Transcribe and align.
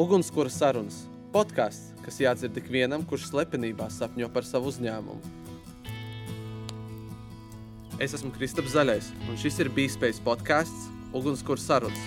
Ugunskura 0.00 0.48
sarunas- 0.48 1.02
podkāsts, 1.34 1.90
kas 2.00 2.16
jādzird 2.22 2.56
ikvienam, 2.56 3.02
kurš 3.04 3.26
slepenībā 3.28 3.90
sapņo 3.92 4.30
par 4.32 4.46
savu 4.48 4.70
uzņēmumu. 4.70 5.20
Es 8.00 8.14
esmu 8.16 8.32
Kristaps 8.32 8.72
Zaļais, 8.72 9.10
un 9.28 9.36
šis 9.36 9.60
ir 9.60 9.68
bijspējas 9.68 10.22
podkāsts 10.24 10.88
Ugunskura 11.12 11.60
sarunas. 11.60 12.00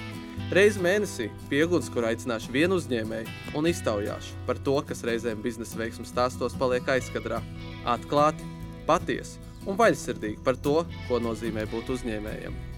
Reizi 0.50 0.82
mēnesī 0.82 1.30
pie 1.52 1.62
ugunskura 1.68 2.10
aicināšu 2.16 2.50
vienu 2.50 2.82
uzņēmēju 2.82 3.30
un 3.62 3.70
iztaujāšu 3.70 4.42
par 4.48 4.58
to, 4.58 4.82
kas 4.82 5.06
reizēm 5.06 5.46
biznesa 5.46 5.78
veiksmju 5.78 6.10
stāstos 6.10 6.58
paliek 6.58 6.90
aizkadrā. 6.98 7.44
Atklāti, 7.86 8.42
patiesi 8.90 9.38
un 9.68 9.78
vaļsirdīgi 9.78 10.42
par 10.44 10.58
to, 10.58 10.80
ko 11.08 11.22
nozīmē 11.22 11.70
būt 11.70 11.94
uzņēmējam. 11.94 12.73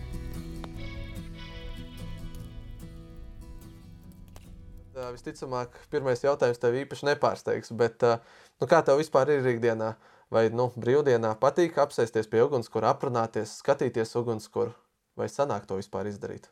Visticamāk, 5.15 5.75
pirmais 5.93 6.21
jautājums 6.23 6.61
tev 6.61 6.77
īpaši 6.81 7.09
nepārsteigs, 7.11 7.71
bet 7.79 8.05
uh, 8.07 8.19
nu, 8.61 8.69
kā 8.71 8.81
tev 8.85 8.99
vispār 9.01 9.31
ir 9.33 9.47
ikdienā 9.55 9.93
vai 10.33 10.47
nu, 10.53 10.69
brīvdienā 10.75 11.35
patīk 11.41 11.79
apsēsties 11.81 12.29
pie 12.31 12.43
ugunskura, 12.45 12.91
aprunāties, 12.93 13.57
skatīties 13.61 14.15
ugunskura, 14.19 14.75
vai 15.17 15.29
sanāk 15.31 15.67
to 15.69 15.79
vispār 15.79 16.11
izdarīt? 16.11 16.51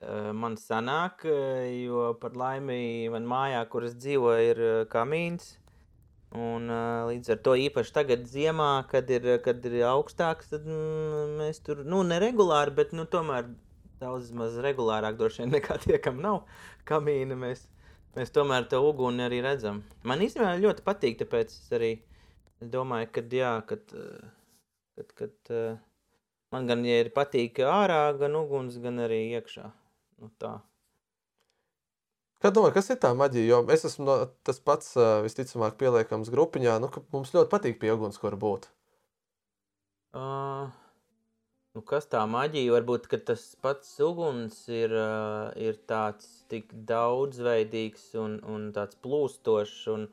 Uh, 0.00 0.30
man 0.36 0.56
sanāk, 0.60 1.26
jo 1.76 2.10
par 2.20 2.36
laimi 2.36 3.08
man 3.12 3.26
mājā, 3.28 3.64
kur 3.72 3.88
es 3.88 3.96
dzīvoju, 4.00 4.52
ir 4.52 4.62
kamīns. 4.92 5.56
Un, 6.30 6.70
līdz 7.10 7.32
ar 7.34 7.38
to 7.42 7.56
īpaši 7.58 7.90
tagad, 7.90 8.28
ziemā, 8.30 8.84
kad 8.90 9.08
ir, 9.10 9.24
kad 9.42 9.64
ir 9.66 9.80
augstāks, 9.88 10.52
tad 10.52 10.62
mm, 10.62 11.32
mēs 11.40 11.58
tur 11.66 11.80
nu, 11.82 12.04
neregulāri, 12.06 12.70
bet 12.76 12.92
nu, 12.94 13.02
tomēr 13.10 13.48
daudz 14.00 14.30
maz 14.36 14.54
regulārāk 14.62 15.18
droši 15.18 15.42
vien 15.42 15.54
nekā 15.56 15.80
tie, 15.82 15.98
kam 16.02 16.20
nav 16.22 16.44
kamīna. 16.88 17.34
Mēs, 17.38 17.64
mēs 18.16 18.32
tomēr 18.34 18.66
to 18.70 18.80
uguni 18.86 19.26
arī 19.26 19.42
redzam. 19.44 19.82
Man 20.06 20.24
īstenībā 20.24 20.56
ļoti 20.62 20.86
patīk, 20.86 21.20
tāpēc 21.22 21.52
es 21.52 21.76
arī 21.76 21.92
domāju, 22.60 23.10
ka 23.14 23.24
jā, 23.34 23.52
kad, 23.68 23.94
kad, 24.96 25.14
kad 25.20 25.52
man 26.54 26.66
gan 26.70 26.82
ja 26.86 26.98
ir 27.04 27.12
patīk 27.14 27.62
ārā, 27.66 28.02
gan 28.20 28.36
uguns, 28.40 28.80
gan 28.82 29.00
arī 29.06 29.22
iekšā. 29.38 29.70
Nu, 30.20 30.32
tā. 30.42 30.58
Kā 32.40 32.48
domā, 32.56 32.70
kas 32.72 32.88
ir 32.92 32.96
tā 33.00 33.12
maģija? 33.16 33.46
Jo 33.48 33.56
es 33.72 33.84
esmu 33.84 34.06
no, 34.08 34.14
tas 34.48 34.60
pats, 34.64 34.94
visticamāk, 35.26 35.76
pieliekams 35.80 36.32
grupiņā, 36.32 36.78
nu, 36.80 36.88
ka 36.92 37.02
mums 37.12 37.34
ļoti 37.36 37.52
patīk 37.52 37.80
pie 37.82 37.92
ugunskura 37.92 38.38
būt. 38.40 38.70
Uh, 40.16 40.72
nu 41.76 41.82
kas 41.86 42.08
tā 42.10 42.22
maģija? 42.28 42.72
Varbūt 42.74 43.08
tas 43.28 43.44
pats 43.62 43.92
uguns 44.04 44.62
ir, 44.72 44.94
uh, 44.94 45.50
ir 45.60 45.78
tāds 45.90 46.28
tik 46.50 46.72
daudzveidīgs 46.88 48.10
un, 48.20 48.38
un 48.46 48.70
tāds 48.76 48.98
plūstošs. 49.04 49.82
Un, 49.94 50.08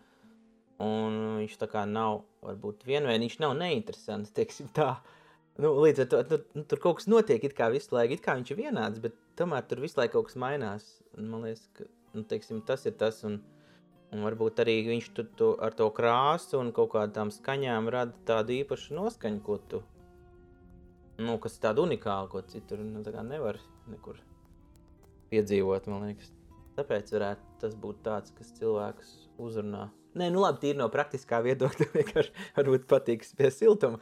un 0.83 1.19
viņš 1.41 1.57
tā 1.57 1.69
kā 1.71 1.85
nav, 1.89 2.21
varbūt 2.45 2.85
vienveidīgs, 2.87 3.37
viņš 3.37 3.43
nav 3.45 3.57
neinteresants. 3.61 4.33
Teiksim, 4.37 4.69
tā. 4.77 4.95
Nu, 5.57 5.73
līdz 5.81 6.03
ar 6.03 6.09
to 6.11 6.21
nu, 6.29 6.37
nu, 6.59 6.63
tur 6.69 6.81
kaut 6.83 6.99
kas 6.99 7.07
notiek, 7.09 7.41
it 7.41 7.55
kā 7.57 7.71
visu 7.73 7.95
laiku, 7.95 8.13
it 8.13 8.21
kā 8.21 8.35
viņš 8.37 8.51
ir 8.53 8.59
vienāds, 8.59 9.01
bet 9.01 9.15
tomēr 9.39 9.65
tur 9.65 9.81
visu 9.81 9.97
laiku 9.97 10.19
kaut 10.19 10.29
kas 10.29 10.37
mainās. 10.37 10.89
Un 11.17 11.31
man 11.31 11.47
liekas, 11.47 11.65
ka 11.73 11.87
nu, 12.13 12.21
teiksim, 12.29 12.61
tas 12.67 12.85
ir 12.85 12.93
tas. 12.99 13.23
Un, 13.25 13.39
un 14.13 14.21
varbūt 14.23 14.61
arī 14.61 14.77
viņš 14.85 15.09
tu, 15.17 15.25
tu 15.39 15.51
ar 15.63 15.73
to 15.75 15.89
krāsu 15.97 16.61
un 16.61 16.69
kaut 16.75 16.93
kādām 16.93 17.33
skaņām 17.33 17.89
rada 17.91 18.13
tādu 18.29 18.53
īpašu 18.61 18.95
noskaņu, 18.95 19.41
ko 19.43 19.57
tu, 19.71 19.81
nu, 21.21 21.37
kas 21.41 21.57
ir 21.57 21.63
tāda 21.67 21.83
unikāla, 21.83 22.29
ko 22.31 22.41
citur 22.49 22.81
nu, 22.83 23.03
nevar 23.27 23.59
nekur 23.91 24.19
piedzīvot. 25.31 25.89
Tāpēc 26.77 27.13
varētu 27.15 27.55
tas 27.61 27.73
būt 27.73 28.03
tāds, 28.05 28.33
kas 28.37 28.53
cilvēkus 28.59 29.13
uzrunā. 29.41 29.87
Nē, 30.17 30.29
nu 30.33 30.41
labi, 30.41 30.61
tīri 30.63 30.79
no 30.79 30.87
praktiskā 30.93 31.39
viedokļa 31.45 31.89
vienkārši 31.97 32.45
varbūt 32.57 32.87
patiks 32.89 33.33
pie 33.37 33.49
siltuma 33.53 33.99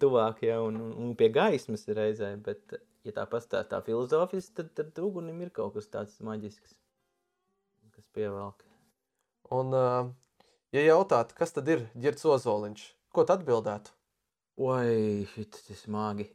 tuvāk, 0.00 0.44
ja, 0.46 0.60
un, 0.64 0.78
un 0.78 1.16
pie 1.18 1.30
gaismas 1.34 1.86
reizē, 1.88 2.34
bet, 2.44 2.76
ja 3.04 3.16
tā 3.16 3.26
pastāv 3.28 3.66
tā 3.72 3.80
filozofiski, 3.84 4.54
tad, 4.60 4.72
tad 4.76 5.00
ugunim 5.04 5.40
ir 5.44 5.52
kaut 5.56 5.74
kas 5.76 5.90
tāds 5.92 6.20
maģisks 6.24 6.76
kas 7.96 8.06
pievelk. 8.16 8.64
Un, 9.52 9.74
ja 10.72 10.84
jautātu, 10.86 11.36
kas 11.36 11.52
tad 11.56 11.68
ir 11.72 11.88
ģērbs 11.98 12.28
ozoliņš, 12.36 12.84
ko 13.12 13.26
tad 13.28 13.42
atbildētu? 13.42 13.96
Oi, 14.56 15.26
tas 15.50 15.70
ir 15.70 15.76
smagi. 15.78 16.26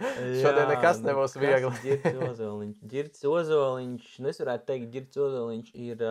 Šodien 0.00 0.70
nekas 0.70 1.00
nu, 1.02 1.10
nebūs 1.10 1.34
viegli. 1.40 1.70
Girts 1.84 2.20
ozoliņš. 2.26 2.76
Girts 2.92 3.24
ozoliņš, 3.28 4.10
nu 4.24 4.30
es 4.30 4.40
varētu 4.40 4.68
teikt, 4.70 4.90
girts 4.94 5.20
ozoliņš 5.20 5.72
ir, 5.84 6.04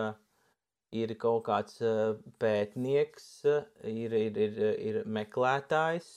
ir 1.02 1.14
kaut 1.22 1.44
kāds 1.48 1.80
pētnieks, 2.42 3.28
ir, 3.90 4.14
ir, 4.20 4.38
ir, 4.46 4.60
ir 4.90 5.00
meklētājs, 5.18 6.10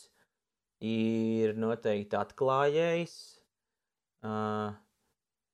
ir 0.94 1.56
noteikti 1.58 2.20
atklājējs. 2.20 3.16
Uh, 4.24 4.72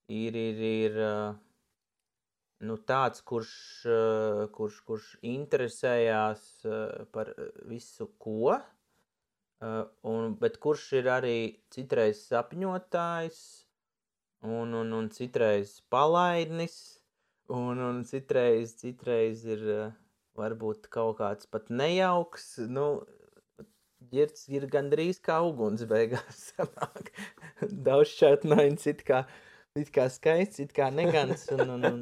ir, 0.09 0.35
ir, 0.37 0.59
ir 0.67 0.99
nu, 2.65 2.75
tāds, 2.89 3.21
kurš, 3.23 3.53
kurš, 4.55 4.81
kurš 4.87 5.07
interesējās 5.25 6.45
par 7.13 7.31
visu 7.69 8.09
ko, 8.19 8.57
un, 10.11 10.35
bet 10.41 10.59
kurš 10.63 10.85
ir 10.99 11.09
arī 11.13 11.37
citreiz 11.73 12.25
sapņotājs, 12.27 13.39
un, 14.47 14.75
un, 14.81 14.93
un 14.99 15.09
citreiz 15.15 15.79
palaidnis, 15.91 16.77
un, 17.51 17.79
un 17.89 18.03
citreiz, 18.07 18.75
citreiz 18.81 19.45
ir 19.47 19.65
varbūt 20.39 20.87
kaut 20.91 21.19
kāds 21.23 21.49
pat 21.51 21.71
nejauks. 21.71 22.57
Nu, 22.67 22.89
Girts 24.09 24.45
ir 24.47 24.63
gandrīz 24.71 25.17
kā 25.21 25.41
uguns 25.43 25.83
beigās. 25.85 26.53
Daudz 27.85 28.13
šķētnains 28.13 28.87
it 28.87 29.03
kā. 29.05 29.25
Uh, 29.25 29.48
it 29.77 29.91
kā 29.93 30.07
skaists, 30.11 30.61
it 30.63 30.73
kā 30.75 30.89
negants 30.93 31.45
un, 31.53 31.75
un, 31.75 31.85
un, 31.89 31.99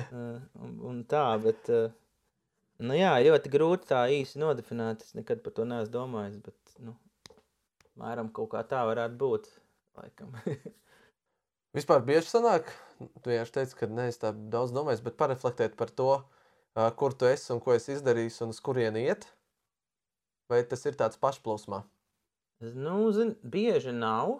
un, 0.64 0.72
un 0.90 1.02
tā, 1.08 1.24
bet, 1.42 1.70
nu 2.82 2.96
jā, 2.98 3.12
ļoti 3.28 3.52
grūti 3.52 3.90
tā 3.92 4.06
īsi 4.14 4.40
nodefinēt, 4.42 5.04
es 5.06 5.14
nekad 5.18 5.44
par 5.44 5.54
to 5.56 5.68
neesmu 5.68 5.94
domājis, 5.94 6.40
bet, 6.48 6.74
nu, 6.82 6.96
mēram 8.00 8.32
kaut 8.34 8.50
kā 8.54 8.64
tā 8.68 8.82
varētu 8.88 9.20
būt, 9.20 9.48
laikam. 10.00 10.34
Vispār 11.76 12.04
bieži 12.08 12.30
sanāk, 12.30 12.70
tu 13.22 13.32
jau 13.32 13.46
teici, 13.52 13.76
ka 13.76 13.88
neesi 13.90 14.22
tā 14.22 14.32
daudz 14.32 14.72
domājis, 14.72 15.04
bet 15.04 15.18
pareflektēt 15.20 15.76
par 15.76 15.92
to, 15.92 16.12
kur 16.96 17.14
tu 17.16 17.28
esi 17.28 17.52
un 17.52 17.60
ko 17.64 17.74
esi 17.76 17.94
izdarījis 17.96 18.42
un 18.44 18.54
uz 18.54 18.60
kurieni 18.64 19.06
iet, 19.08 19.26
vai 20.48 20.62
tas 20.68 20.84
ir 20.88 20.96
tāds 20.96 21.20
pašplūsmā? 21.20 21.82
Nu, 22.72 22.96
zin, 23.12 23.34
bieži 23.44 23.92
nav, 23.92 24.38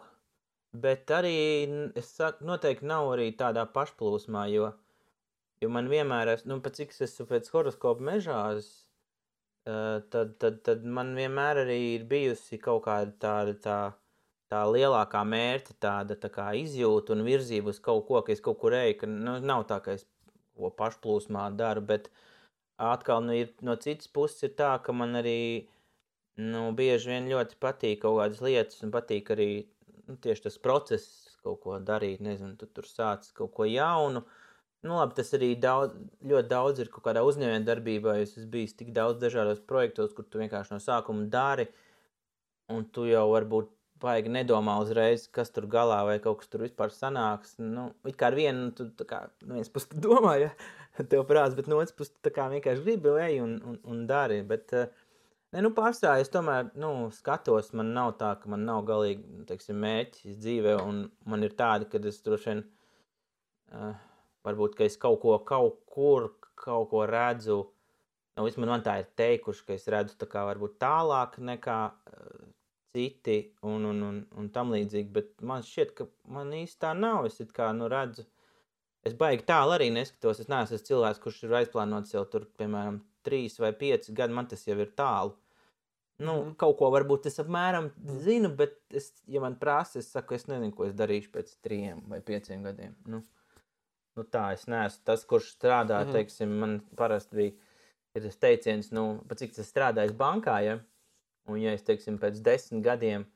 Bet 0.75 1.11
arī 1.15 1.37
es 1.97 2.11
saku, 2.17 2.45
noteikti 2.49 2.89
nav 2.89 3.13
arī 3.15 3.31
tādā 3.39 3.65
pašplūsmā, 3.73 4.47
jo, 4.53 4.73
jo 5.63 5.71
man 5.73 5.89
vienmēr, 5.89 6.35
es, 6.35 6.45
nu, 6.49 6.59
pat 6.65 6.77
cik 6.77 6.93
es 6.93 7.05
esmu 7.07 7.29
pēc 7.31 7.49
horoskopa 7.55 8.05
mežās, 8.05 8.69
uh, 9.69 10.03
tad, 10.13 10.35
tad, 10.43 10.61
tad 10.67 10.85
man 10.85 11.15
vienmēr 11.17 11.63
arī 11.63 11.79
ir 11.95 12.05
bijusi 12.11 12.59
kaut 12.61 12.85
kāda 12.89 13.15
tāda 13.23 13.57
tā, 13.69 13.79
tā 14.53 14.65
lielākā 14.69 15.23
mērķa, 15.27 15.79
tāda 15.81 16.19
tā 16.21 16.31
kā 16.35 16.51
izjūta 16.61 17.17
un 17.17 17.25
virzība 17.27 17.73
uz 17.73 17.81
kaut 17.83 18.05
ko, 18.11 18.21
ka 18.27 18.35
es 18.35 18.45
kaut 18.45 18.61
kur 18.61 18.77
eju, 18.77 18.99
ka 19.01 19.11
nu, 19.11 19.39
nav 19.41 19.65
tā, 19.71 19.81
ka 19.85 19.97
es 19.97 20.05
ko 20.57 20.71
pašplūsmā 20.81 21.49
daru, 21.57 21.85
bet 21.89 22.11
atkal 22.81 23.25
nu, 23.25 23.37
ir, 23.43 23.53
no 23.65 23.77
citas 23.81 24.09
puses 24.13 24.49
ir 24.49 24.55
tā, 24.59 24.75
ka 24.85 24.95
man 24.97 25.17
arī 25.21 25.39
nu, 26.41 26.69
bieži 26.77 27.13
vien 27.13 27.31
ļoti 27.33 27.59
patīk 27.63 28.03
kaut 28.05 28.21
kādas 28.21 28.43
lietas 28.45 28.85
un 28.85 28.93
patīk 28.95 29.33
arī 29.37 29.51
nu, 30.09 30.17
tieši 30.23 30.47
tas 30.47 30.59
process, 30.63 31.07
kaut 31.45 31.61
ko 31.63 31.79
darīt, 31.83 32.23
nezinu, 32.25 32.57
tu 32.59 32.69
tur 32.71 32.89
sācis 32.89 33.35
kaut 33.37 33.53
ko 33.57 33.67
jaunu. 33.69 34.25
Nu, 34.87 34.99
labi, 34.99 35.17
tas 35.19 35.33
arī 35.35 35.55
daudz, 35.59 35.97
ļoti 36.27 36.51
daudz 36.51 36.83
ir 36.83 36.91
kaut 36.93 37.07
kādā 37.09 37.23
uzņēmējā 37.27 37.63
darbībā. 37.67 38.19
Es 38.23 38.37
bijis 38.51 38.77
tik 38.79 38.93
daudz 38.95 39.19
dažādos 39.23 39.63
projektos, 39.67 40.13
kur 40.15 40.27
tu 40.29 40.43
vienkārši 40.43 40.77
no 40.77 40.81
sākuma 40.83 41.27
dari, 41.33 41.67
un 42.71 42.85
tu 42.95 43.07
jau 43.09 43.25
varbūt 43.33 43.73
baigi 44.03 44.31
nedomā 44.31 44.77
uzreiz, 44.83 45.25
kas 45.33 45.51
tur 45.55 45.67
galā 45.73 46.03
vai 46.07 46.19
kaut 46.23 46.43
kas 46.43 46.51
tur 46.53 46.67
vispār 46.67 46.93
sanāks. 46.93 47.57
Nu, 47.63 47.89
it 48.07 48.19
kā 48.21 48.29
ar 48.31 48.37
vienu, 48.39 48.69
tu 48.77 49.09
kā, 49.09 49.25
no 49.47 49.57
vienas 49.57 49.73
puses 49.73 49.97
domā, 50.05 50.37
ja 50.43 50.53
tev 51.11 51.25
prāts, 51.31 51.57
bet 51.59 51.71
no 51.73 51.81
otras 51.81 51.97
puses 51.97 52.15
tu 52.23 52.33
kā 52.35 52.51
vienkārši 52.53 52.85
gribi 52.85 53.17
ej 53.25 53.41
un, 53.47 53.57
un, 53.73 53.81
un 53.89 54.05
dari. 54.11 54.43
Bet, 54.47 54.77
uh, 54.77 55.06
Ne, 55.57 55.63
nu, 55.65 55.71
pārstāvju 55.73 56.21
es 56.21 56.29
tomēr 56.29 56.67
nu, 56.77 56.89
skatos, 57.17 57.71
man 57.79 57.95
nav 57.97 58.11
tā, 58.21 58.35
ka 58.37 58.51
man 58.53 58.67
nav 58.69 58.83
galīgi 58.91 59.23
nu, 59.25 59.45
teiksim, 59.49 59.79
mērķis 59.81 60.35
dzīvē, 60.43 60.75
un 60.85 60.99
man 61.33 61.47
ir 61.47 61.55
tādi, 61.57 61.87
ka 61.89 61.97
es 62.11 62.19
droši 62.27 62.51
vien, 62.51 62.61
uh, 63.73 63.95
varbūt, 64.45 64.75
ka 64.77 64.85
es 64.85 64.99
kaut 65.01 65.23
ko, 65.23 65.39
kaut 65.49 65.79
kur, 65.89 66.27
kaut 66.61 66.91
ko 66.91 67.07
redzu, 67.09 67.57
nu, 68.37 68.45
vismaz 68.45 68.69
man 68.69 68.85
tā 68.85 68.99
ir 69.01 69.09
teikuši, 69.17 69.65
ka 69.65 69.73
es 69.79 69.89
redzu 69.95 70.19
tā 70.21 70.29
kā 70.29 70.43
varbūt 70.45 70.77
tālāk 70.83 71.39
nekā 71.49 71.79
uh, 71.89 72.45
citi 72.93 73.39
un, 73.65 73.89
un, 73.95 74.05
un, 74.11 74.21
un 74.37 74.53
tam 74.53 74.77
līdzīgi, 74.77 75.09
bet 75.17 75.33
man 75.41 75.65
šķiet, 75.65 75.97
ka 75.97 76.09
man 76.37 76.53
īsti 76.61 76.83
tā 76.85 76.93
nav, 77.01 77.31
es 77.31 77.41
kā, 77.57 77.71
nu, 77.81 77.89
redzu, 77.97 78.29
es 79.09 79.17
baigi 79.17 79.49
tālu 79.49 79.79
arī 79.79 79.89
neskatos. 79.95 80.45
Es 80.45 80.53
neesmu 80.53 80.83
cilvēks, 80.91 81.25
kurš 81.25 81.43
ir 81.49 81.59
aizplānojis 81.63 82.13
sev 82.13 82.29
tur, 82.29 82.45
piemēram, 82.61 83.01
trīs 83.25 83.57
vai 83.63 83.73
pieci 83.73 84.13
gadi. 84.13 84.37
Man 84.37 84.53
tas 84.53 84.69
jau 84.69 84.77
ir 84.83 84.93
tālu. 84.99 85.33
Nu, 86.17 86.33
mm. 86.33 86.55
Kaut 86.61 86.79
ko 86.79 86.89
varbūt 86.95 87.29
es 87.29 87.37
apmēram 87.43 87.91
zinu, 88.25 88.49
bet, 88.57 88.79
es, 88.97 89.11
ja 89.29 89.43
man 89.45 89.59
prasa, 89.61 90.01
es 90.01 90.09
saku, 90.15 90.39
es 90.39 90.47
nezinu, 90.49 90.73
ko 90.77 90.87
es 90.89 90.97
darīšu 90.97 91.33
pēc 91.35 91.53
trim 91.65 92.01
vai 92.09 92.23
pieciem 92.25 92.65
gadiem. 92.65 92.97
Nu, 93.11 93.21
nu 94.17 94.25
tā, 94.25 94.49
es 94.57 94.65
neesmu 94.71 95.05
tas, 95.05 95.27
kurš 95.29 95.53
strādā, 95.59 96.01
mm. 96.07 96.17
teiksim, 96.17 96.57
man 96.63 96.79
parasti 96.97 97.37
bija 97.37 97.55
ir 98.17 98.25
tas 98.25 98.41
teiciens, 98.41 98.93
nu, 98.97 99.07
cik 99.29 99.53
tas 99.59 99.69
strādājis 99.69 100.17
bankā, 100.17 100.59
ja? 100.65 100.79
un 101.47 101.61
ja 101.61 101.75
es, 101.77 101.85
teiksim, 101.87 102.17
pēc 102.23 102.41
desmit 102.45 102.85
gadiem 102.85 103.27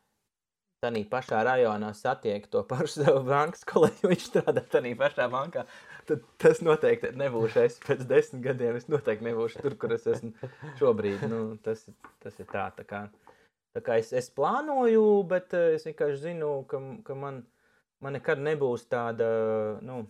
tādā 0.81 1.03
pašā 1.13 1.43
rajonā 1.45 1.93
satieku 1.97 2.49
to 2.53 2.63
pašu 2.69 2.95
savu 3.05 3.21
bankas 3.29 3.67
kolēģi, 3.69 4.09
viņš 4.09 4.27
strādā 4.31 4.65
tādā 4.73 4.95
pašā 4.99 5.29
bankā, 5.33 5.67
tad 6.11 6.27
tas 6.43 6.61
noteikti 6.67 7.13
nebūs 7.19 7.57
es 7.63 7.79
pēc 7.83 8.05
desmit 8.11 8.45
gadiem. 8.45 8.77
Es 8.81 8.91
noteikti 8.91 9.29
nebūšu 9.31 9.65
tur, 9.65 9.77
kur 9.81 9.97
es 9.97 10.07
esmu 10.11 10.51
šobrīd. 10.81 11.25
Nu, 11.31 11.43
tas, 11.65 11.87
tas 12.23 12.39
ir 12.43 12.49
tā, 12.51 12.69
tā 12.77 12.87
kā, 12.89 13.05
tā 13.77 13.85
kā 13.87 13.99
es, 14.03 14.13
es 14.17 14.31
plānoju, 14.35 15.05
bet 15.31 15.57
eh, 15.57 15.75
es 15.79 15.89
vienkārši 15.89 16.23
zinu, 16.27 16.53
ka, 16.71 16.83
ka 17.07 17.19
man, 17.19 17.43
man 18.05 18.19
nekad 18.19 18.43
nebūs 18.43 18.89
tāda, 18.91 19.31
nu, 19.87 20.03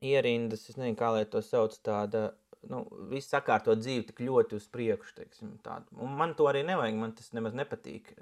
ierindas, 0.00 0.68
es 0.70 0.78
nezinu, 0.80 0.98
kā 0.98 1.12
lai 1.14 1.26
to 1.28 1.42
sauc, 1.44 1.76
tāda 1.84 2.30
nu, 2.68 2.84
viss 3.10 3.30
sakārto 3.32 3.74
dzīvi 3.78 4.06
tik 4.10 4.22
ļoti 4.26 4.58
uz 4.58 4.68
priekšu. 4.72 5.16
Teiksim, 5.20 5.52
tādu. 5.64 5.92
un 6.04 6.16
man 6.16 6.34
to 6.38 6.48
arī 6.50 6.64
nevajag, 6.66 6.98
man 7.00 7.14
tas 7.16 7.32
nemaz 7.36 7.56
nepatīk. 7.56 8.12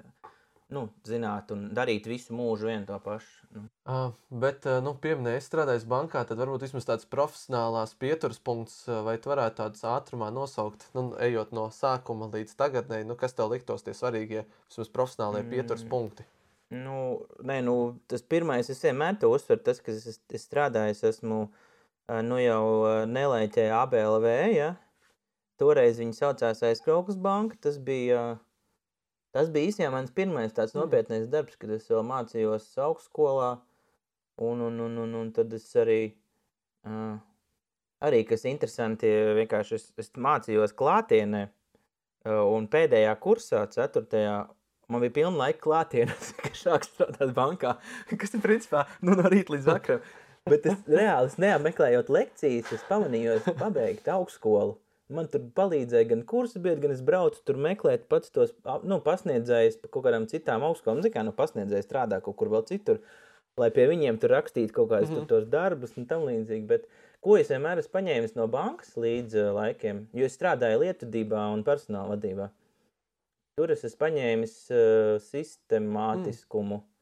Nu, 0.69 0.83
zināt, 1.07 1.49
un 1.49 1.63
darīt 1.73 2.05
visu 2.05 2.35
mūžu 2.37 2.67
vienu 2.69 2.85
to 2.85 2.97
pašu. 3.01 3.47
Nu. 3.55 3.63
Uh, 3.89 4.11
bet, 4.41 4.67
uh, 4.69 4.77
nu, 4.85 4.93
pieminēju, 5.01 5.41
es 5.41 5.47
strādāju 5.49 5.87
bankā, 5.89 6.21
tad 6.29 6.37
varbūt 6.37 6.67
vismaz 6.67 6.85
tāds 6.85 7.07
profesionālās 7.09 7.95
pieturas 7.97 8.37
punkts, 8.45 8.83
vai 9.07 9.15
tu 9.17 9.31
varētu 9.31 9.63
tādus 9.63 9.85
ātrumā 9.89 10.27
nosaukt, 10.35 10.85
nu, 10.93 11.07
ejot 11.25 11.55
no 11.57 11.65
sākuma 11.73 12.29
līdz 12.35 12.53
tagadnei, 12.59 13.01
nu, 13.07 13.17
kas 13.17 13.33
tev 13.33 13.49
liktos 13.55 13.81
tie 13.87 13.95
svarīgie, 13.97 14.43
vismaz 14.69 14.93
profesionālie 14.93 15.41
mm. 15.41 15.55
pieturas 15.55 15.87
punkti? 15.89 16.27
Nu, 16.69 16.99
nē, 17.41 17.63
nu, 17.65 17.75
tas 18.05 18.21
pirmais, 18.21 18.69
es 18.69 18.85
vienmēr 18.85 19.17
to 19.17 19.31
uzsveru, 19.33 19.63
tas, 19.65 19.81
ka 19.81 19.89
es, 19.95 20.21
es 20.21 20.45
strādāju, 20.45 20.93
es 20.93 21.01
esmu 21.15 21.47
uh, 21.47 22.21
nu 22.25 22.37
jau 22.41 22.63
nelaiķēja 23.09 23.81
ABLV, 23.87 24.29
ja? 24.53 24.69
Toreiz 25.59 25.97
viņi 25.99 26.15
saucās 26.15 26.61
aizkraukas 26.63 27.17
banka, 27.19 27.57
tas 27.65 27.81
bija, 27.83 28.37
tas 29.35 29.49
bija 29.53 29.69
īstenībā 29.69 29.91
mans 29.93 30.13
pirmais 30.15 30.53
tāds 30.55 30.75
mm. 30.75 30.83
nopietnais 30.83 31.27
darbs, 31.31 31.57
kad 31.59 31.73
es 31.75 31.87
vēl 31.91 32.05
mācījos 32.07 32.69
augstskolā, 32.85 33.49
un, 34.45 34.61
un, 34.67 34.79
un, 34.85 34.99
un, 35.05 35.17
un 35.21 35.31
tad 35.35 35.53
es 35.57 35.67
arī, 35.79 35.99
uh, 36.87 37.17
arī, 38.05 38.23
kas 38.29 38.47
interesanti, 38.49 39.09
vienkārši 39.41 39.75
es, 39.77 39.89
es 39.99 40.13
mācījos 40.15 40.75
klātienē, 40.79 41.43
uh, 41.49 42.45
un 42.55 42.69
pēdējā 42.71 43.13
kursā, 43.23 43.65
ceturtajā, 43.75 44.39
man 44.89 45.05
bija 45.05 45.17
pilna 45.19 45.45
laika 45.45 45.63
klātienē, 45.67 46.17
ka 46.43 46.55
šāk 46.63 46.87
strādāt 46.87 47.35
bankā, 47.37 47.77
kas 48.19 48.35
ir 48.35 48.43
principā 48.45 48.87
nu, 49.01 49.17
no 49.19 49.29
rīta 49.29 49.55
līdz 49.55 49.71
vakaram. 49.73 50.11
Bet 50.49 50.65
es 50.65 50.77
reāli 50.87 51.29
es 51.29 51.35
neapmeklējot 51.41 52.07
lekcijas, 52.09 52.71
es 52.73 52.85
pamanīju, 52.89 53.35
es 53.37 53.57
pabeigtu 53.59 54.13
augstskolu. 54.15 54.79
Man 55.09 55.25
tur 55.33 55.41
palīdzēja 55.57 56.11
gan 56.11 56.19
kursu 56.29 56.61
biedri, 56.61 56.83
gan 56.83 56.93
es 56.93 57.01
braucu 57.05 57.39
tur 57.45 57.57
meklēt 57.57 58.03
pats 58.11 58.29
tos 58.33 58.51
nu, 58.85 58.99
pasniedzējus 59.05 59.79
pa 59.81 59.89
kaut 59.89 60.05
kādām 60.05 60.27
citām 60.29 60.65
augstskolām. 60.67 61.01
Zinu, 61.01 61.13
kā 61.15 61.23
nu, 61.25 61.33
pasniedzēji 61.33 61.87
strādā 61.87 62.19
kaut 62.25 62.37
kur 62.37 62.51
vēl 62.53 62.67
citur, 62.69 63.01
lai 63.57 63.71
pie 63.73 63.87
viņiem 63.89 64.19
tur 64.21 64.35
rakstītu 64.35 64.75
kaut 64.75 64.91
kādus 64.91 65.09
mm 65.09 65.17
-hmm. 65.17 65.29
tos 65.31 65.47
darbus 65.49 65.97
un 65.97 66.05
tam 66.11 66.27
līdzīgi. 66.29 66.67
Bet 66.69 66.85
ko 67.25 67.39
es 67.41 67.49
vienmēr 67.49 67.81
esmu 67.81 67.95
paņēmis 67.97 68.37
no 68.37 68.47
bankas 68.47 68.93
līdz 68.95 69.35
uh, 69.35 69.49
laikiem, 69.57 70.05
jo 70.13 70.25
es 70.29 70.37
strādāju 70.37 70.83
lietvedībā 70.85 71.47
un 71.53 71.65
personāla 71.65 72.13
vadībā. 72.13 72.49
Tur 73.57 73.71
es 73.71 73.83
esmu 73.83 74.05
paņēmis 74.05 74.55
uh, 74.69 75.17
sistemātiskumu. 75.31 76.77
Mm 76.77 76.98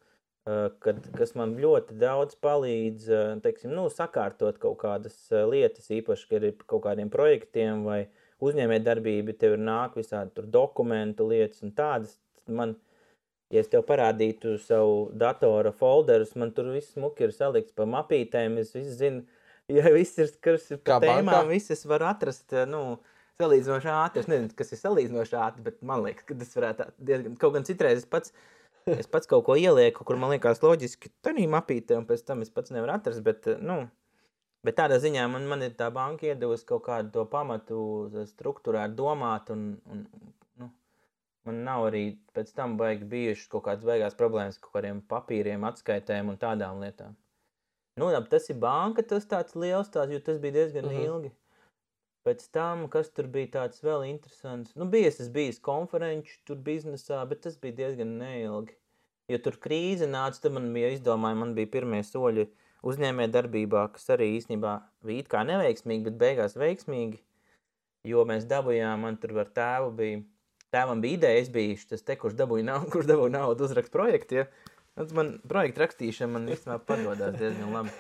kad, 0.84 1.02
kas 1.18 1.34
man 1.36 1.58
ļoti 1.60 1.98
daudz 2.00 2.38
palīdz 2.44 3.10
teiksim, 3.44 3.74
nu, 3.76 3.88
sakārtot 3.92 4.60
kaut 4.62 4.78
kādas 4.84 5.18
lietas, 5.52 5.90
īpaši, 5.92 6.28
kad 6.30 6.46
ir 6.48 6.56
kaut 6.66 6.86
kādiem 6.86 7.12
projektiem 7.12 7.84
vai 7.88 8.06
uzņēmējdarbība, 8.44 9.36
tev 9.40 9.58
ir 9.58 9.64
nāk 9.66 9.98
visādi 9.98 10.46
dokumentu 10.54 11.28
lietas 11.28 11.64
un 11.66 11.74
tādas. 11.76 12.16
Man, 12.48 12.78
ja 13.52 13.64
es 13.64 13.72
tev 13.72 13.84
parādītu 13.90 14.56
savu 14.64 15.10
datora 15.18 15.74
folderus, 15.76 16.36
man 16.40 16.54
tur 16.56 16.72
viss 16.76 16.94
smuki 16.96 17.28
ir 17.28 17.36
salikts 17.36 17.76
pa 17.76 17.88
mapītēm, 17.90 18.60
es 18.62 18.72
visu 18.78 18.96
zinu, 19.02 19.26
ja 19.78 19.92
viss 19.92 20.20
ir, 20.22 20.32
ir 20.32 20.84
pa 20.86 21.02
tēmām, 21.04 21.52
visas 21.52 21.84
var 21.90 22.08
atrast, 22.14 22.56
nu, 22.72 23.02
salīdzinoši 23.42 23.90
ātri. 23.94 24.24
Es 24.24 24.30
nezinu, 24.32 24.54
kas 24.58 24.72
ir 24.74 24.80
salīdzinoši 24.82 25.40
ātri, 25.42 25.66
bet 25.66 25.82
man 25.86 26.06
liekas, 26.06 26.26
ka 26.30 26.38
tas 26.38 26.56
varētu 26.58 26.88
diezgan, 27.10 27.36
kaut 27.42 27.58
gan 27.58 27.68
citreiz 27.68 28.02
es 28.02 28.08
pats 28.10 28.34
es 29.02 29.10
pats 29.12 29.30
kaut 29.30 29.46
ko 29.48 29.56
ielieku, 29.60 30.06
kur 30.08 30.20
man 30.20 30.34
liekas 30.34 30.62
loģiski, 30.64 31.12
tādā 31.26 31.46
mapītē, 31.52 31.98
un 32.00 32.08
pēc 32.10 32.26
tam 32.28 32.44
es 32.46 32.52
pats 32.54 32.74
nevaru 32.76 32.96
atrast. 32.96 33.24
Bet, 33.26 33.50
nu, 33.60 33.82
bet 34.66 34.78
tādā 34.80 35.00
ziņā 35.04 35.28
man, 35.34 35.48
man 35.52 35.66
ir 35.68 35.76
tā 35.80 35.90
banka 35.94 36.30
iedavusi 36.30 36.68
kaut 36.70 36.86
kādu 36.88 37.14
to 37.16 37.28
pamatu, 37.32 37.80
struktūrēt, 38.32 38.96
domāt. 38.98 39.52
Un, 39.54 39.70
un, 39.92 40.04
nu, 40.62 40.70
man 41.50 41.64
nav 41.68 41.90
arī 41.92 42.06
pēc 42.38 42.54
tam 42.58 42.78
baigi 42.80 43.08
bijušas 43.12 43.52
kaut 43.54 43.68
kādas 43.70 43.88
beigās 43.88 44.20
problēmas 44.20 44.60
ar 44.60 44.68
kaut 44.68 44.78
kādiem 44.80 45.02
papīriem, 45.14 45.68
atskaitēm 45.72 46.34
un 46.34 46.40
tādām 46.42 46.84
lietām. 46.84 47.18
Nu, 47.98 48.12
jā, 48.14 48.22
tas 48.30 48.46
ir 48.54 48.60
banka, 48.62 49.02
tas 49.02 49.26
tāds 49.26 49.58
liels 49.58 49.90
tāds, 49.90 50.14
jo 50.14 50.22
tas 50.22 50.38
bija 50.42 50.60
diezgan 50.60 50.86
uh 50.86 50.92
mhm. 50.92 51.00
-huh. 51.02 51.12
ilgi. 51.12 51.36
Pēc 52.28 52.42
tam, 52.52 52.82
kas 52.92 53.08
tur 53.16 53.30
bija 53.32 53.48
tāds 53.54 53.80
vēl 53.86 54.02
interesants, 54.10 54.74
nu, 54.76 54.84
bija 54.92 55.08
es 55.08 55.30
bijis 55.32 55.62
konferenču 55.64 56.34
tur 56.50 56.58
biznesā, 56.60 57.22
bet 57.30 57.46
tas 57.46 57.56
bija 57.62 57.78
diezgan 57.78 58.18
neilgi. 58.20 58.76
Jo 59.32 59.38
tur 59.46 59.56
krīze 59.64 60.10
nāca, 60.12 60.42
tad 60.44 60.56
man 60.58 60.68
bija 60.76 60.90
izdomāja, 60.92 61.38
man 61.40 61.54
bija 61.56 61.72
pirmie 61.72 62.02
soļi 62.04 62.50
uzņēmē 62.88 63.30
darbībā, 63.32 63.86
kas 63.96 64.10
arī 64.16 64.34
īstenībā 64.42 64.74
bija 65.08 65.24
it 65.24 65.32
kā 65.32 65.46
neveiksmīgi, 65.48 66.04
bet 66.10 66.20
beigās 66.20 66.58
veiksmīgi, 66.60 67.22
jo 68.12 68.24
mēs 68.28 68.48
dabujām, 68.52 69.08
man 69.08 69.20
tur 69.22 69.38
ar 69.46 69.52
tēvu 69.56 69.94
bija, 70.02 70.22
tēvam 70.76 71.04
bija 71.04 71.22
ideja, 71.22 71.44
es 71.46 71.52
biju 71.54 71.80
tas 71.94 72.04
te, 72.08 72.20
kurš 72.20 72.36
dabūja 72.44 72.68
naudu, 72.74 72.90
kurš 72.98 73.08
dabūja 73.14 73.38
naudu 73.40 73.68
uzrakst 73.70 73.96
projektu, 73.96 74.42
ja. 74.42 74.50
Un 75.00 75.16
man 75.16 75.36
projektu 75.48 75.86
rakstīšana 75.86 76.34
man 76.34 76.52
īstenībā 76.52 76.82
padodas 76.88 77.40
diezgan 77.40 77.72
labi. 77.76 77.94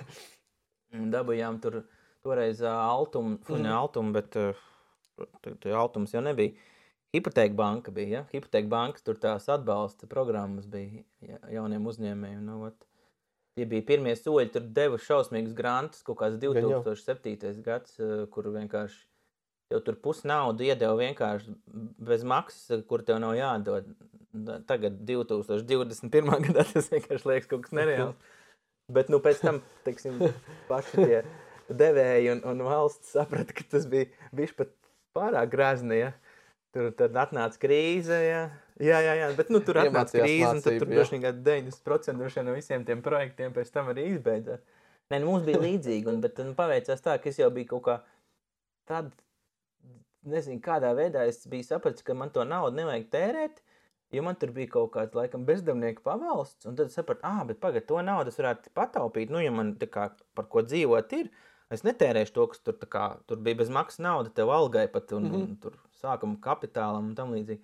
Un 0.97 1.11
dabujām 1.13 1.59
tur 1.61 1.83
toreiz 2.27 2.61
uh, 2.65 2.75
Altum, 2.75 3.37
mm. 3.39 3.61
ne 3.63 3.71
Altum, 3.73 4.11
bet 4.15 4.35
uh, 4.39 4.65
Altums 5.73 6.13
jau 6.15 6.23
nebija. 6.25 6.53
Hipoteka 7.15 7.55
banka 7.55 7.91
bija, 7.95 8.19
ja? 8.19 8.23
Hipoteka 8.33 8.67
banka, 8.69 9.01
tur 9.01 9.17
tās 9.21 9.47
atbalsta 9.49 10.09
programmas 10.11 10.67
bija 10.69 11.05
ja, 11.23 11.39
jauniem 11.55 11.87
uzņēmējiem. 11.87 12.43
Nu, 12.45 12.59
vat. 12.67 12.83
Tie 13.57 13.65
bija 13.65 13.81
pirmie 13.87 14.11
soļi, 14.13 14.51
tur 14.53 14.65
deva 14.69 14.99
šausmīgus 15.01 15.55
grantus, 15.57 16.03
kaut 16.05 16.19
kāds 16.19 16.35
2007. 16.43 17.63
gads, 17.65 17.95
kur 18.29 18.51
vienkārši 18.53 18.99
jau 19.73 19.79
tur 19.83 19.97
pusi 20.03 20.27
naudu 20.29 20.67
iedeva 20.67 20.93
vienkārši 20.99 21.55
bez 22.09 22.25
maksas, 22.27 22.83
kur 22.89 23.03
tev 23.07 23.17
nav 23.23 23.33
jādod. 23.39 23.89
Tagad, 24.69 24.99
2021. 25.07 26.29
gadā, 26.47 26.67
tas 26.69 26.91
vienkārši 26.93 27.31
liekas 27.31 27.49
kaut 27.49 27.65
kas 27.65 27.75
nereāls. 27.79 28.33
Bet, 28.95 29.09
nu, 29.11 29.19
pēc 29.19 29.41
tam, 29.43 29.57
teiksim, 29.83 30.21
paši 30.69 31.01
tie 31.01 31.17
devēji 31.69 32.31
un, 32.35 32.41
un 32.47 32.63
valsts 32.67 33.13
saprata, 33.15 33.55
ka 33.55 33.65
tas 33.71 33.87
bija 33.89 34.09
bijis 34.35 34.55
pat 34.57 34.71
pārāk 35.17 35.51
grazni. 35.51 36.01
Ja? 36.03 36.13
Tur 36.75 36.91
tad 36.97 37.15
atnāca 37.17 37.59
krīze. 37.61 38.17
Ja? 38.23 38.41
Jā, 38.83 38.99
jā, 39.05 39.13
jā, 39.21 39.29
bet 39.37 39.51
nu, 39.53 39.61
tur 39.65 39.81
atnāca 39.81 40.19
krīze, 40.19 40.49
un 40.51 40.63
tad 40.65 40.79
tur 40.81 40.91
droši 40.91 41.17
vien 41.17 41.43
90% 41.45 42.45
no 42.45 42.57
visiem 42.57 42.83
tiem 42.87 43.03
projektiem 43.05 43.55
pēc 43.55 43.71
tam 43.73 43.93
arī 43.93 44.11
izbeidzās. 44.13 44.61
Nē, 45.07 45.21
nu, 45.23 45.31
mums 45.31 45.45
bija 45.47 45.61
līdzīgi, 45.63 46.09
un, 46.11 46.19
bet 46.23 46.39
nu, 46.43 46.51
paveicās 46.57 47.01
tā, 47.01 47.15
ka 47.23 47.31
es 47.31 47.39
jau 47.39 47.47
biju 47.55 47.71
kaut 47.71 47.85
kā 47.85 47.95
tāda, 48.89 49.13
nezinu, 50.27 50.59
kādā 50.63 50.91
veidā 50.97 51.23
es 51.29 51.39
biju 51.47 51.63
sapratis, 51.63 52.03
ka 52.03 52.15
man 52.17 52.33
to 52.35 52.43
naudu 52.43 52.75
nevajag 52.81 53.07
tērēt, 53.13 53.61
Jo 54.11 54.23
man 54.23 54.37
tur 54.39 54.53
bija 54.55 54.69
kaut 54.71 54.93
kāds, 54.93 55.15
laikam, 55.17 55.43
bezdarbnieka 55.47 56.03
pavalsts, 56.05 56.63
un 56.69 56.77
tad 56.79 56.87
es 56.87 56.95
sapratu, 56.95 57.25
ah, 57.27 57.41
bet 57.47 57.59
pagaidi, 57.59 57.89
to 57.89 57.99
naudu 58.07 58.31
es 58.31 58.39
varētu 58.39 58.71
pataupīt. 58.77 59.33
Nu, 59.33 59.41
ja 59.43 59.51
man 59.51 59.73
tā 59.81 59.89
kā 59.91 60.07
par 60.37 60.47
ko 60.53 60.63
dzīvot 60.63 61.15
ir, 61.17 61.27
Es 61.73 61.83
netērēšu 61.83 62.33
to, 62.35 62.45
kas 62.51 62.61
tur, 62.63 62.77
kā, 62.91 63.07
tur 63.27 63.41
bija 63.43 63.59
bez 63.59 63.71
maksas 63.73 63.99
nauda, 64.03 64.31
tev 64.33 64.51
algai 64.55 64.85
pat 64.91 65.11
un, 65.11 65.23
mm 65.23 65.33
-hmm. 65.33 65.43
un 65.43 65.57
tur 65.63 65.73
sākuma 66.01 66.39
kapitālam 66.39 67.09
un 67.11 67.15
tam 67.15 67.33
līdzīgi. 67.35 67.59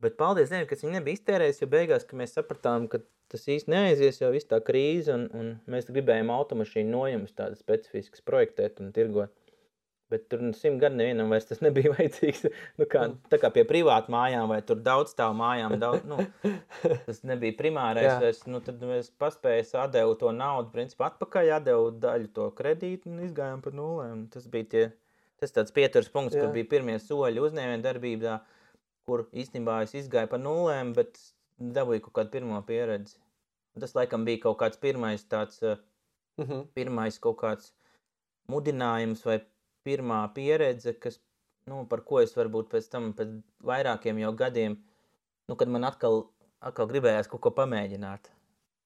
Bet 0.00 0.16
paldies 0.16 0.50
Dievam, 0.52 0.66
ka 0.68 0.76
viņi 0.76 0.92
nebija 0.92 1.16
iztērējuši, 1.16 1.62
jo 1.62 1.68
beigās, 1.72 2.06
mēs 2.12 2.34
sapratām, 2.36 2.88
ka 2.88 2.98
tas 3.32 3.46
īsti 3.48 3.72
neaizies 3.72 4.20
jau 4.20 4.30
viss 4.32 4.48
tā 4.50 4.60
krīze, 4.60 5.14
un, 5.14 5.28
un 5.32 5.60
mēs 5.66 5.88
gribējām 5.90 6.30
automašīnu 6.30 6.90
nojumus 6.90 7.32
tādas 7.32 7.62
specifiskas 7.64 8.20
projektēt 8.20 8.80
un 8.80 8.92
tirgot. 8.92 9.32
Bet 10.12 10.28
tur 10.30 10.42
nu, 10.44 10.52
simt 10.54 10.78
gadu 10.78 10.98
nevienam 11.00 11.32
vairs 11.34 11.48
tas 11.48 11.58
nebija 11.64 11.90
vajadzīgs. 11.96 12.44
Nu, 12.78 12.86
kā, 12.90 13.06
tā 13.32 13.40
kā 13.42 13.50
pie 13.54 13.64
privātu 13.66 14.12
mājām 14.14 14.46
vai 14.52 14.60
tur 14.66 14.78
daudz 14.84 15.14
stāvu 15.14 15.34
mājām, 15.40 15.74
daudz, 15.82 16.04
nu, 16.06 16.20
tas 17.08 17.22
nebija 17.26 17.56
primārais. 17.58 18.12
Vairs, 18.22 18.44
nu, 18.50 18.60
tad 18.64 18.84
mēs 18.86 19.10
paspējām, 19.18 19.72
atdevu 19.86 20.14
to 20.20 20.30
naudu, 20.36 20.70
principā 20.74 21.08
atpakaļ, 21.10 21.50
atdevu 21.58 21.90
daļu 22.04 22.30
to 22.38 22.46
kredītu 22.60 23.10
un 23.10 23.24
izgājām 23.26 23.64
par 23.64 23.74
nulēm. 23.74 24.26
Tas 24.34 24.46
bija 24.52 24.70
tie, 24.74 24.84
tas 25.42 25.54
tāds 25.56 25.74
pieturas 25.74 26.12
punkts, 26.14 26.38
Jā. 26.38 26.44
kur 26.46 26.54
bija 26.54 26.70
pirmie 26.76 27.00
soļi 27.02 27.42
uzņēmē 27.48 27.80
darbībā, 27.84 28.38
kur 29.10 29.26
īstenībā 29.34 29.82
es 29.88 29.96
izgāju 30.04 30.30
par 30.30 30.42
nulēm, 30.44 30.94
bet 30.94 31.18
dabūju 31.58 32.06
kaut 32.06 32.20
kādu 32.20 32.36
pirmo 32.38 32.62
pieredzi. 32.68 33.18
Tas 33.76 33.92
laikam 33.98 34.22
bija 34.24 34.44
kaut 34.46 34.60
kāds 34.62 34.78
pirmais 34.80 35.26
tāds. 35.26 35.58
Uh, 35.66 35.76
Mhm. 36.36 36.66
pirmais 36.76 37.16
kaut 37.16 37.38
kāds 37.40 37.70
mudinājums 38.52 39.22
vai 39.24 39.38
pirmā 39.86 40.20
pieredze, 40.36 40.94
kas, 41.00 41.20
nu, 41.70 41.84
par 41.90 42.02
ko 42.08 42.20
es 42.22 42.34
varbūt 42.36 42.70
pēc 42.72 42.88
tam, 42.92 43.12
pēc 43.18 43.36
vairākiem 43.66 44.20
jau 44.22 44.32
gadiem, 44.42 44.78
nu, 45.50 45.58
kad 45.58 45.70
man 45.72 45.86
atkal, 45.88 46.26
atkal 46.60 46.90
gribējās 46.90 47.30
kaut 47.32 47.44
ko 47.46 47.54
pamēģināt. 47.54 48.32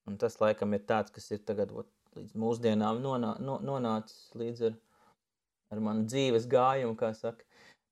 Un 0.08 0.16
tas 0.20 0.38
laikam 0.40 0.74
ir 0.76 0.84
tāds, 0.88 1.12
kas 1.14 1.28
ir 1.34 1.42
tagad 1.46 1.72
ot, 1.76 1.88
līdz 2.16 2.34
mūsdienām 2.42 3.02
nonā, 3.04 3.36
no, 3.44 3.58
nonācis 3.62 4.30
līdz 4.38 4.64
ar, 4.70 4.78
ar 5.74 5.82
manu 5.86 6.08
dzīves 6.08 6.48
gājumu, 6.50 6.96
kā 6.98 7.12
saka. 7.16 7.46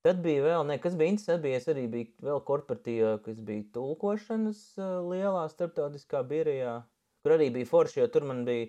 Tad 0.06 0.20
bija 0.22 0.44
vēl, 0.44 0.62
ne, 0.68 0.76
kas 0.82 0.94
bija 0.98 1.12
interesanti, 1.12 1.44
bija, 1.44 1.60
arī 1.72 1.84
biju 1.90 2.28
vēl 2.28 2.42
korporatīvā, 2.48 3.12
kas 3.24 3.40
bija 3.44 3.66
tulkošanas 3.74 4.60
lielā 5.10 5.44
starptautiskā 5.52 6.22
birojā, 6.26 6.74
kur 7.22 7.34
arī 7.34 7.48
bija 7.54 7.68
forši, 7.68 8.00
jo 8.00 8.06
tur 8.14 8.26
man 8.28 8.44
bija, 8.46 8.68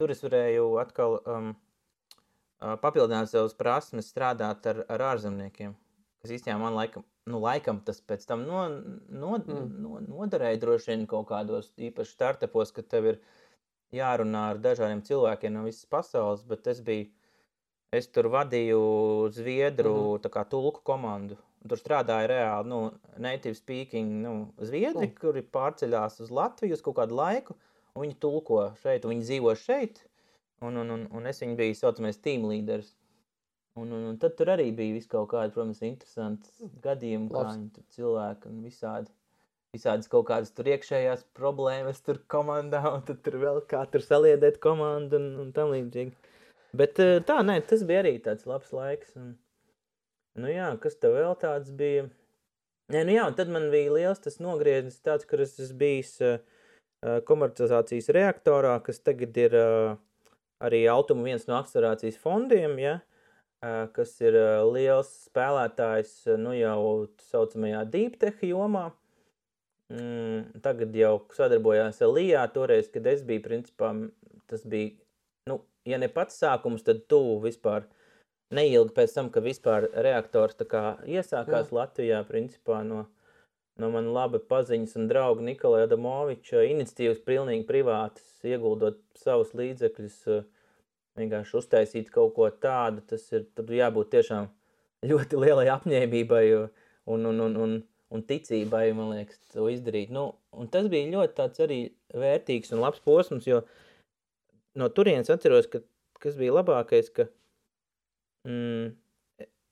tur 0.00 0.12
es 0.14 0.24
varēju 0.24 0.70
atkal 0.80 1.18
um, 1.20 1.50
papildināt 2.60 3.30
savas 3.30 3.54
prasmes 3.56 4.10
strādāt 4.12 4.66
ar, 4.68 4.82
ar 4.92 5.04
ārzemniekiem, 5.14 5.74
kas 6.20 6.34
īstenībā 6.36 6.58
man 6.60 6.76
laikam, 6.76 7.04
nu, 7.30 7.40
laikam 7.40 7.80
tas 7.84 8.00
pēc 8.04 8.26
tam 8.28 8.44
no, 8.48 8.64
no, 9.08 9.36
Mm. 9.40 9.68
no, 9.82 10.00
noderēja 10.08 10.60
droši 10.60 10.92
vien 10.92 11.06
kaut 11.06 11.28
kādos 11.30 11.72
īpaši 11.78 12.16
startupos, 12.16 12.72
ka 12.72 12.82
tev 12.82 13.06
ir 13.14 13.20
jārunā 13.96 14.50
ar 14.54 14.58
dažādiem 14.62 15.02
cilvēkiem 15.06 15.54
no 15.56 15.64
visas 15.64 15.86
pasaules, 15.86 16.42
bet 16.46 16.66
es 16.66 16.80
biju, 16.80 17.08
es 17.92 18.06
tur 18.06 18.28
vadīju 18.30 19.30
Zviedru 19.34 19.94
mm 19.94 20.18
-hmm. 20.22 20.48
tulku 20.50 20.80
komandu. 20.84 21.36
Tur 21.68 21.76
strādāja 21.76 22.26
reāli 22.28 22.68
nu, 22.68 22.92
native 23.18 23.54
speaking 23.54 24.22
nu, 24.22 24.52
zviedri, 24.58 25.06
mm. 25.06 25.16
kuri 25.20 25.42
pārceļās 25.42 26.20
uz 26.20 26.30
Latviju 26.30 26.72
uz 26.72 26.80
kaut 26.80 26.96
kādu 26.96 27.14
laiku, 27.14 27.54
un 27.94 28.02
viņi 28.06 28.16
tulko 28.20 28.72
šeit, 28.82 29.04
un 29.04 29.10
viņi 29.10 29.26
dzīvo 29.26 29.54
šeit. 29.54 30.09
Un, 30.60 30.76
un, 30.76 30.90
un, 30.92 31.06
un 31.16 31.28
es 31.30 31.40
viņu 31.40 31.56
biju 31.56 31.76
saucamais 31.78 32.20
team 32.20 32.44
leaders. 32.50 32.92
Un, 33.78 33.92
un, 33.94 34.02
un 34.10 34.18
tad 34.20 34.34
tur 34.36 34.50
arī 34.52 34.66
bija 34.76 34.96
vis 34.96 35.06
kaut 35.08 35.30
kādi, 35.30 35.54
protams, 35.54 35.80
interesanti 35.86 36.70
gadījumi, 36.84 37.30
kā 37.30 37.44
Labs. 37.44 37.56
viņi 37.56 37.70
tur 37.76 37.86
cilvēki 37.96 38.50
un 38.50 38.60
visādi. 38.66 39.12
Visādas 39.70 40.10
kaut 40.10 40.26
kādas 40.26 40.50
tur 40.50 40.66
iekšējās 40.66 41.22
problēmas, 41.38 42.02
tur 42.02 42.18
komandā, 42.32 42.82
un 42.96 43.04
tad 43.06 43.22
tur 43.24 43.38
vēl 43.40 43.62
kā 43.70 43.84
tur 43.92 44.04
saliedēt 44.04 44.58
komandu 44.62 45.20
un, 45.20 45.30
un 45.44 45.52
tam 45.56 45.72
līdzīgi. 45.72 46.12
Bet 46.76 46.98
eh, 47.02 47.18
tā, 47.26 47.38
nē, 47.46 47.60
tas 47.70 47.86
bija 47.86 48.02
arī 48.04 48.16
tāds 48.22 48.46
labs 48.50 48.74
laiks. 48.74 49.14
Un, 49.18 49.32
nu 50.42 50.50
jā, 50.50 50.68
kas 50.82 50.98
tev 51.00 51.16
vēl 51.16 51.38
tāds 51.40 51.72
bija? 51.78 52.08
Nē, 52.90 53.04
nu 53.06 53.14
jā, 53.14 53.24
un 53.30 53.38
tad 53.38 53.50
man 53.54 53.70
bija 53.70 53.94
liels 53.94 54.20
tas 54.22 54.40
nogrieznis 54.42 54.98
tāds, 55.06 55.26
kur 55.30 55.42
es 55.42 55.54
esmu 55.62 55.78
bijis 55.78 56.16
uh, 56.26 56.38
komercializācijas 57.26 58.10
reaktorā, 58.14 58.74
kas 58.82 58.98
tagad 59.06 59.36
ir 59.38 59.54
uh, 59.54 59.98
arī 60.64 60.84
Altuma 60.90 61.26
viens 61.28 61.46
no 61.48 61.56
akcelerācijas 61.58 62.18
fondiem, 62.20 62.78
ja, 62.80 62.98
kas 63.96 64.14
ir 64.24 64.36
liels 64.70 65.10
spēlētājs 65.26 66.14
nu 66.40 66.54
jau 66.56 66.80
tā 67.16 67.28
saucamajā 67.32 67.84
deep 67.92 68.18
tech 68.20 68.42
jomā. 68.46 68.90
Mm, 69.90 70.60
tagad 70.62 70.94
jau 70.94 71.16
sadarbojās 71.34 71.98
ar 72.04 72.12
Lijā, 72.14 72.44
toreiz, 72.54 72.86
kad 72.94 73.08
es 73.10 73.24
biju, 73.26 73.42
principā, 73.42 73.88
tas 74.46 74.62
bija, 74.62 74.92
nu, 75.50 75.56
ja 75.88 75.98
ne 75.98 76.06
pats 76.12 76.38
sākums, 76.38 76.84
tad 76.86 77.08
tu 77.10 77.18
vispār 77.42 77.88
neilgi 78.54 78.94
pēc 78.94 79.16
tam, 79.16 79.32
ka 79.34 79.42
vispār 79.42 79.88
reaktors 80.06 80.54
tā 80.60 80.68
kā 80.70 80.84
iesākās 81.02 81.72
Jā. 81.72 81.74
Latvijā, 81.74 82.20
principā, 82.28 82.84
no, 82.86 83.08
no 83.80 83.90
man 83.94 84.10
laba 84.14 84.40
paziņas 84.50 84.96
un 85.00 85.08
drauga 85.10 85.44
Nikolai 85.44 85.84
Adamoviča 85.86 86.64
iniciatīvas 86.68 87.22
pilnīgi 87.26 87.66
privātas, 87.68 88.26
ieguldot 88.46 89.00
savus 89.18 89.52
līdzekļus, 89.56 90.18
eh, 90.34 90.48
vienkārši 91.20 91.56
uztaisīt 91.60 92.10
kaut 92.14 92.34
ko 92.36 92.48
tādu, 92.62 93.04
tas 93.12 93.26
ir, 93.32 93.46
jābūt 93.80 94.12
tiešām 94.14 94.50
ļoti 95.10 95.40
lielai 95.40 95.68
apņēmībai 95.74 96.44
un, 96.56 97.26
un, 97.32 97.44
un, 97.46 97.56
un, 97.66 97.76
un 98.10 98.24
ticībai, 98.26 98.90
man 98.96 99.14
liekas, 99.14 99.40
to 99.54 99.68
izdarīt. 99.72 100.12
Nu, 100.14 100.34
un 100.52 100.68
tas 100.72 100.88
bija 100.92 101.10
ļoti 101.16 101.38
tāds 101.38 101.64
arī 101.64 101.80
vērtīgs 102.14 102.74
un 102.74 102.84
labs 102.84 103.00
posms, 103.04 103.48
jo 103.48 103.62
no 104.78 104.90
turienes 104.94 105.32
atceros, 105.32 105.68
ka 105.70 105.82
kas 106.20 106.36
bija 106.38 106.58
labākais, 106.58 107.08
ka 107.16 107.26
mm, 108.46 108.92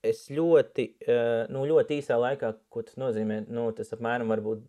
es 0.05 0.27
ļoti, 0.31 0.85
eh, 1.05 1.47
nu, 1.51 1.65
ļoti 1.67 1.99
īsā 1.99 2.17
laikā, 2.19 2.53
ko 2.71 2.83
tas 2.87 2.99
nozīmē, 2.99 3.43
nu, 3.51 3.69
tas 3.75 3.91
apmēram 3.95 4.31
varbūt 4.31 4.63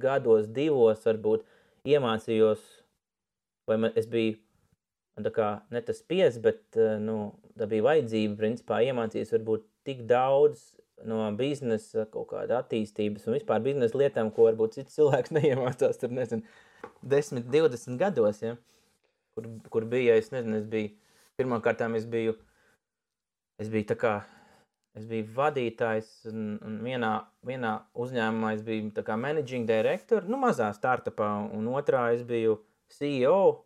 gados, 0.00 0.48
divos, 0.48 1.04
varbūt 1.06 1.44
iemācījos, 1.88 2.62
vai 3.68 3.78
man, 3.80 3.94
es 3.98 4.08
biju 4.10 4.38
tā 5.22 5.30
kā 5.30 5.48
ne 5.70 5.82
tas 5.84 6.00
spies, 6.02 6.40
bet 6.42 6.78
eh, 6.78 6.96
nu, 7.02 7.34
tā 7.58 7.68
bija 7.70 7.86
vajadzība, 7.86 8.38
principā, 8.40 8.80
iemācīties 8.82 9.34
varbūt 9.36 9.66
tik 9.86 10.04
daudz 10.10 10.72
no 11.06 11.26
biznesa, 11.38 12.06
kaut 12.10 12.30
kāda 12.32 12.60
attīstības 12.62 13.26
un 13.28 13.38
vispār 13.38 13.62
biznesa 13.62 13.98
lietām, 13.98 14.30
ko 14.34 14.48
varbūt 14.48 14.78
cits 14.78 14.98
cilvēks 14.98 15.34
neiemācās 15.38 16.00
tur, 16.00 16.14
nezinu, 16.14 16.46
10, 17.02 17.46
20 17.52 18.00
gados, 18.00 18.42
ja? 18.42 18.56
kur, 19.34 19.48
kur 19.70 19.86
bija, 19.90 20.16
es 20.18 20.30
nezinu, 20.34 20.58
es 20.62 20.66
biju, 20.70 20.94
pirmkārtām 21.38 21.96
es 21.98 22.06
biju, 22.10 22.36
es 23.62 23.70
biju 23.70 23.90
tā 23.90 23.98
kā, 23.98 24.14
es 24.94 25.06
biju 25.10 25.28
vadītājs 25.36 26.10
un, 26.30 26.56
un 26.64 26.80
vienā, 26.86 27.12
vienā 27.46 27.74
uzņēmumā 27.98 28.54
es 28.56 28.64
biju 28.66 29.04
kā 29.06 29.18
managing 29.20 29.68
director, 29.68 30.26
nu 30.30 30.40
mazā 30.40 30.70
startupā, 30.76 31.30
un 31.54 31.70
otrā 31.74 32.10
es 32.14 32.26
biju 32.26 32.60
CEO, 32.94 33.64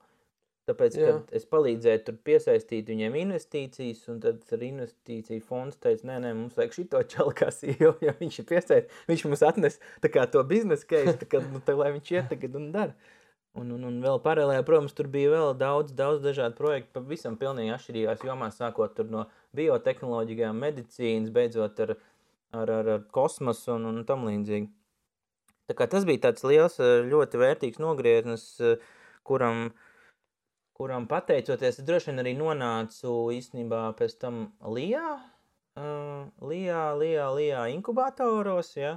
Tāpēc, 0.69 0.97
Jā. 1.01 1.09
kad 1.09 1.31
es 1.39 1.47
palīdzēju 1.49 2.01
tur 2.05 2.17
piesaistīt 2.29 2.91
viņiem 2.93 3.15
investīcijas, 3.23 4.03
un 4.13 4.19
tad 4.21 4.43
ar 4.53 4.65
investīciju 4.67 5.45
fonds 5.47 5.79
teica, 5.81 6.05
nē, 6.11 6.19
nē, 6.27 6.33
mums 6.37 6.59
vajag 6.59 6.75
šito 6.77 7.01
čalu, 7.09 7.33
kā 7.39 7.49
CEO, 7.55 7.95
ja 8.05 8.13
viņš 8.19 8.43
ir 8.43 8.49
piesaistīts, 8.51 9.07
viņš 9.09 9.25
mums 9.31 9.45
atnes 9.49 9.79
kā 10.13 10.27
to 10.29 10.43
biznesa 10.49 10.85
case, 10.91 11.31
kā, 11.31 11.41
nu, 11.55 11.63
tā, 11.65 11.77
lai 11.79 11.95
viņš 11.97 12.13
iet 12.13 12.29
tagad 12.35 12.61
un 12.61 12.69
dara. 12.75 13.15
Un, 13.59 13.73
un, 13.75 13.87
un 13.89 13.97
vēl 14.05 14.21
paralēli, 14.23 14.67
protams, 14.69 14.93
tur 14.95 15.09
bija 15.11 15.33
vēl 15.33 15.55
daudz, 15.59 15.95
daudz 15.97 16.21
dažādu 16.23 16.59
projektu, 16.61 16.93
pavisam 16.99 17.39
pilnīgi 17.41 17.73
atšķirīgās 17.75 18.29
jomās, 18.29 18.61
sākot 18.61 19.01
no 19.09 19.25
biotehnoloģijām, 19.57 20.59
medicīnas, 20.65 21.33
beidzot 21.35 21.81
ar, 21.85 21.95
ar, 22.53 22.71
ar, 22.71 22.91
ar 22.97 23.05
kosmosu 23.15 23.75
un, 23.77 23.87
un 23.93 24.05
tam 24.09 24.27
līdzīgi. 24.29 24.69
Tā 25.69 25.77
kā 25.77 25.89
tas 25.91 26.07
bija 26.09 26.29
tāds 26.29 26.45
liels, 26.49 26.79
eh, 26.81 27.03
ļoti 27.09 27.41
vērtīgs 27.41 27.81
nogrieznis, 27.83 28.47
eh, 28.65 28.79
kuram, 29.29 29.69
kuram 30.79 31.09
pateicoties, 31.11 31.81
es 31.81 31.85
droši 31.85 32.13
vien 32.13 32.23
arī 32.23 32.33
nonācu 32.39 33.17
īstenībā 33.35 33.83
pēc 33.99 34.15
tam 34.23 34.53
Lijā, 34.63 35.19
uh, 35.77 36.29
Lijā, 36.41 36.85
Lijā, 36.97 37.27
Lijā 37.35 37.65
inkubatoros, 37.75 38.77
ja, 38.79 38.95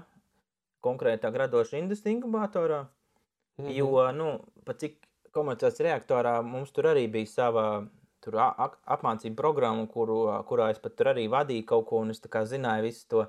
konkrētāk 0.86 1.36
radoša 1.41 1.79
industrija 1.81 2.15
inkubatorā, 2.20 2.86
Mhm. 3.60 3.72
jo, 3.75 4.12
nu, 4.12 4.27
pat 4.65 4.79
cik 4.79 5.01
komerciāls 5.36 5.81
reaktorā 5.84 6.38
mums 6.46 6.72
tur 6.72 6.84
arī 6.91 7.08
bija 7.12 7.27
sava 7.27 7.65
tur 8.23 8.37
apmācību 8.41 9.37
programma, 9.37 9.87
kuru, 9.91 10.23
kurā 10.49 10.71
es 10.73 10.81
pat 10.81 10.95
tur 10.97 11.11
arī 11.13 11.27
vadīju 11.31 11.67
kaut 11.69 11.87
ko, 11.89 12.03
un 12.05 12.13
es 12.13 12.21
zināju 12.21 12.87
visu 12.87 13.07
to, 13.13 13.25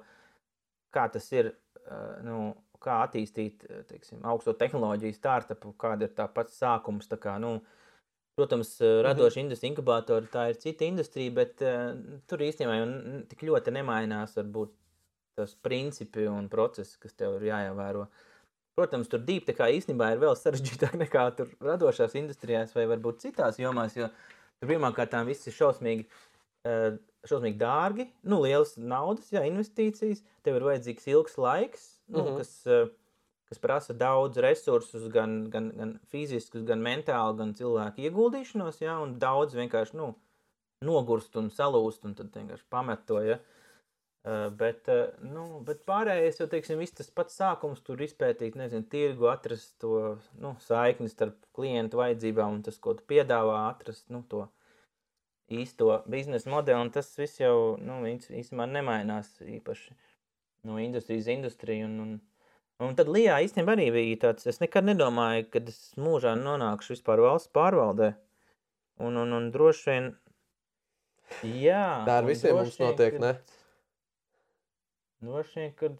kā 0.92 1.06
tas 1.12 1.28
ir, 1.32 1.52
uh, 1.86 2.18
nu, 2.26 2.40
kā 2.82 3.02
attīstīt, 3.06 3.62
teiksim, 3.88 4.24
augsto 4.26 4.56
tehnoloģiju 4.58 5.14
startupu, 5.14 5.74
kāda 5.78 6.08
ir 6.08 6.16
tā 6.16 6.26
pats 6.28 6.58
sākums, 6.58 7.08
tā 7.10 7.20
kā, 7.20 7.38
nu, 7.42 7.60
Protams, 8.32 8.78
radoša 9.04 9.42
industrija 9.42 9.68
inkubatora 9.68 10.24
tā 10.32 10.46
ir 10.48 10.56
cita 10.56 10.86
industrija, 10.86 11.34
bet 11.36 11.60
uh, 11.68 11.90
tur 12.24 12.40
īstenībā 12.40 12.78
jau 12.78 12.86
tik 13.28 13.42
ļoti 13.44 13.74
nemainās 13.76 14.38
varbūt 14.38 14.72
tas 15.36 15.54
principi 15.64 16.26
un 16.28 16.48
procesi, 16.52 16.98
kas 17.00 17.16
tev 17.16 17.38
ir 17.38 17.50
jāievēro. 17.50 18.06
Protams, 18.76 19.10
tur 19.12 19.20
kā 19.56 19.68
īstenībā 19.72 20.14
ir 20.14 20.22
vēl 20.22 20.36
sarežģītāk 20.38 20.96
nekā 21.04 21.26
tur 21.36 21.52
radošās 21.60 22.16
industrijās 22.20 22.72
vai 22.76 22.86
varbūt 22.88 23.20
citās 23.26 23.60
jomās, 23.60 23.96
jo 24.00 24.08
tur 24.08 24.41
pirmkārt 24.70 25.14
viss 25.28 25.48
ir 25.48 25.56
šausmīgi, 25.56 26.08
uh, 26.68 26.96
šausmīgi 27.28 27.60
dārgi, 27.60 28.08
nu, 28.28 28.40
lielas 28.44 28.74
naudas, 28.78 29.30
jā, 29.34 29.44
investīcijas, 29.48 30.24
tev 30.46 30.58
ir 30.58 30.66
vajadzīgs 30.70 31.08
ilgs 31.12 31.38
laiks, 31.38 31.86
nu, 32.08 32.22
mm. 32.22 32.26
-hmm. 32.26 32.42
kas, 32.42 32.52
uh, 32.66 32.92
kas 33.50 33.62
prasa 33.62 33.94
daudz 33.94 34.38
resursus, 34.42 35.08
gan, 35.12 35.50
gan, 35.50 35.70
gan 35.76 35.96
fiziskus, 36.10 36.66
gan 36.68 36.82
mentāli, 36.82 37.38
gan 37.38 37.56
cilvēku 37.58 38.06
ieguldīšanos, 38.08 38.82
jā, 38.82 38.98
un 39.02 39.18
daudz 39.18 39.54
vienkārši, 39.58 39.98
nu, 40.00 40.14
nogurst 40.82 41.36
un 41.36 41.50
salūst, 41.50 42.04
un 42.04 42.14
tad 42.18 42.34
vienkārši 42.34 42.64
pamet 42.70 43.06
to. 43.06 43.20
Ja? 43.22 43.38
Uh, 43.38 43.61
bet, 44.58 44.86
uh, 44.86 45.08
nu, 45.26 45.44
bet 45.66 45.80
pārējais 45.88 46.38
jau, 46.38 46.46
teiksim, 46.50 46.82
tas 46.94 47.10
pats 47.10 47.38
sākums, 47.40 47.82
tur 47.82 47.98
izpētīt, 48.04 48.54
nezinu, 48.58 48.86
tirgu, 48.86 49.26
atrast 49.32 49.74
to 49.82 50.18
nu, 50.38 50.54
saikni 50.62 51.10
starp 51.10 51.40
klientu 51.56 51.98
vajadzībām 51.98 52.58
un 52.58 52.60
tas, 52.62 52.78
ko 52.78 52.94
tu 52.94 53.02
piedāvā, 53.10 53.64
atrast 53.72 54.12
nu, 54.14 54.22
to 54.30 54.44
īsto 55.52 55.96
biznesa 56.10 56.50
modeli, 56.52 56.78
un 56.78 56.92
tas 56.94 57.10
viss 57.18 57.40
jau, 57.40 57.74
nu, 57.82 57.98
īstenībā 58.06 58.68
nemainās 58.70 59.32
īpaši 59.42 59.96
no 60.70 60.78
industrijas 60.78 61.26
industriju, 61.32 61.88
un, 61.88 61.96
un, 62.04 62.12
un 62.86 62.94
tad 62.98 63.10
Lijā 63.10 63.40
īstenībā 63.42 63.74
arī 63.74 63.88
bija 63.94 64.20
tāds, 64.28 64.46
es 64.50 64.62
nekad 64.62 64.86
nedomāju, 64.86 65.48
kad 65.50 65.66
es 65.72 65.80
mūžā 65.98 66.36
nonākšu 66.38 66.94
vispār 66.94 67.24
valsts 67.24 67.50
pārvaldē, 67.54 68.12
un, 69.02 69.18
un, 69.24 69.34
un 69.34 69.50
droši 69.54 69.90
vien, 69.90 70.08
jā. 71.58 71.82
Tā 72.06 72.20
ar 72.22 72.30
visiem 72.30 72.54
mums 72.60 72.78
notiek, 72.78 73.18
kad, 73.18 73.26
ne? 73.26 73.58
Droši 75.22 75.60
vien, 75.60 75.74
kad 75.78 75.98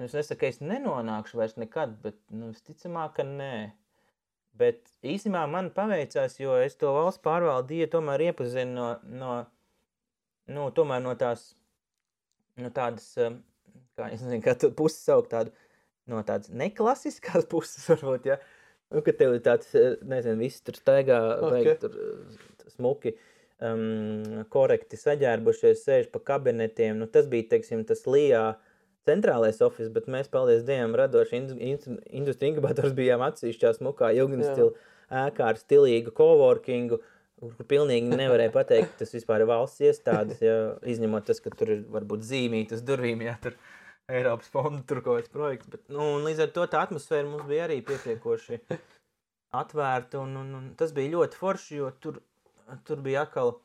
es 0.00 0.14
nesaku, 0.16 0.40
ka 0.40 0.48
es 0.48 0.62
nenonākšu 0.64 1.40
vairs 1.40 1.58
nekad, 1.60 1.98
bet 2.04 2.16
nu, 2.32 2.52
visticamāk, 2.54 3.18
ka 3.18 3.26
nē. 3.28 3.56
Bet 4.56 4.88
īstenībā 5.04 5.42
man 5.52 5.68
paveicās, 5.76 6.38
jo 6.40 6.54
es 6.64 6.78
to 6.80 6.94
valsts 6.96 7.20
pārvaldīju, 7.24 7.90
tomēr 7.92 8.30
iepazinu 8.30 8.72
no, 8.72 8.88
no, 9.20 9.34
nu, 10.48 10.70
tomēr 10.76 11.02
no 11.04 11.12
tās, 11.20 11.50
no 12.56 12.72
tādas, 12.72 13.10
um, 13.20 13.42
kā 14.00 14.08
es 14.14 14.24
nezinu, 14.24 14.40
kā 14.46 14.56
tu 14.56 14.72
pusi 14.76 15.02
saukt 15.02 15.34
tādu, 15.34 15.52
no 16.08 16.22
tādas 16.24 16.52
neklasiskās 16.56 17.48
puses 17.52 17.84
varbūt, 17.92 18.30
ja, 18.32 18.40
nu, 18.94 19.04
ka 19.04 19.12
tev 19.12 19.36
tāds, 19.44 19.74
eh, 19.76 20.00
nezinu, 20.08 20.40
viss 20.40 20.64
tur 20.64 20.80
staigā, 20.80 21.20
Ok. 21.36 21.58
okay. 21.60 21.76
tur 21.84 22.00
eh, 22.00 22.72
smuki, 22.78 23.16
um, 23.64 24.44
korekti 24.52 24.98
saģērbušies, 25.00 25.84
sēž 25.86 26.08
pa 26.12 26.22
kabinetiem. 26.32 26.98
Nu, 27.00 27.08
tas 27.10 27.28
bija 27.30 27.52
teiksim, 27.54 27.84
tas 27.88 28.04
Lijā 28.10 28.56
centrālais 29.06 29.60
office, 29.64 29.92
bet 29.94 30.08
mēs, 30.10 30.30
paldies 30.32 30.64
Dievam, 30.66 30.96
radoši 30.98 31.38
industrija 31.38 32.52
inkubators 32.52 32.96
bijām 32.96 33.22
atsevišķā 33.26 33.76
smukā 33.78 34.12
ilgstila 34.18 34.72
ēkā 35.26 35.52
ar 35.52 35.60
stilīgu 35.60 36.14
coworkingu. 36.16 37.00
Kur 37.36 37.66
pilnīgi 37.68 38.16
nevarēja 38.16 38.48
pateikt, 38.54 38.94
tas 38.96 39.10
vispār 39.12 39.42
ir 39.44 39.50
valsts 39.50 39.82
iestādes, 39.84 40.38
ja, 40.40 40.54
izņemot 40.88 41.26
tas, 41.28 41.42
ka 41.44 41.50
tur 41.52 41.74
ir 41.74 41.82
varbūt 41.92 42.24
zīmītas 42.24 42.80
durvīm, 42.86 43.26
ja 43.26 43.34
tur 43.42 43.58
Eiropas 44.08 44.48
fonda 44.54 44.80
tur 44.88 45.02
kaut 45.04 45.18
kāds 45.18 45.32
projekts. 45.34 45.68
Bet, 45.68 45.82
nu, 45.92 46.14
līdz 46.24 46.46
ar 46.46 46.54
to 46.54 46.64
tā 46.72 46.86
atmosfēra 46.86 47.26
mums 47.28 47.44
bija 47.50 47.66
arī 47.66 47.82
pietiekoši 47.84 48.60
atvērta. 49.60 50.22
Un, 50.22 50.32
un, 50.40 50.54
un 50.56 50.70
tas 50.80 50.94
bija 50.96 51.12
ļoti 51.16 51.40
forši, 51.42 51.76
jo 51.82 51.90
tur, 52.00 52.22
tur 52.88 53.02
bija 53.04 53.24
atkal. 53.26 53.56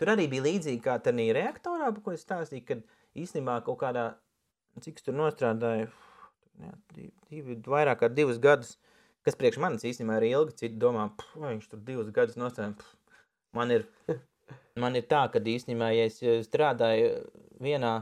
Tur 0.00 0.10
arī 0.14 0.26
bija 0.30 0.46
līdzīgi 0.46 0.82
kā 0.82 0.98
tādā 1.02 1.28
reaktorā, 1.36 1.92
par 1.94 2.02
ko 2.02 2.14
es 2.14 2.24
stāstīju, 2.26 2.64
kad 2.66 2.80
īstenībā 3.14 3.60
kaut 3.66 3.78
kādā, 3.84 4.08
cik 4.82 4.98
es 4.98 5.06
tur 5.06 5.14
nostrādāju, 5.14 5.86
jā, 6.64 6.72
divi, 7.30 7.60
vairāk 7.62 8.02
kā 8.02 8.10
divus 8.10 8.40
gadus, 8.42 8.74
kas 9.24 9.38
priekš 9.38 9.60
manis 9.62 9.86
īstenībā 9.86 10.18
ir 10.18 10.28
ilgi, 10.32 10.58
citi 10.64 10.80
domā, 10.82 11.06
"Pf, 11.14 11.38
vai 11.38 11.54
viņš 11.54 11.70
tur 11.70 11.84
divus 11.86 12.10
gadus 12.10 12.34
nostrādāja. 12.40 12.74
Pf, 12.82 13.04
Man 13.54 13.70
ir, 13.70 13.86
man 14.82 14.98
ir 14.98 15.06
tā, 15.06 15.22
ka 15.30 15.38
īstenībā, 15.38 15.92
ja 15.94 16.08
es 16.10 16.18
strādāju 16.48 17.10
vienā, 17.62 17.92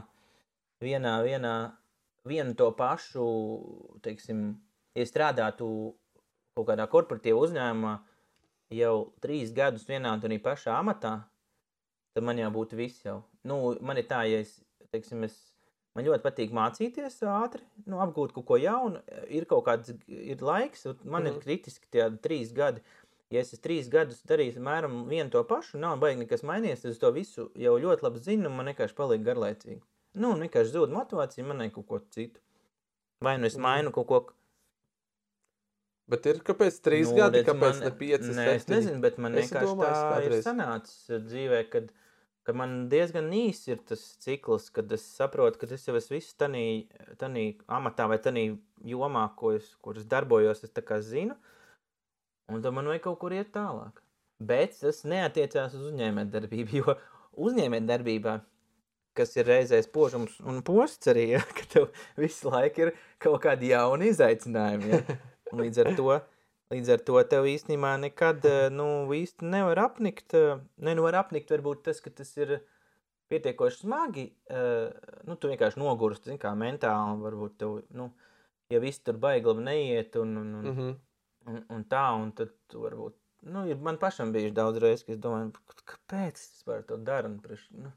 vienā, 0.81 1.13
vienā, 1.25 1.55
vienu 2.25 2.55
to 2.57 2.71
pašu, 2.77 3.25
teiksim, 4.05 4.47
ja 4.97 5.05
strādātu 5.05 5.67
kaut 6.57 6.67
kādā 6.71 6.87
korporatīvā 6.89 7.45
uzņēmumā 7.47 7.93
jau 8.77 9.13
trīs 9.23 9.53
gadus 9.55 9.85
vienā 9.89 10.13
un 10.15 10.21
tādā 10.23 10.39
pašā 10.43 10.75
amatā, 10.79 11.15
tad 12.13 12.23
man 12.27 12.37
jau 12.41 12.51
būtu 12.53 12.77
viss 12.79 13.05
jau. 13.05 13.21
Nu, 13.43 13.77
man 13.81 13.97
ir 13.99 14.07
tā, 14.09 14.23
ja 14.29 14.39
es, 14.43 14.59
teiksim, 14.93 15.23
es, 15.27 15.35
man 15.95 16.05
ļoti 16.07 16.23
patīk 16.23 16.53
mācīties 16.55 17.21
ātri, 17.27 17.63
nu, 17.85 17.99
apgūt 18.03 18.33
kaut 18.35 18.45
ko 18.49 18.59
jaunu, 18.61 19.01
ir 19.27 19.45
kaut 19.49 19.65
kāds, 19.67 19.93
ir 20.07 20.43
laiks, 20.43 20.85
un 20.89 20.99
man 21.03 21.23
mm. 21.23 21.25
Mhm. 21.25 21.35
ir 21.35 21.47
kritiski 21.47 21.89
tie 21.91 22.09
trīs 22.23 22.53
gadi. 22.55 22.83
Ja 23.33 23.41
es 23.41 23.49
trīs 23.57 23.87
gadus 23.89 24.19
darījis 24.29 24.59
apmēram 24.59 25.07
vienu 25.09 25.31
to 25.33 25.41
pašu, 25.49 25.79
nav 25.81 25.97
baigi 26.03 26.19
nekas 26.21 26.43
mainījies, 26.45 26.83
tad 26.83 26.91
es 26.91 26.99
to 27.01 27.09
visu 27.15 27.47
jau 27.57 27.73
ļoti 27.81 28.05
labi 28.05 28.21
zinu, 28.21 28.45
un 28.49 28.59
man 28.59 28.69
vienkārši 28.69 28.93
paliek 28.97 29.23
garlaicīgi. 29.25 29.81
Nu, 30.21 30.35
vienkārši 30.37 30.75
zūd 30.75 30.93
motivācija, 30.93 31.45
man 31.49 31.63
ir 31.65 31.71
kaut 31.73 31.87
ko 31.89 31.97
citu. 32.13 32.37
Vai 33.23 33.37
nu 33.39 33.47
es 33.49 33.55
Mhm. 33.55 33.63
mainu 33.63 33.91
kaut 33.91 34.07
ko, 34.07 34.19
Bet 36.11 36.25
ir 36.27 36.39
kāpēc 36.43 36.77
trīs 36.83 37.09
Nu, 37.11 37.15
gadi, 37.21 37.39
redz, 37.39 37.47
kāpēc 37.47 37.77
man- 37.77 37.83
ne 37.87 37.91
pieci? 37.99 38.31
Nē, 38.35 38.47
es 38.57 38.65
nezinu, 38.67 38.99
bet 39.01 39.17
man 39.23 39.35
Esi 39.39 39.53
vienkārši 39.53 39.69
domājis 39.69 39.99
tā 40.01 40.17
ir 40.19 40.25
kādreiz? 40.27 40.43
sanācis 40.47 40.97
uh, 41.09 41.21
dzīvē, 41.29 41.61
kad, 41.71 41.91
ka 42.43 42.53
man 42.59 42.73
diezgan 42.91 43.29
īss 43.31 43.69
ir 43.71 43.79
tas 43.87 44.03
cikls, 44.19 44.69
kad 44.75 44.91
es 44.91 45.05
saprotu, 45.15 45.61
ka 45.61 45.71
es 45.71 45.87
jau 45.87 45.95
esmu 45.95 46.17
viss 46.19 46.35
tanī, 46.35 46.65
tanī 47.21 47.45
amatā 47.71 48.09
vai 48.11 48.17
tanī 48.19 48.45
jomā, 48.83 49.29
ko 49.39 49.53
es, 49.55 49.75
kur 49.81 49.95
es 49.97 50.03
darbojos, 50.11 50.65
es 50.67 50.75
tā 50.75 50.83
kā 50.83 50.99
zinu, 50.99 51.37
un 52.51 52.61
tad 52.61 52.75
man 52.75 52.85
vajag 52.91 53.05
kaut 53.07 53.19
kur 53.23 53.31
iet 53.31 53.53
tālāk. 53.55 54.03
Bet 54.43 54.75
tas 54.81 55.05
neatiecās 55.07 55.73
uz 55.79 55.87
uzņēmējdarbību, 55.93 56.81
jo 56.81 56.97
uzņēmējdarbībā, 57.47 58.41
kas 59.15 59.37
ir 59.37 59.47
reizēs 59.47 59.87
požums 59.93 60.35
un 60.43 60.59
posts 60.65 61.07
arī, 61.13 61.29
ja, 61.37 61.43
ka 61.57 61.63
tev 61.69 61.91
visu 62.19 62.51
laiku 62.51 62.89
ir 62.89 62.91
kaut 63.23 63.39
kādi 63.45 63.71
jauni 63.71 64.11
izaicinājumi. 64.11 64.89
Ja. 64.91 65.03
Līdz 65.53 65.79
ar 65.85 65.95
to 65.97 66.21
Līdz 66.73 66.89
ar 66.93 67.01
to 67.05 67.19
tev 67.29 67.45
īstenībā 67.45 67.91
nekad 68.01 68.45
eh, 68.49 68.69
nu, 68.73 69.05
īsti 69.13 69.45
nevar 69.45 69.77
apnikt. 69.83 70.33
eh, 70.33 70.59
Ne, 70.77 70.95
nu 70.95 71.03
apnikt, 71.19 71.51
varbūt 71.51 71.83
tas, 71.83 71.99
ka 72.01 72.09
tas 72.09 72.31
ir 72.37 72.61
pietiekoši 73.29 73.83
smagi. 73.83 74.33
eh, 74.49 74.89
Nu, 75.27 75.35
tu 75.35 75.47
vienkārši 75.51 75.77
nogursti, 75.77 76.31
zini, 76.31 76.39
kā 76.39 76.53
mentāli. 76.57 77.19
Varbūt 77.21 77.57
tev, 77.57 77.83
nu, 77.91 78.11
ja 78.69 78.79
viss 78.79 78.99
tur 79.03 79.13
baigi 79.21 79.45
labi 79.45 79.63
neiet 79.63 80.15
un, 80.15 80.37
un, 80.37 80.55
un, 80.55 80.65
Mhm. 80.71 80.95
un, 81.47 81.65
un 81.69 81.83
tā, 81.85 82.05
un 82.21 82.31
tad 82.31 82.49
varbūt. 82.73 83.13
Nu, 83.43 83.67
ir 83.67 83.75
man 83.75 83.97
pašam 83.97 84.31
bijuši 84.33 84.53
daudz 84.55 84.79
reizes, 84.79 85.03
ka 85.05 85.11
es 85.11 85.19
domāju, 85.19 85.51
"K- 85.53 85.83
kāpēc 85.93 86.33
es 86.33 86.63
to 86.87 86.97
darīt. 86.97 87.25
un 87.25 87.39
prieš- 87.39 87.69
Nu, 87.71 87.91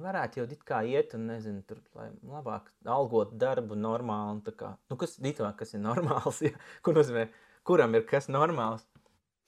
varētu 0.00 0.40
jau 0.40 0.46
it 0.48 0.62
kā 0.68 0.80
iet, 0.88 1.14
un 1.18 1.26
nezinu, 1.28 1.62
tur 1.68 1.80
lai 1.96 2.08
labāk 2.28 2.70
algot 2.88 3.34
darbu 3.38 3.76
normāli. 3.76 4.54
Kā, 4.56 4.74
nu, 4.90 4.98
kas, 5.00 5.18
ditvā, 5.22 5.52
kas 5.58 5.74
ir 5.76 5.84
normāls? 5.84 6.40
Ja? 6.46 6.56
Ko 6.84 6.94
nozīmē, 6.96 7.28
kuram 7.68 7.98
ir 7.98 8.06
kas 8.08 8.30
normāls? 8.32 8.86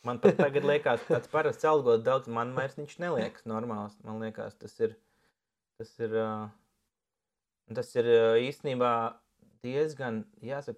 Man 0.05 0.21
pat 0.21 0.37
tagad 0.37 0.67
liekas, 0.69 1.01
ka 1.07 1.17
tāds 1.17 1.31
parasts 1.33 1.65
algot 1.65 2.03
daudz, 2.05 2.29
man 2.29 2.53
vairs 2.57 2.77
viņš 2.77 2.99
neliekas 3.01 3.47
normāls. 3.49 3.97
Man 4.05 4.21
liekas, 4.21 4.57
tas 4.61 4.75
ir, 4.85 4.99
tas 5.81 5.95
ir, 6.05 6.17
tas 7.73 7.95
ir 7.97 8.11
īstenībā 8.45 8.93
diezgan, 9.65 10.27
jāsaka, 10.45 10.77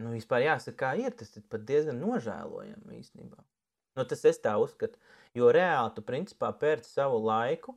nu, 0.00 0.14
vispār 0.14 0.46
jāsaka, 0.46 0.78
kā 0.80 0.94
ir, 1.02 1.12
tas 1.12 1.36
ir 1.36 1.44
pat 1.52 1.66
diezgan 1.68 2.00
nožēlojami 2.00 3.02
īstenībā. 3.02 3.44
Nu, 3.98 4.06
tas 4.08 4.24
es 4.24 4.40
tā 4.40 4.54
uzskatu, 4.62 4.96
jo 5.36 5.52
reāli 5.52 5.92
tu 5.92 6.04
principā 6.06 6.54
pērci 6.56 6.88
savu 6.94 7.20
laiku, 7.26 7.76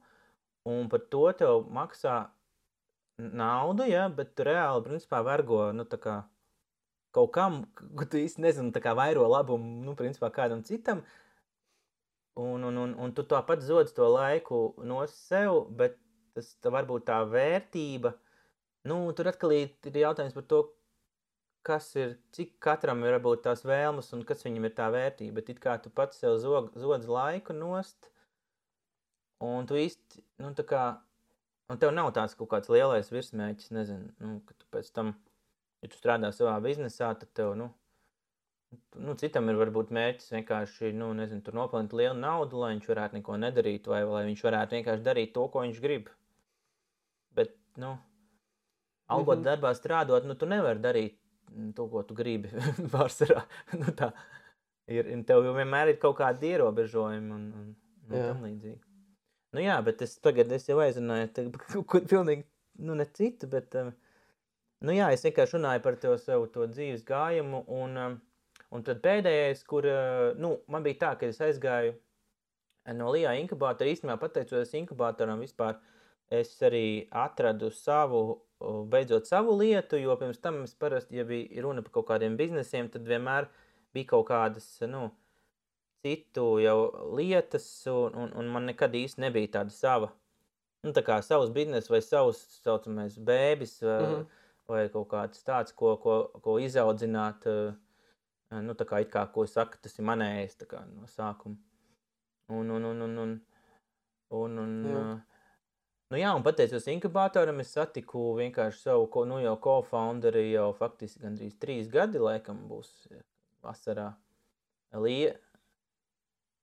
un 0.70 0.88
par 0.92 1.04
to 1.12 1.26
tev 1.40 1.66
maksā 1.74 2.18
naudu, 3.18 3.86
ja, 3.90 4.08
bet 4.10 4.34
tu 4.38 4.46
reāli 4.48 4.86
principā 4.88 5.22
vergo, 5.26 5.66
nu, 5.76 5.86
tā 5.90 6.00
kā 6.02 6.22
kaut 7.14 7.34
kam, 7.36 7.60
ko 7.98 8.08
tu 8.10 8.18
īsti 8.18 8.42
nezini, 8.42 8.74
tā 8.74 8.82
kā 8.82 8.96
vairo 8.98 9.28
labumu, 9.30 9.84
nu, 9.86 9.94
principā 9.98 10.32
kādam 10.34 10.64
citam, 10.66 11.04
un, 12.40 12.64
un, 12.64 12.80
un, 12.86 12.96
un 12.98 13.14
tu 13.14 13.26
tāpat 13.30 13.62
zodz 13.62 13.94
to 13.94 14.08
laiku 14.10 14.64
no 14.82 15.04
sev, 15.12 15.68
bet 15.78 16.00
tas 16.34 16.56
tā 16.64 16.72
varbūt 16.74 17.06
tā 17.12 17.20
vērtība, 17.30 18.16
nu, 18.90 19.04
tur 19.14 19.30
atkal 19.30 19.54
ir 19.54 20.00
jautājums 20.02 20.34
par 20.34 20.48
to, 20.50 20.64
kas 21.64 21.92
ir, 21.96 22.18
cik 22.36 22.58
katram 22.64 23.06
ir 23.06 23.14
varbūt 23.16 23.46
tās 23.46 23.62
vēlmes 23.68 24.10
un 24.18 24.26
kas 24.28 24.42
viņam 24.44 24.66
ir 24.68 24.74
tā 24.76 24.90
vērtība, 24.92 25.38
bet 25.38 25.54
it 25.54 25.62
kā 25.64 25.78
tu 25.84 25.94
pats 25.94 26.20
sev 26.20 26.40
zog, 26.42 26.74
zodz 26.80 27.08
laiku 27.08 27.56
nost, 27.56 28.10
un 29.42 29.66
tu 29.70 29.78
īsti, 29.80 30.22
nu, 30.44 30.54
tā 30.58 30.66
kā, 30.68 30.84
un 31.72 31.80
tev 31.82 31.94
nav 31.96 32.12
tāds 32.14 32.36
kaut 32.38 32.50
kāds 32.52 32.70
lielais 32.70 33.10
virsmēķis, 33.12 33.72
nezinu, 33.76 34.12
nu, 34.20 34.40
ka 34.46 34.54
tu 34.60 34.68
pēc 34.74 34.92
tam, 34.94 35.16
ja 35.82 35.90
tu 35.90 35.98
strādā 35.98 36.30
savā 36.36 36.60
biznesā, 36.64 37.14
tad 37.20 37.32
tev, 37.34 37.56
nu, 37.60 37.72
nu, 38.98 39.16
citam 39.20 39.50
ir 39.50 39.60
varbūt 39.60 39.92
mērķis 39.94 40.32
vienkārši, 40.36 40.94
nu, 40.98 41.12
nezinu, 41.18 41.44
tur 41.46 41.58
nopelnīt 41.58 41.94
lielu 41.94 42.18
naudu, 42.20 42.62
lai 42.62 42.74
viņš 42.76 42.88
varētu 42.90 43.20
neko 43.20 43.38
nedarīt, 43.42 43.88
vai 43.92 44.04
lai 44.08 44.24
viņš 44.30 44.46
varētu 44.48 44.78
vienkārši 44.80 45.06
darīt 45.10 45.34
to, 45.36 45.48
ko 45.54 45.66
viņš 45.66 45.82
grib. 45.84 46.10
Bet, 47.34 47.54
nu, 47.82 47.96
algot 49.14 49.40
Mhm. 49.40 49.46
darbā 49.50 49.74
strādāt, 49.78 50.26
nu, 50.26 50.36
tu 50.36 50.46
nevari 50.50 50.80
darīt 50.82 51.18
mm, 51.52 51.74
to, 51.78 51.88
ko 51.90 52.04
tu 52.04 52.14
gribi 52.18 52.50
pārsvarā. 52.94 53.44
nu, 53.78 53.92
tā 53.98 54.12
ir, 54.88 55.10
tev 55.28 55.46
jau 55.46 55.54
vienmēr 55.58 55.94
ir 55.94 56.00
kaut 56.02 56.18
kādi 56.18 56.54
ierobežojumi 56.54 57.32
un, 57.32 57.46
un, 57.62 57.70
un 58.10 58.18
tam 58.30 58.44
līdzīgi. 58.48 58.83
Nu, 59.54 59.62
jā, 59.62 59.76
bet 59.86 60.02
es 60.02 60.16
tagad 60.18 60.52
es 60.56 60.66
jau 60.66 60.80
aizrunāju 60.82 61.30
kaut 61.70 61.86
ko 61.92 62.00
pilnīgi, 62.10 62.46
nu, 62.82 62.96
ne 62.98 63.06
citu, 63.14 63.46
bet, 63.52 63.76
um, 63.78 63.92
nu, 64.82 64.96
jā, 64.98 65.12
es 65.14 65.26
vienkārši 65.28 65.60
runāju 65.60 65.84
par 65.86 65.98
to 66.02 66.16
savu 66.18 66.48
to 66.54 66.66
dzīves 66.72 67.06
gājumu, 67.06 67.62
un, 67.82 68.00
um, 68.02 68.16
un 68.74 68.86
tad 68.88 69.04
pēdējais, 69.06 69.62
kur, 69.70 69.86
uh, 69.86 70.32
nu, 70.42 70.56
man 70.74 70.86
bija 70.86 71.04
tā, 71.06 71.12
ka 71.20 71.30
es 71.30 71.42
aizgāju, 71.46 71.94
no 72.98 73.12
Lijā 73.14 73.32
inkubātora. 73.40 73.94
Īstenībā 73.94 74.18
pateicoties 74.20 74.74
inkubātoram 74.82 75.40
vispār, 75.46 75.78
es 76.34 76.56
arī 76.66 77.06
atradu 77.14 77.70
savu, 77.78 78.24
uh, 78.34 78.82
beidzot 78.90 79.30
savu 79.30 79.54
lietu, 79.62 80.02
jo 80.02 80.18
pirms 80.20 80.42
tam 80.42 80.64
es 80.66 80.74
parasti, 80.74 81.22
ja 81.22 81.28
bija 81.30 81.62
runa 81.62 81.86
par 81.86 82.00
kaut 82.00 82.10
kādiem 82.10 82.42
biznesiem, 82.42 82.90
tad 82.92 83.06
vienmēr 83.08 83.52
bija 83.94 84.16
kaut 84.16 84.32
kādas, 84.34 84.66
nu, 84.90 85.12
citu 86.04 86.46
jau 86.64 86.78
lietas, 87.18 87.66
un, 87.88 88.16
un, 88.26 88.34
un 88.40 88.52
man 88.52 88.68
nekad 88.70 88.96
īsti 89.00 89.24
nebija 89.24 89.54
tāda 89.58 89.74
sava, 89.74 90.12
nu, 90.84 90.92
tā 90.96 91.04
kā 91.06 91.20
savs 91.24 91.52
bizness 91.56 91.92
vai 91.92 92.02
savs, 92.04 92.42
saucamais, 92.64 93.18
bēbis, 93.18 93.80
vai, 93.82 94.00
mm 94.00 94.14
-hmm. 94.14 94.26
vai 94.68 94.84
kaut 94.90 95.08
kāds 95.16 95.44
tāds, 95.48 95.76
ko, 95.76 95.96
ko, 95.98 96.18
ko 96.44 96.58
izaudzināt, 96.60 97.48
uh, 97.48 97.74
nu, 98.62 98.74
tā 98.74 98.86
kā 98.86 99.02
it 99.02 99.12
kā, 99.12 99.26
ko 99.32 99.48
saka, 99.48 99.78
tas 99.82 100.00
ir 100.00 100.06
manējais, 100.06 100.58
tā 100.60 100.68
kā 100.68 100.86
no 100.86 101.08
sākuma. 101.08 101.58
Un, 102.50 102.70
un, 102.70 102.84
un, 102.86 103.02
un, 103.02 103.18
un, 103.18 103.42
un, 104.30 104.60
un 104.60 104.86
uh, 104.86 105.20
nu 106.14 106.20
jā, 106.22 106.34
un 106.38 106.44
pateicos 106.46 106.86
inkubatoram, 106.94 107.60
es 107.64 107.72
satiku 107.74 108.36
vienkārši 108.38 108.84
savu, 108.84 109.08
ko, 109.14 109.24
nu 109.26 109.40
jau 109.42 109.56
co-founderi 109.64 110.52
jau 110.52 110.68
faktiski 110.78 111.24
gandrīz 111.24 111.56
trīs 111.58 111.90
gadi, 111.90 112.22
laikam 112.22 112.60
būs 112.70 112.92
eh, 113.10 113.24
vasarā. 113.66 114.12
Lija. 114.94 115.34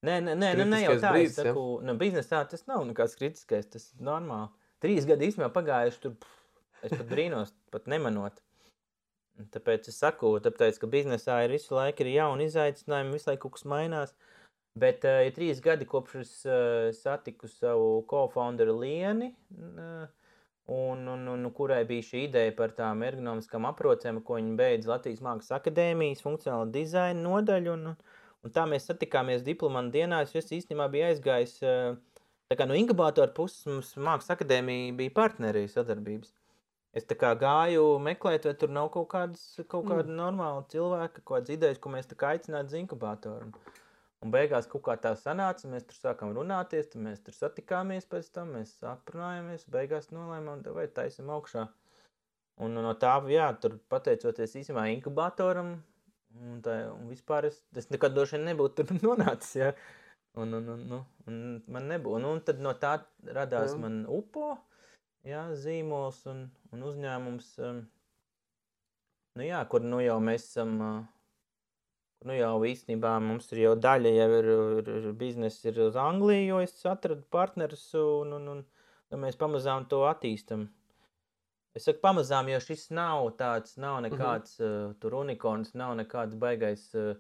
Nē, 0.01 0.15
nē, 0.25 0.35
nē, 0.41 0.51
nu, 0.57 0.65
ne 0.71 0.79
jau 0.81 0.95
tā, 0.97 1.11
brīdis, 1.13 1.35
es 1.35 1.43
ja? 1.43 1.51
saku, 1.51 1.63
nu, 1.85 1.95
biznesā 2.01 2.39
tas 2.49 2.63
nav 2.71 2.87
nekas 2.89 3.19
kritiskais, 3.21 3.67
tas 3.69 3.91
ir 3.93 4.05
normāli. 4.07 4.49
Trīs 4.81 5.05
gadi 5.09 5.27
īstenībā 5.29 5.51
pagājuši 5.53 6.01
tur, 6.01 6.15
pff, 6.23 6.39
es 6.89 6.95
pat 6.95 7.09
brīnos, 7.11 7.51
pat 7.75 7.89
nemanot. 7.93 8.39
Tāpēc 9.53 9.91
es 9.93 9.99
saku, 10.01 10.33
tāpēc, 10.45 10.79
ka 10.81 10.89
biznesā 10.89 11.37
ir 11.45 11.53
visu 11.53 11.77
laiku 11.77 12.05
ir 12.05 12.15
jauni 12.15 12.47
izaicinājumi, 12.49 13.13
visu 13.17 13.29
laiku 13.29 13.43
kaut 13.45 13.59
kas 13.59 13.67
mainās. 13.69 14.15
Bet 14.81 15.05
uh, 15.05 15.21
ir 15.27 15.35
trīs 15.37 15.61
gadi, 15.61 15.85
kopš 15.89 16.17
es 16.23 16.33
uh, 16.49 16.89
satiku 16.97 17.51
savu 17.51 18.01
co-founderu 18.09 18.79
Lieni, 18.81 19.33
uh, 19.59 20.07
un, 20.71 21.05
un, 21.13 21.29
un, 21.35 21.45
un 21.45 21.53
kurai 21.57 21.83
bija 21.89 22.07
šī 22.07 22.25
ideja 22.29 22.55
par 22.57 22.73
tām 22.79 23.05
ergonomiskām 23.05 23.69
aprocēm, 23.69 24.23
ko 24.25 24.39
viņa 24.39 24.57
beidza 24.61 24.95
Latvijas 24.95 25.21
Mākslas 25.27 25.59
akadēmijas 25.59 26.25
funkcionāla 26.25 26.71
dizaina 26.73 27.21
nodaļu. 27.27 27.77
Un, 27.77 27.93
un, 27.93 28.20
un 28.45 28.55
tā 28.55 28.67
mēs 28.69 28.89
satikāmies 28.91 29.45
diplomantu 29.47 29.99
dienās, 29.99 30.35
jo 30.35 30.43
es 30.43 30.53
īstenībā 30.57 30.89
biju 30.93 31.09
aizgājis, 31.11 31.57
tā 32.51 32.59
kā 32.59 32.67
no 32.69 32.77
inkubātora 32.79 33.33
puses 33.37 33.67
mums 33.69 33.95
Mākslas 33.97 34.37
akadēmija 34.37 34.95
bija 34.99 35.17
partneri 35.17 35.67
sadarbības. 35.71 36.33
Es 36.93 37.05
tā 37.07 37.15
kā 37.15 37.37
gāju 37.39 37.85
meklēt, 38.03 38.49
vai 38.49 38.55
tur 38.59 38.73
nav 38.75 38.89
kaut 38.91 39.07
kādas, 39.13 39.45
kaut 39.71 39.85
Mm. 39.85 39.91
kāda 39.93 40.17
normāla 40.17 40.65
cilvēka, 40.73 41.23
kādas 41.23 41.53
idejas, 41.55 41.79
ko 41.79 41.93
mēs 41.93 42.09
tā 42.11 42.17
kā 42.19 42.35
aicinātu 42.35 42.67
uz 42.67 42.79
inkubātoru. 42.81 43.53
Un, 44.21 44.31
beigās 44.35 44.67
kaut 44.67 44.83
kā 44.83 44.97
tā 45.01 45.15
sanāca, 45.17 45.69
mēs 45.71 45.87
tur 45.87 45.97
sākām 45.97 46.35
runāties, 46.35 46.91
tad 46.91 47.01
mēs 47.01 47.23
tur 47.25 47.33
satikāmies 47.33 48.09
pēc 48.11 48.33
tam, 48.35 48.51
mēs 48.57 48.75
aprunājāmies, 48.83 49.69
beigās 49.71 50.11
nolēmām, 50.11 50.67
vai 50.75 50.89
taisim 50.89 51.31
augšā. 51.31 51.69
Un 52.61 52.75
no 52.75 52.93
tā, 52.95 53.15
jā, 53.33 53.47
tur 53.63 53.79
pateicoties 53.89 54.59
īstenībā 54.61 54.91
inkubātoram, 54.93 55.79
un, 56.39 56.61
tā, 56.65 56.77
un 56.95 57.09
vispār 57.11 57.49
es, 57.51 57.61
es 57.77 57.91
nekad 57.91 58.15
droši 58.17 58.39
vien 58.39 58.51
nebūtu 58.51 58.87
tur 58.87 59.01
nonācis, 59.09 59.57
jā. 59.63 59.71
Un, 60.39 60.55
un, 60.55 60.69
un, 60.71 60.83
un, 60.95 61.07
un 61.27 61.39
man 61.75 61.89
nebūtu. 61.91 62.21
Un, 62.21 62.27
un 62.37 62.43
tad 62.47 62.61
no 62.63 62.75
tā 62.79 63.01
radās 63.35 63.73
Jā. 63.75 63.81
man 63.83 64.05
upo, 64.07 64.53
jā, 65.27 65.49
zīmols 65.59 66.21
un, 66.31 66.45
un 66.71 66.85
uzņēmums, 66.87 67.49
um, 67.67 67.81
nu 69.39 69.49
jā, 69.49 69.65
kur 69.73 69.83
nu 69.83 69.99
jau 70.05 70.21
mēs 70.23 70.47
esam, 70.53 70.77
uh, 70.87 71.01
nu 72.29 72.37
jau 72.39 72.53
īstenībā 72.69 73.17
mums 73.25 73.51
ir 73.55 73.65
jau 73.65 73.75
daļa, 73.89 74.13
jau 74.21 74.29
ir, 74.39 74.51
ir, 74.55 74.93
ir 75.01 75.17
biznesa 75.19 75.73
ir 75.73 75.83
uz 75.89 75.99
Angliju, 75.99 76.47
jo 76.53 76.61
es 76.63 76.79
atradu 76.87 77.27
partnerus 77.35 77.89
un, 77.99 78.37
un, 78.39 78.49
un, 78.55 78.63
un 79.11 79.25
mēs 79.27 79.41
pamazām 79.41 79.91
to 79.91 80.05
attīstam. 80.07 80.69
Es 81.75 81.85
saku 81.87 82.01
pamazām, 82.03 82.49
jo 82.51 82.59
šis 82.61 82.89
nav 82.91 83.29
tāds, 83.39 83.77
nav 83.79 84.01
nekāds 84.03 84.57
uh 84.61 84.67
-huh. 84.67 84.87
uh, 84.91 84.95
tur 85.01 85.15
unikorns, 85.15 85.75
nav 85.75 85.97
nekāds 85.97 86.35
baigais 86.35 86.95
uh, 86.95 87.17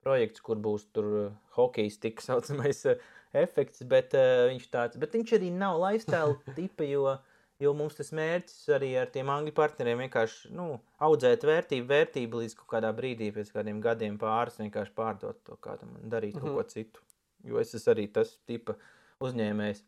projekts, 0.00 0.40
kur 0.40 0.56
būs 0.56 0.86
tur 0.92 1.04
uh, 1.04 1.32
hokejs 1.56 1.98
tik 2.00 2.20
saucamais 2.28 2.84
uh, 2.86 2.94
efekts, 3.32 3.82
bet 3.82 4.14
uh, 4.14 4.48
viņš 4.50 4.70
tāds, 4.70 4.96
bet 4.98 5.12
viņš 5.14 5.32
arī 5.38 5.50
nav 5.52 5.80
lifestyle 5.82 6.38
tipa, 6.56 6.84
jo, 6.84 7.18
jo 7.60 7.74
mums 7.74 7.94
tas 7.94 8.12
mērķis 8.16 8.68
arī 8.78 8.90
ar 9.02 9.06
tiem 9.12 9.28
angļu 9.28 9.52
partneriem 9.52 9.98
vienkārši, 9.98 10.50
nu, 10.56 10.80
audzēt 10.98 11.44
vērtību, 11.44 11.86
vērtību 11.86 12.42
līdz 12.42 12.54
kaut 12.56 12.68
kādā 12.74 12.92
brīdī, 12.96 13.32
pēc 13.36 13.52
kādiem 13.52 13.80
gadiem 13.80 14.18
pāris 14.18 14.56
vienkārši 14.58 14.96
pārdot 14.96 15.44
to 15.44 15.56
kādam 15.56 15.96
un 16.02 16.08
darīt 16.10 16.34
-huh. 16.34 16.42
Mhm. 16.42 16.56
kaut 16.56 16.56
ko 16.56 16.70
citu. 16.72 17.00
Jo 17.44 17.58
es 17.58 17.74
esmu 17.74 17.92
arī 17.92 18.12
tas 18.12 18.38
tipa 18.46 18.74
uzņēmējs, 19.20 19.82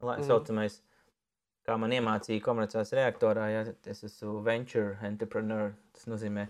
lai 0.00 0.18
Mhm. 0.18 0.26
saucamais, 0.26 0.82
kā 1.66 1.76
man 1.80 1.94
iemācīja 1.96 2.42
komerciālās 2.44 2.92
reaktorā, 2.96 3.46
ja 3.52 3.62
es 3.90 4.04
esmu 4.06 4.40
venture 4.46 4.96
entrepreneur, 5.06 5.74
tas 5.96 6.08
nozīmē, 6.10 6.48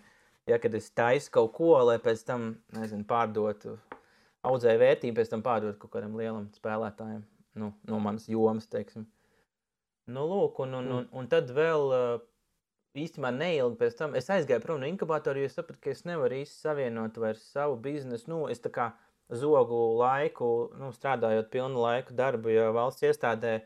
ja 0.51 0.59
kad 0.63 0.75
es 0.79 0.91
taisu 0.97 1.33
kaut 1.35 1.53
ko, 1.57 1.73
lai 1.89 1.99
pēc 2.03 2.25
tam, 2.29 2.53
nezinu, 2.77 3.07
pārdotu, 3.09 3.77
audzēju 4.47 4.81
vērtību, 4.81 5.19
pēc 5.19 5.33
tam 5.35 5.45
pārdotu 5.47 5.79
kaut 5.83 5.95
kādam 5.97 6.17
lielam 6.19 6.49
spēlētājam, 6.57 7.25
nu, 7.61 7.73
no 7.91 8.03
manas 8.03 8.29
jomas, 8.31 8.69
teiksim. 8.71 9.07
Nu, 10.11 10.25
lūk, 10.27 10.63
un, 10.65 10.75
un, 10.81 10.93
un, 10.97 11.09
un 11.15 11.29
tad 11.31 11.51
vēl 11.55 11.93
uh, 11.95 12.23
īstenībā 12.99 13.31
neilgi 13.35 13.79
pēc 13.79 13.99
tam 13.99 14.17
es 14.19 14.31
aizgāju 14.33 14.63
prom 14.65 14.81
no 14.83 14.89
inkubātora, 14.91 15.39
jo 15.39 15.51
es 15.51 15.55
sapratu, 15.59 15.83
ka 15.85 15.93
es 15.93 16.03
nevaru 16.09 16.41
īsti 16.41 16.65
savienot 16.65 17.19
vairs 17.23 17.45
savu 17.53 17.77
biznesu. 17.83 18.31
Nu, 18.33 18.41
es 18.51 18.63
tā 18.63 18.73
kā 18.75 18.89
zogu 19.31 19.79
laiku, 20.01 20.71
nu, 20.81 20.91
strādājot 20.95 21.53
pilnu 21.53 21.85
laiku 21.85 22.17
darbu, 22.19 22.51
jo 22.51 22.71
valsts 22.75 23.07
iestādē 23.07 23.61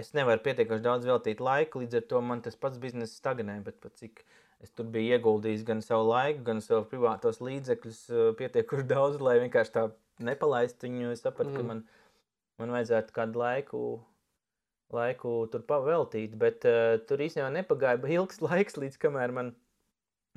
es 0.00 0.14
nevaru 0.16 0.42
pietiekoši 0.44 0.84
daudz 0.84 1.06
veltīt 1.08 1.42
laiku, 1.44 1.82
līdz 1.82 2.00
ar 2.00 2.08
to 2.12 2.22
man 2.30 2.42
tas 2.44 2.56
pats 2.60 2.80
bizness 2.82 3.18
stagnē, 3.20 3.60
bet 3.66 3.84
cik 4.00 4.24
es 4.64 4.72
tur 4.72 4.88
biju 4.90 5.18
ieguldījis 5.18 5.66
gan 5.68 5.82
savu 5.84 6.08
laiku, 6.10 6.42
gan 6.46 6.62
savu 6.64 6.86
privātos 6.90 7.42
līdzekļus 7.44 8.00
uh, 8.12 8.30
pietiekoši 8.38 8.88
daudz, 8.90 9.20
lai 9.22 9.38
vienkārši 9.42 9.74
tā 9.76 9.88
nepalaistu 10.24 10.88
viņu, 10.88 11.12
es 11.14 11.22
sapratu, 11.24 11.52
mm. 11.52 11.60
ka 11.60 11.68
man, 11.68 11.84
man 12.62 12.74
vajadzētu 12.78 13.16
kādu 13.16 13.42
laiku 13.42 13.84
laiku 14.94 15.34
tur 15.52 15.64
paveltīt, 15.66 16.34
bet 16.38 16.64
uh, 16.68 16.96
tur 17.08 17.22
īstenībā 17.24 17.50
nepagāja 17.54 18.00
ilgs 18.16 18.42
laiks, 18.46 18.78
līdz 18.80 18.98
kamēr 19.02 19.34
man, 19.36 19.52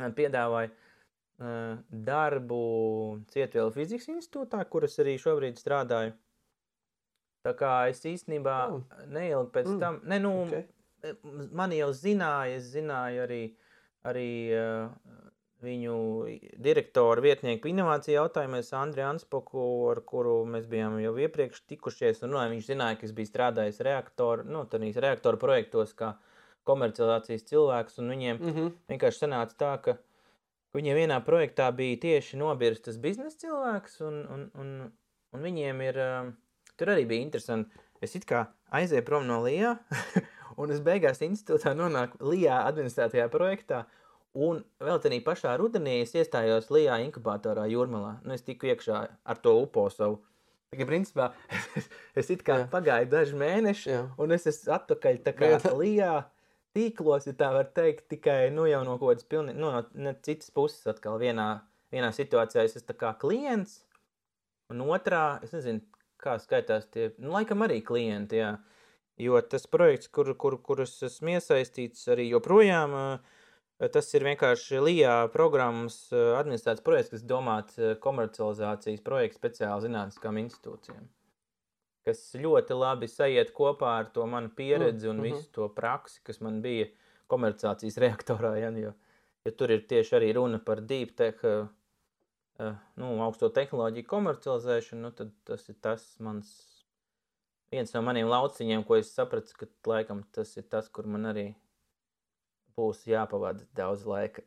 man 0.01 0.15
piedāvāja 0.17 0.71
uh, 0.71 1.75
darbu 1.89 2.61
Cietvielu 3.33 3.73
fizikas 3.75 4.09
institūtā, 4.13 4.63
kur 4.71 4.87
es 4.87 4.97
arī 5.03 5.17
šobrīd 5.21 5.59
strādāju. 5.61 6.15
Tā 7.47 7.53
kā 7.55 7.71
es 7.91 8.03
īstenībā 8.03 8.57
Oh. 8.73 8.81
neilgi 9.07 9.53
pēc 9.55 9.71
Mm, 9.71 9.79
tam, 9.79 10.01
ne, 10.03 10.19
nu, 10.19 10.33
okay. 10.43 10.65
mani 11.55 11.79
jau 11.79 11.93
zināja, 11.95 12.57
es 12.59 12.67
zināju 12.73 13.23
arī, 13.23 13.41
arī 14.03 14.29
uh, 14.57 14.89
viņu 15.63 15.95
direktoru 16.61 17.23
vietnieku 17.25 17.69
inovāciju 17.71 18.17
jautājumos, 18.19 18.69
Andriu 18.77 19.07
Anspoku, 19.07 19.61
ar 19.91 20.01
kuru 20.05 20.41
mēs 20.45 20.67
bijām 20.69 20.99
jau 21.01 21.15
iepriekš 21.17 21.63
tikušies. 21.71 22.21
Un, 22.25 22.35
nu, 22.35 22.41
viņš 22.53 22.67
zināja, 22.73 22.99
ka 22.99 23.07
es 23.07 23.15
biju 23.17 23.31
strādājis 23.31 23.81
reaktoru, 23.87 24.45
nu, 24.45 24.65
tādīs 24.69 24.99
reaktoru 25.01 25.39
projektos 25.41 25.95
kā 25.97 26.13
komercializācijas 26.67 27.47
cilvēks, 27.47 27.97
un 28.01 28.11
viņiem 28.13 28.39
Mm 28.41 28.53
-hmm. 28.53 28.71
vienkārši 28.91 29.23
sanāca 29.23 29.55
tā, 29.57 29.73
ka 29.81 29.97
viņiem 30.75 30.99
vienā 31.01 31.21
projektā 31.25 31.71
bija 31.71 31.97
tieši 31.97 32.37
nobirstas 32.37 32.97
biznesa 32.97 33.37
cilvēks, 33.37 34.01
un, 34.01 34.25
un, 34.33 34.51
un, 34.53 34.91
un 35.33 35.41
viņiem 35.41 35.81
ir, 35.81 35.97
um, 35.97 36.33
tur 36.77 36.93
arī 36.93 37.05
bija 37.09 37.25
interesanti. 37.25 37.85
Es 38.03 38.13
it 38.17 38.27
kā 38.29 38.45
aizēju 38.77 39.05
prom 39.07 39.25
no 39.27 39.39
Lijā, 39.45 39.75
un 40.61 40.73
es 40.73 40.81
beigās 40.85 41.23
institūtā 41.25 41.73
nonāku 41.77 42.19
Lijā 42.29 42.61
administrētajā 42.69 43.27
projektā, 43.33 43.83
un 44.37 44.61
vēl 44.83 45.01
tādā 45.01 45.19
pašā 45.25 45.55
rudenī 45.57 46.01
es 46.03 46.13
iestājos 46.17 46.69
Lijā 46.73 46.99
inkubatorā 47.07 47.65
Jūrmalā. 47.71 48.19
Nu, 48.23 48.35
es 48.37 48.45
tiku 48.45 48.69
iekšā 48.69 49.03
ar 49.07 49.41
to 49.41 49.57
upo 49.63 49.87
savu. 49.93 50.21
Tā 50.67 50.83
principā 50.83 51.29
es 52.19 52.29
it 52.33 52.43
kā 52.45 52.59
Jā. 52.61 52.65
pagāju 52.71 53.07
daži 53.09 53.37
mēneši, 53.39 53.91
Jā. 53.93 54.01
un 54.19 54.35
es 54.35 54.49
esmu 54.51 54.75
atpakaļ 54.75 55.21
kā. 55.25 55.71
Lijā 55.79 56.13
tīklos, 56.77 57.25
ja 57.29 57.33
tā 57.39 57.49
var 57.55 57.71
teikt, 57.73 58.09
tikai 58.11 58.51
nu, 58.53 58.67
jau 58.69 58.83
no 58.85 58.97
kaut 58.99 59.15
kādas 59.15 59.29
pilnīgi 59.31 59.63
nu, 59.63 59.71
no 59.95 60.13
citas 60.27 60.51
puses. 60.53 60.83
Atkal 60.91 61.17
vienā, 61.23 61.47
vienā 61.93 62.11
situācijā 62.13 62.67
es 62.67 62.77
esmu 62.77 63.15
klients, 63.21 63.79
un 64.73 64.83
otrā, 64.85 65.39
es 65.45 65.55
nezinu, 65.55 65.81
kā 66.21 66.37
skaitās 66.41 66.87
tie, 66.93 67.11
nu, 67.21 67.31
laikam 67.35 67.65
arī 67.65 67.81
klienti. 67.85 68.41
Jā. 68.41 68.55
Jo 69.17 69.39
tas 69.41 69.65
projekts, 69.65 70.11
kur, 70.13 70.29
kur, 70.37 70.59
kur 70.61 70.83
es 70.83 70.93
esmu 71.07 71.37
iesaistīts, 71.37 72.05
arī 72.13 72.27
joprojām. 72.29 72.93
Tas 73.93 74.07
ir 74.17 74.25
vienkārši 74.25 74.79
LIBE 74.81 75.15
programmas 75.33 75.97
administrēts 76.13 76.81
projekts, 76.85 77.13
kas 77.13 77.25
domāts 77.29 77.77
komercializācijas 78.01 79.03
projekts 79.05 79.37
speciāli 79.37 79.85
zinātniskām 79.85 80.39
institūcijām. 80.41 81.03
Kas 82.07 82.21
ļoti 82.39 82.77
labi 82.77 83.09
sajiet 83.11 83.51
kopā 83.57 83.97
ar 83.99 84.09
to 84.15 84.25
manu 84.29 84.49
pieredzi 84.55 85.09
Mm, 85.09 85.11
un 85.11 85.17
mhm. 85.17 85.25
visu 85.27 85.51
to 85.53 85.67
praksi, 85.73 86.21
kas 86.23 86.41
man 86.41 86.61
bija 86.61 86.87
komercializācijas 87.29 87.99
reaktorā. 88.05 88.55
Ja, 88.61 88.71
jo, 88.73 88.93
jo 89.45 89.53
tur 89.57 89.73
ir 89.75 89.85
tieši 89.89 90.15
arī 90.21 90.33
runa 90.37 90.61
par 90.63 90.81
deep 90.81 91.13
tech, 91.17 91.43
nu, 92.59 93.11
augsto 93.25 93.49
tehnoloģiju 93.53 94.07
komercializēšanu, 94.09 95.03
nu, 95.05 95.13
tad 95.15 95.31
tas 95.47 95.67
ir 95.69 95.77
tas 95.83 96.05
mans 96.23 96.49
viens 97.73 97.93
no 97.93 98.01
maniem 98.05 98.29
lauciņiem, 98.31 98.83
ko 98.87 98.97
es 98.97 99.11
sapratu, 99.13 99.53
ka 99.59 99.69
laikam 99.89 100.23
tas 100.35 100.55
ir 100.57 100.67
tas, 100.71 100.89
kur 100.89 101.07
man 101.09 101.29
arī 101.31 101.47
būs 102.77 103.03
jāpavada 103.09 103.65
daudz 103.77 104.05
laika. 104.07 104.43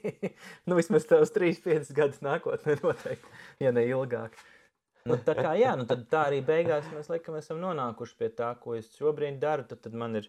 nu, 0.66 0.78
vismaz 0.78 1.06
tās 1.08 1.32
3-5 1.34 1.92
gadus 1.96 2.22
nākotnē 2.24 2.78
noteikti, 2.82 3.34
ja 3.64 3.72
ne 3.76 3.84
ilgāk. 3.88 4.38
Nu, 5.08 5.16
tā 5.24 5.34
kā 5.38 5.54
jā, 5.56 5.74
nu 5.78 5.86
tā 5.88 6.24
arī 6.26 6.40
beigās 6.44 6.88
mēs 6.92 7.08
laikam 7.12 7.38
esam 7.38 7.60
nonākuši 7.62 8.16
pie 8.18 8.28
tā, 8.36 8.50
ko 8.60 8.74
es 8.76 8.90
šobrīd 8.98 9.38
daru. 9.40 9.64
Tad, 9.68 9.80
tad 9.84 9.94
man 9.96 10.18
ir, 10.20 10.28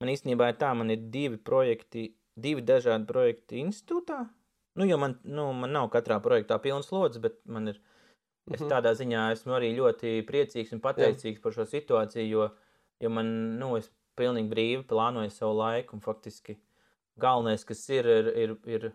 man 0.00 0.12
īstenībā 0.12 0.52
ir 0.52 0.60
tā, 0.60 0.70
man 0.76 0.92
ir 0.94 1.02
divi 1.12 1.40
projekti, 1.40 2.06
divi 2.40 2.64
dažādi 2.64 3.08
projekti 3.08 3.60
institūtā. 3.64 4.22
Nu, 4.74 4.86
jo 4.88 4.96
man, 4.98 5.18
nu, 5.24 5.52
man 5.52 5.72
nav 5.72 5.90
katrā 5.92 6.16
projektā 6.24 6.58
pilns 6.62 6.86
slodzes, 6.88 7.20
bet 7.20 7.40
man 7.46 7.68
ir, 7.68 7.80
es 8.50 8.60
Mhm. 8.60 8.70
tādā 8.70 8.92
ziņā 8.96 9.32
esmu 9.32 9.52
arī 9.58 9.74
ļoti 9.76 10.22
priecīgs 10.26 10.72
un 10.72 10.80
pateicīgs 10.80 11.40
par 11.42 11.52
šo 11.52 11.66
situāciju, 11.68 12.28
jo, 12.28 12.50
jo 13.00 13.08
man, 13.10 13.58
nu, 13.58 13.76
es 13.76 13.90
pilnīgi 14.16 14.48
brīvi 14.48 14.84
plānoju 14.86 15.30
savu 15.30 15.56
laiku 15.58 15.94
un 15.96 16.00
faktiski 16.00 16.56
galvenais, 17.18 17.64
kas 17.64 17.88
ir, 17.90 18.06
ir, 18.06 18.26
ir, 18.36 18.56
ir, 18.66 18.92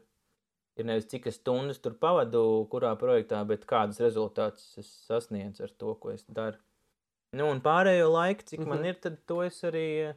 ir 0.77 0.85
nevis 0.85 1.07
cik 1.07 1.29
stundas 1.31 1.79
tur 1.79 1.93
pavadu, 1.93 2.67
kurā 2.71 2.95
projektā, 2.97 3.45
bet 3.47 3.65
kādus 3.65 3.99
rezultātus 3.99 4.77
es 4.77 4.87
sasniedzu 5.07 5.63
ar 5.63 5.69
to, 5.77 5.93
ko 5.95 6.09
es 6.09 6.23
daru. 6.29 6.57
Nu, 7.33 7.49
un 7.51 7.61
pārējo 7.61 8.09
laiku, 8.11 8.43
cik 8.43 8.59
mm 8.59 8.63
-hmm. 8.65 8.69
man 8.69 8.79
Mhm. 8.79 8.85
ir, 8.87 8.93
tad 8.95 9.25
to 9.27 9.43
es 9.43 9.61
arī, 9.63 10.15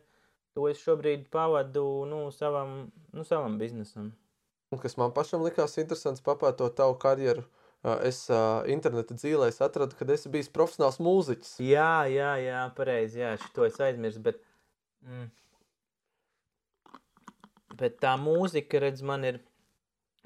to 0.54 0.68
es 0.68 0.78
šobrīd 0.86 1.28
pavadu, 1.30 2.06
nu, 2.06 2.30
savam, 2.30 2.90
nu, 3.12 3.24
savam 3.24 3.58
biznesam. 3.58 4.12
Kas 4.78 4.94
man 4.94 5.10
pašam 5.10 5.42
likās 5.42 5.72
interesants, 5.82 6.22
papētot 6.22 6.76
tavu 6.78 6.94
karjeru, 7.02 7.42
es 8.06 8.20
interneta 8.70 9.16
dzīvēs 9.18 9.58
atradu, 9.66 9.96
ka 9.98 10.06
esi 10.14 10.30
bijis 10.30 10.50
profesionāls 10.54 11.00
mūziķis. 11.02 11.56
Jā, 11.66 12.06
jā, 12.06 12.30
jā, 12.38 12.60
pareizi, 12.76 13.18
jā, 13.18 13.32
šito 13.42 13.66
es 13.66 13.80
aizmirsu, 13.82 14.22
bet, 14.22 14.38
mm, 15.02 15.26
bet 17.80 17.98
tā 18.04 18.14
mūzika, 18.20 18.78
redz, 18.84 19.02
man 19.02 19.26
ir, 19.26 19.40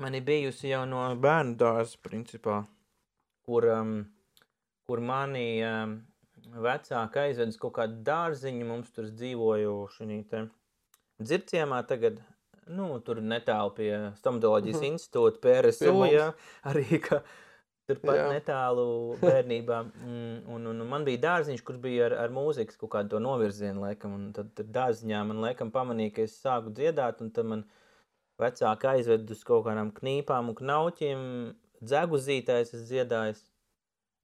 man 0.05 0.19
ir 0.19 0.27
bijusi 0.29 0.75
jau 0.75 0.83
no 0.91 1.07
bērnu 1.25 1.57
dārza, 1.65 1.97
principā, 2.05 2.61
kur, 3.49 3.71
um, 3.73 3.97
kur 4.85 5.01
mani 5.01 5.47
um, 5.65 5.97
vecāki 6.69 7.25
aizved 7.25 7.55
uz 7.55 7.59
kaut 7.65 7.79
kādu 7.81 8.03
dārziņu, 8.05 8.69
mums 8.69 8.93
tur 8.93 9.09
dzīvoju 9.09 9.75
šī 9.97 10.21
dzirciemā 11.23 11.81
tagad, 11.89 12.21
nu, 12.69 12.99
tur 13.05 13.21
netālu 13.21 13.75
pie 13.77 13.91
stomatoloģijas 14.21 14.81
Mhm. 14.81 14.93
institūta, 14.95 15.41
PRSU, 15.41 15.95
jā, 16.11 16.33
arī, 16.65 17.01
ka 17.05 17.23
turpat 17.89 18.17
Jā. 18.17 18.29
netālu 18.33 19.17
bērnībā, 19.21 19.79
mm, 19.85 20.37
un, 20.49 20.67
un, 20.71 20.81
un 20.81 20.89
man 20.89 21.05
bija 21.05 21.21
dārziņš, 21.27 21.63
kurš 21.63 21.81
bija 21.83 22.07
ar, 22.07 22.15
ar 22.25 22.31
mūzikas 22.33 22.79
kaut 22.81 22.91
kādu 22.95 23.11
to 23.11 23.19
novirzienu, 23.21 23.83
laikam, 23.85 24.15
un 24.15 24.33
tad, 24.33 24.55
tad 24.57 24.71
dārziņā 24.73 25.21
man, 25.29 25.43
laikam, 25.45 25.71
pamanīja, 25.71 26.15
ka 26.17 26.23
es 26.23 26.39
sāku 26.41 26.73
dziedāt, 26.73 27.21
un 27.21 27.31
tad 27.31 27.45
man 27.51 27.65
vecāki 28.41 28.89
aizved 28.89 29.31
uz 29.31 29.45
kaut 29.45 29.67
kādām 29.67 29.93
knīpām 29.93 30.49
un 30.49 30.57
knauķiem, 30.59 31.21
dzeguzītājs 31.85 32.73
es 32.75 32.89
dziedājis. 32.89 33.45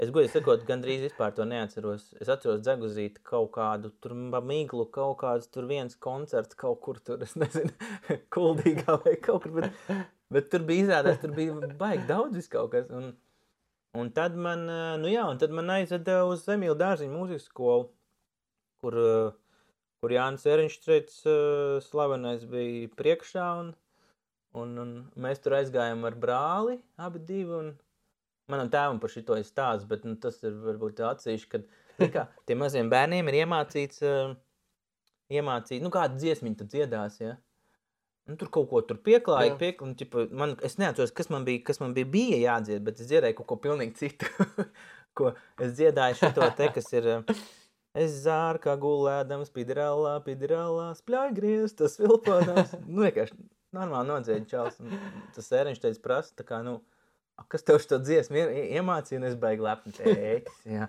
Es 0.00 0.08
godīgi 0.08 0.32
sakot, 0.32 0.62
gandrīz 0.64 1.02
vispār 1.04 1.34
to 1.36 1.44
neatceros. 1.44 2.06
Es 2.24 2.28
atceros 2.32 2.62
dzeguzīti 2.64 3.20
kaut 3.26 3.50
kādu, 3.52 3.90
tur 4.00 4.14
miglu, 4.48 4.86
kaut 4.94 5.18
kāds 5.20 5.50
tur 5.52 5.66
viens 5.68 5.98
koncerts 6.06 6.56
kaut 6.60 6.80
kur 6.86 7.00
tur, 7.04 7.20
es 7.26 7.34
nezinu, 7.36 7.74
kuldīgā 8.34 8.96
vai 9.02 9.18
kaut 9.20 9.44
kur, 9.44 9.58
bet, 9.58 9.98
bet 10.32 10.48
tur 10.54 10.64
bija 10.70 10.86
izrādās, 10.86 11.20
tur 11.20 11.34
bija 11.36 11.68
baigi 11.82 12.08
daudz 12.08 12.48
kaut 12.48 12.72
kas. 12.72 12.88
Un, 12.96 13.12
un 14.00 14.08
tad 14.16 14.38
man, 14.40 14.64
eh, 14.72 14.94
nu 15.02 15.12
jā, 15.12 15.26
un 15.28 15.42
tad 15.42 15.52
man 15.52 15.68
aizveda 15.76 16.22
uz 16.30 16.46
Zemīlu 16.46 16.78
dārziņu 16.80 17.18
mūzikas 17.18 17.50
skolu, 17.50 17.90
kur, 18.80 18.96
eh, 19.04 19.68
kur 20.00 20.16
Jānis 20.16 20.48
Eriņštrēts 20.48 21.20
slavenais 21.90 22.48
bija 22.48 22.88
priekšā, 22.96 23.52
un, 23.66 23.74
un, 24.56 24.74
un 24.86 24.98
mēs 25.20 25.44
tur 25.44 25.60
aizgājām 25.60 26.08
ar 26.08 26.16
brāli, 26.24 26.80
abi 26.96 27.20
divi, 27.20 27.52
un 27.60 27.72
manam 28.50 28.70
tēvam 28.72 29.00
par 29.02 29.12
šito 29.12 29.36
ir 29.38 29.46
stāsts, 29.46 29.86
bet 29.90 30.06
nu, 30.08 30.16
tas 30.20 30.40
ir 30.44 30.56
varbūt 30.66 31.02
atsevišķi, 31.06 31.50
kad 31.52 31.66
zini 31.98 32.14
kā, 32.14 32.26
tiem 32.48 32.60
maziem 32.62 32.90
bērniem 32.92 33.30
ir 33.30 33.42
iemācīts, 33.42 34.02
uh, 34.06 34.34
iemācīt, 35.30 35.84
nu 35.84 35.92
kādu 35.94 36.18
dziesmiņu 36.20 36.60
tu 36.60 36.66
dziedās, 36.70 37.20
ja? 37.22 37.36
Nu, 38.28 38.36
tur 38.38 38.50
kaut 38.52 38.68
ko 38.70 38.82
tur 38.86 38.98
pieklāja, 39.02 39.54
Jā. 39.54 39.58
piek, 39.58 39.80
un, 39.82 39.94
ķipa, 39.98 40.28
man, 40.36 40.52
es 40.66 40.76
neatceros, 40.78 41.10
kas 41.16 41.30
man 41.32 41.46
bija, 41.46 41.64
kas 41.66 41.80
man 41.82 41.94
bija, 41.96 42.06
bija 42.10 42.38
jādzied, 42.38 42.82
bet 42.86 43.00
es 43.02 43.08
dziedāju 43.10 43.40
kaut 43.40 43.48
ko 43.50 43.56
pilnīgi 43.64 43.96
citu, 43.98 44.28
ko 45.18 45.32
es 45.58 45.74
dziedāju 45.78 46.20
šito 46.20 46.50
te, 46.58 46.68
kas 46.76 46.92
ir, 46.94 47.08
uh, 47.16 47.40
es 47.98 48.20
zāru, 48.26 48.60
kā 48.62 48.76
gulēdams, 48.78 49.50
pidirālā, 49.54 50.18
pidirālā, 50.26 50.92
spļauj 51.00 51.34
griez, 51.40 51.74
tas 51.80 51.98
vilpodams, 51.98 52.76
nu, 52.86 53.02
vienkārši 53.08 53.40
normāli 53.74 54.12
nodzied 54.12 54.46
čals, 54.50 54.78
un 54.84 54.94
tas 55.34 55.50
ēriņš 55.58 55.82
teica 55.82 56.04
prasa, 56.04 56.36
tā 56.38 56.46
kā, 56.46 56.62
nu, 56.66 56.78
"A, 56.78 56.99
kas 57.48 57.62
tev 57.62 57.78
šo 57.78 57.98
dziesmu 57.98 58.36
ie- 58.36 58.50
ie- 58.60 58.80
iemācīja, 58.80 59.16
un 59.16 59.24
es 59.24 59.36
teiks, 59.96 60.64
jā. 60.66 60.88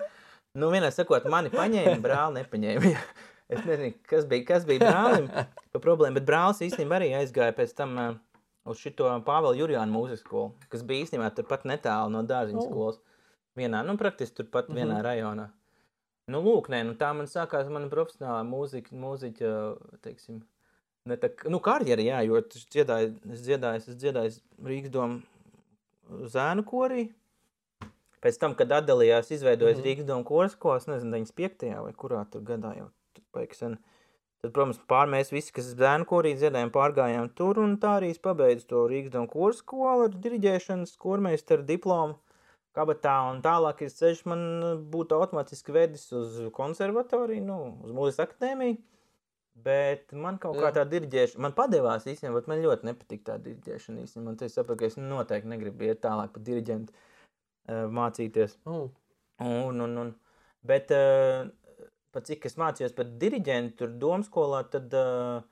Nu, 0.56 0.68
vienā 0.72 0.90
sakot, 0.92 1.26
mani 1.32 1.50
paņēma, 1.50 2.02
brāli 2.04 2.42
nepaņēma, 2.42 2.92
jā. 2.92 3.04
Es 3.52 3.60
nezinu, 3.68 3.94
kas 4.08 4.26
bija, 4.26 4.46
kas 4.48 4.66
bija 4.66 4.80
brālim 4.80 5.28
pa 5.74 5.80
problēmu, 5.80 6.14
bet 6.20 6.26
brālis 6.28 6.62
īstenībā 6.64 7.00
arī 7.02 7.10
aizgāja 7.20 7.52
pēc 7.56 7.74
tam 7.76 7.98
uh, 8.00 8.14
uz 8.72 8.78
šito 8.80 9.10
Pāvela 9.28 9.56
Jurjānu 9.58 9.92
mūzikas 9.92 10.22
skolu, 10.24 10.54
kas 10.72 10.84
bija 10.88 11.04
īstenībā 11.06 11.32
turpat 11.36 11.64
netālu 11.68 12.12
no 12.12 12.22
dārziņa 12.24 12.62
Oh. 12.62 12.68
skolas. 12.70 13.00
Vienā, 13.60 13.82
nu, 13.84 13.98
praktiski 14.00 14.38
turpat 14.44 14.70
Mhm. 14.70 14.78
vienā 14.78 15.02
rajonā. 15.04 15.50
Nu, 16.32 16.40
lūk, 16.40 16.70
nē, 16.72 16.86
nu, 16.86 16.94
tā 16.96 17.10
man 17.16 17.26
sākās 17.28 17.68
mana 17.70 17.90
profesionālā 17.92 18.46
mūzika, 18.48 18.92
mūziķa, 18.96 20.00
teiksim, 20.02 20.42
ne 21.06 21.18
tā, 21.18 21.32
nu, 21.50 21.60
karjera, 21.60 22.00
jā, 22.00 22.22
jo 22.28 22.38
es 22.38 22.66
dziedāju, 22.72 23.16
es 23.34 23.42
dziedāju, 23.42 23.76
es 23.76 23.96
dziedāju 24.00 24.40
Rīgas 24.64 24.92
domu 24.92 25.22
zēnu 26.32 26.66
korī. 26.68 27.08
Pēc 28.22 28.38
tam, 28.42 28.54
kad 28.58 28.72
atdalījās, 28.82 29.32
izveidojās 29.34 29.78
mm. 29.78 29.82
-hmm. 29.82 29.88
Rīgas 29.90 30.08
domu 30.10 30.26
koras, 30.28 30.56
ko 30.56 30.76
es 30.76 30.86
nezinu, 30.88 31.16
95. 31.18 31.72
vai 31.86 31.94
kurā 31.94 32.26
tur 32.32 32.44
gadā 32.46 32.76
jau 32.78 32.90
tur 33.16 33.24
baigi 33.34 33.58
sen. 33.58 33.78
Tad, 34.42 34.54
protams, 34.54 34.80
pār 34.90 35.10
mēs 35.10 35.32
visi, 35.34 35.54
kas 35.54 35.74
zēnu 35.78 36.06
korī 36.10 36.34
dziedājām, 36.38 36.72
pārgājām 36.74 37.30
tur, 37.38 37.60
un 37.62 37.78
tā 37.82 37.98
arī 38.00 38.10
es 38.14 38.22
pabeidzu 38.22 38.68
to 38.68 38.86
Rīgas 38.90 39.14
domu 39.14 39.30
koras 39.30 39.62
skolu 39.62 40.08
ar 40.08 40.16
diriģēšanas 40.24 40.96
kormeistaru 41.02 41.66
diplomu 41.66 42.18
kabatā, 42.78 43.18
un 43.32 43.42
tālāk 43.46 43.84
ir 43.86 43.92
ceļš 43.94 44.24
man 44.32 44.42
būtu 44.94 45.18
automātiski 45.18 45.76
vedis 45.76 46.08
uz 46.16 46.40
konservatoriju, 46.56 47.44
nu, 47.46 47.60
uz 47.86 47.94
mūzikas 47.96 48.26
akadēmiju. 48.28 48.80
Bet 49.54 50.14
man 50.16 50.38
kaut 50.42 50.56
kā 50.58 50.72
tā 50.74 50.86
diriģēšana, 50.88 51.42
man 51.44 51.54
padevās 51.54 52.06
īstenībā, 52.08 52.40
bet 52.40 52.48
man 52.48 52.62
ļoti 52.64 52.88
nepatīk 52.88 53.24
tā 53.28 53.36
diriģēšana. 53.44 54.06
Īstenībā 54.06 54.30
man 54.30 54.38
tas 54.40 54.56
saprot, 54.56 54.80
ka 54.80 54.88
es 54.88 54.96
noteikti 54.98 55.52
negribu 55.52 55.86
iet 55.90 56.02
tālāk 56.02 56.32
par 56.34 56.42
diriģentu 56.48 56.94
uh, 56.96 57.86
mācīties. 57.92 58.56
Oh. 58.66 58.88
Un, 59.44 59.82
un, 59.84 59.98
un, 59.98 60.14
bet, 60.64 60.94
uh, 60.96 61.52
pat 62.16 62.30
cik 62.30 62.48
es 62.48 62.56
mācījos 62.58 62.96
par 62.98 63.12
diriģentu 63.22 63.78
tur 63.84 63.94
domskolā, 64.02 64.64
tad 64.72 64.94
uh, 64.98 65.44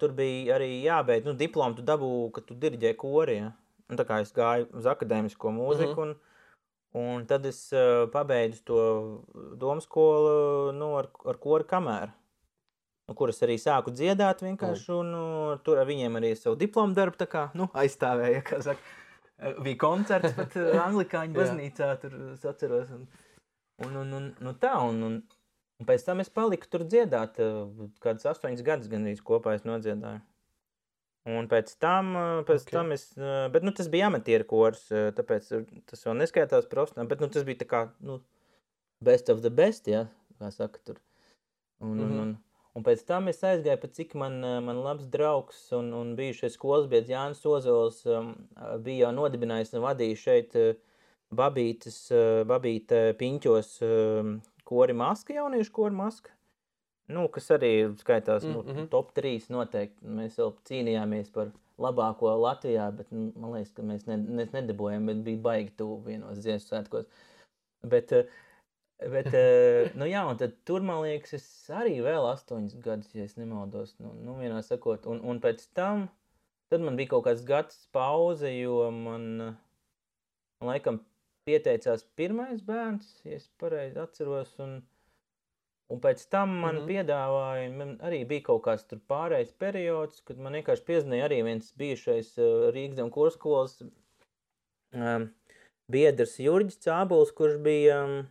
tur 0.00 0.16
bija 0.16 0.56
arī 0.56 0.80
jābeidz, 0.86 1.28
nu, 1.28 1.36
diplomu 1.38 1.76
tu 1.76 1.84
dabū, 1.86 2.10
ka 2.34 2.40
tu 2.48 2.56
diriģē 2.58 2.94
kori, 2.96 3.38
ja? 3.42 3.52
Un 3.92 4.00
tā 4.00 4.06
kā 4.08 4.22
es 4.24 4.32
gāju 4.32 4.70
uz 4.72 4.86
akadēmisko 4.88 5.52
mūziku, 5.52 5.92
Mhm. 5.92 6.16
un, 6.96 7.04
un 7.04 7.26
tad 7.28 7.44
es 7.46 7.68
uh, 7.76 8.08
pabeidzu 8.10 8.64
to 8.64 8.82
domskolu, 9.60 10.72
nu, 10.72 10.94
ar, 10.96 11.12
ar 11.28 11.36
kori 11.38 11.68
kamēru. 11.68 12.14
Nu, 13.04 13.14
kuras 13.18 13.42
arī 13.44 13.58
sāku 13.60 13.92
dziedāt 13.92 14.40
vienkārši, 14.40 14.90
un 14.96 15.14
uh, 15.18 15.58
tur 15.64 15.76
ar 15.82 15.88
viņiem 15.88 16.14
arī 16.16 16.30
savu 16.40 16.56
diplomu 16.56 16.96
darbu 16.96 17.18
tā 17.20 17.26
kā, 17.28 17.42
nu, 17.58 17.66
aizstāvēja, 17.76 18.40
kā 18.48 18.60
saka. 18.64 18.80
Uh, 19.36 19.58
Bija 19.66 19.76
koncerts 19.82 20.32
pat 20.36 20.54
uh, 20.60 20.70
Anglikāņu 20.86 21.36
baznīcā, 21.36 21.90
tur 22.00 22.14
es 22.32 22.44
atceros. 22.48 22.92
Un, 22.94 23.04
un, 23.84 23.96
un, 24.00 24.14
un, 24.20 24.30
nu 24.46 24.54
tā, 24.62 24.72
un, 24.88 25.02
un, 25.04 25.18
un 25.82 25.88
pēc 25.90 26.06
tam 26.06 26.22
es 26.24 26.30
paliku 26.32 26.70
tur 26.70 26.86
dziedāt, 26.88 27.36
kādus 28.00 28.30
astoņus 28.30 28.64
gadus 28.64 28.88
gandrīz 28.88 29.20
kopā 29.26 29.56
es 29.58 29.66
nodziedāju. 29.68 30.22
Un 31.34 31.46
pēc 31.48 31.70
tam, 31.80 32.12
pēc 32.48 32.62
Ok. 32.62 32.68
okay. 32.68 32.72
tam 32.76 32.92
es, 32.92 33.04
bet 33.52 33.64
nu, 33.64 33.72
tas 33.76 33.88
bija 33.92 34.10
amatieru 34.10 34.44
kurs, 34.48 34.86
tāpēc 34.92 35.52
tas 35.88 36.02
vēl 36.04 36.18
neskaitās 36.20 36.68
profesionāli, 36.72 37.08
bet 37.12 37.22
nu, 37.24 37.28
tas 37.32 37.44
bija 37.48 37.62
tā 37.62 37.68
kā, 37.68 37.80
nu, 38.04 38.18
best 39.04 39.28
of 39.32 39.40
the 39.44 39.52
best, 39.52 39.88
ja, 39.88 40.06
kā 40.40 40.50
saka 40.52 40.80
tur. 40.84 41.00
Un, 41.80 41.88
mm 41.88 41.94
Mhm. 41.94 42.10
-hmm. 42.10 42.20
un, 42.20 42.28
un, 42.28 42.53
un 42.74 42.86
pēc 42.86 43.04
tam 43.08 43.30
es 43.32 43.42
aizgāju, 43.46 43.80
pat 43.82 43.94
cik 43.98 44.14
man, 44.20 44.40
uh, 44.44 44.60
man 44.64 44.82
labs 44.84 45.08
draugs 45.10 45.66
un, 45.76 45.92
un 45.96 46.14
bijušais 46.18 46.56
skolas 46.58 46.88
biedrs 46.90 47.12
Jānis 47.12 47.44
Ozols 47.46 48.02
um, 48.06 48.34
uh, 48.56 48.76
bija 48.82 49.06
jau 49.06 49.14
nodibinājis 49.20 49.74
un 49.74 49.84
vadījis 49.86 50.24
šeit 50.28 50.58
uh, 50.60 50.72
Babītes, 51.34 51.98
uh, 52.14 52.44
Babīte 52.48 53.10
Piņķos 53.18 53.74
um, 53.86 54.38
kori 54.64 54.96
maska, 54.96 55.34
jauniešu 55.40 55.74
kori 55.74 55.94
maska. 55.98 56.34
Nu, 57.12 57.26
kas 57.28 57.50
arī 57.52 57.72
skaitās 58.00 58.46
mm. 58.48 58.60
-hmm. 58.64 58.88
top 58.88 59.12
3 59.16 59.50
noteikti. 59.52 60.06
Mēs 60.08 60.38
vēl 60.40 60.54
cīnījāmies 60.68 61.32
par 61.32 61.50
labāko 61.78 62.32
Latvijā, 62.40 62.88
bet 62.96 63.10
nu, 63.12 63.32
man 63.36 63.56
liekas, 63.56 63.72
ka 63.76 63.82
mēs, 63.82 64.06
ne, 64.06 64.46
nedabūjām, 64.54 65.06
bet 65.10 65.22
bija 65.26 65.42
baigi 65.48 65.74
tuvu 65.76 66.00
vienos 66.06 66.38
Ziemassvētkos. 66.38 67.06
Bet, 67.82 68.12
eh, 68.12 68.30
Bet, 69.10 69.26
uh, 69.32 69.90
nu 70.00 70.08
jā, 70.08 70.22
un 70.28 70.38
tur, 70.68 70.84
man 70.86 71.02
liekas, 71.04 71.34
es 71.38 71.48
arī 71.72 71.98
vēl 72.04 72.28
astoņus 72.30 72.76
gadus, 72.84 73.14
ja 73.16 73.26
nemaldos, 73.40 73.96
nu, 74.00 74.12
nu 74.24 74.36
vienā 74.40 74.60
sakot, 74.64 75.08
un, 75.10 75.20
un 75.24 75.40
pēc 75.44 75.66
tam, 75.76 76.08
man 76.74 76.96
bija 76.98 77.12
kaut 77.12 77.26
kāds 77.28 77.44
gads 77.46 77.84
pauze, 77.94 78.48
jo 78.50 78.88
man, 78.94 79.26
man 80.58 80.72
laikam, 80.72 81.02
pieteicās 81.44 82.06
pirmais 82.16 82.62
bērns, 82.64 83.10
ja 83.26 83.36
es 83.36 83.46
pareizi 83.60 84.00
atceros, 84.00 84.54
un, 84.64 84.78
un 85.92 86.00
pēc 86.02 86.24
tam 86.32 86.54
man 86.54 86.78
mm 86.78 86.80
-hmm. 86.80 86.90
piedāvāja, 86.90 87.70
man 87.78 87.96
arī 88.08 88.24
bija 88.28 88.46
kaut 88.48 88.62
kāds 88.66 88.88
pārējais 89.12 89.52
periods, 89.58 90.22
kad 90.24 90.38
man 90.38 90.56
vienkārši 90.58 90.86
piezinīja 90.88 91.28
arī 91.28 91.42
viens 91.44 91.72
bijušais 91.76 92.38
uh, 92.38 92.70
Rīgas 92.74 93.02
un 93.04 93.10
Kurskolas 93.10 93.82
um, 93.82 95.28
biedrs 95.88 96.38
Jurģis 96.40 96.80
Cābuls, 96.86 97.34
kurš 97.36 97.58
bija, 97.58 98.04
um, 98.04 98.26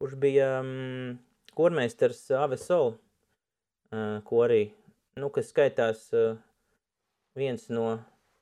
kurš 0.00 0.16
bija 0.20 0.48
um, 0.62 1.18
kormeistars 1.54 2.26
Avesol 2.38 2.94
uh, 2.94 4.18
korī, 4.26 4.64
nu, 5.20 5.30
kas 5.34 5.52
skaitās 5.54 6.08
uh, 6.16 6.34
viens 7.38 7.70
no 7.70 7.94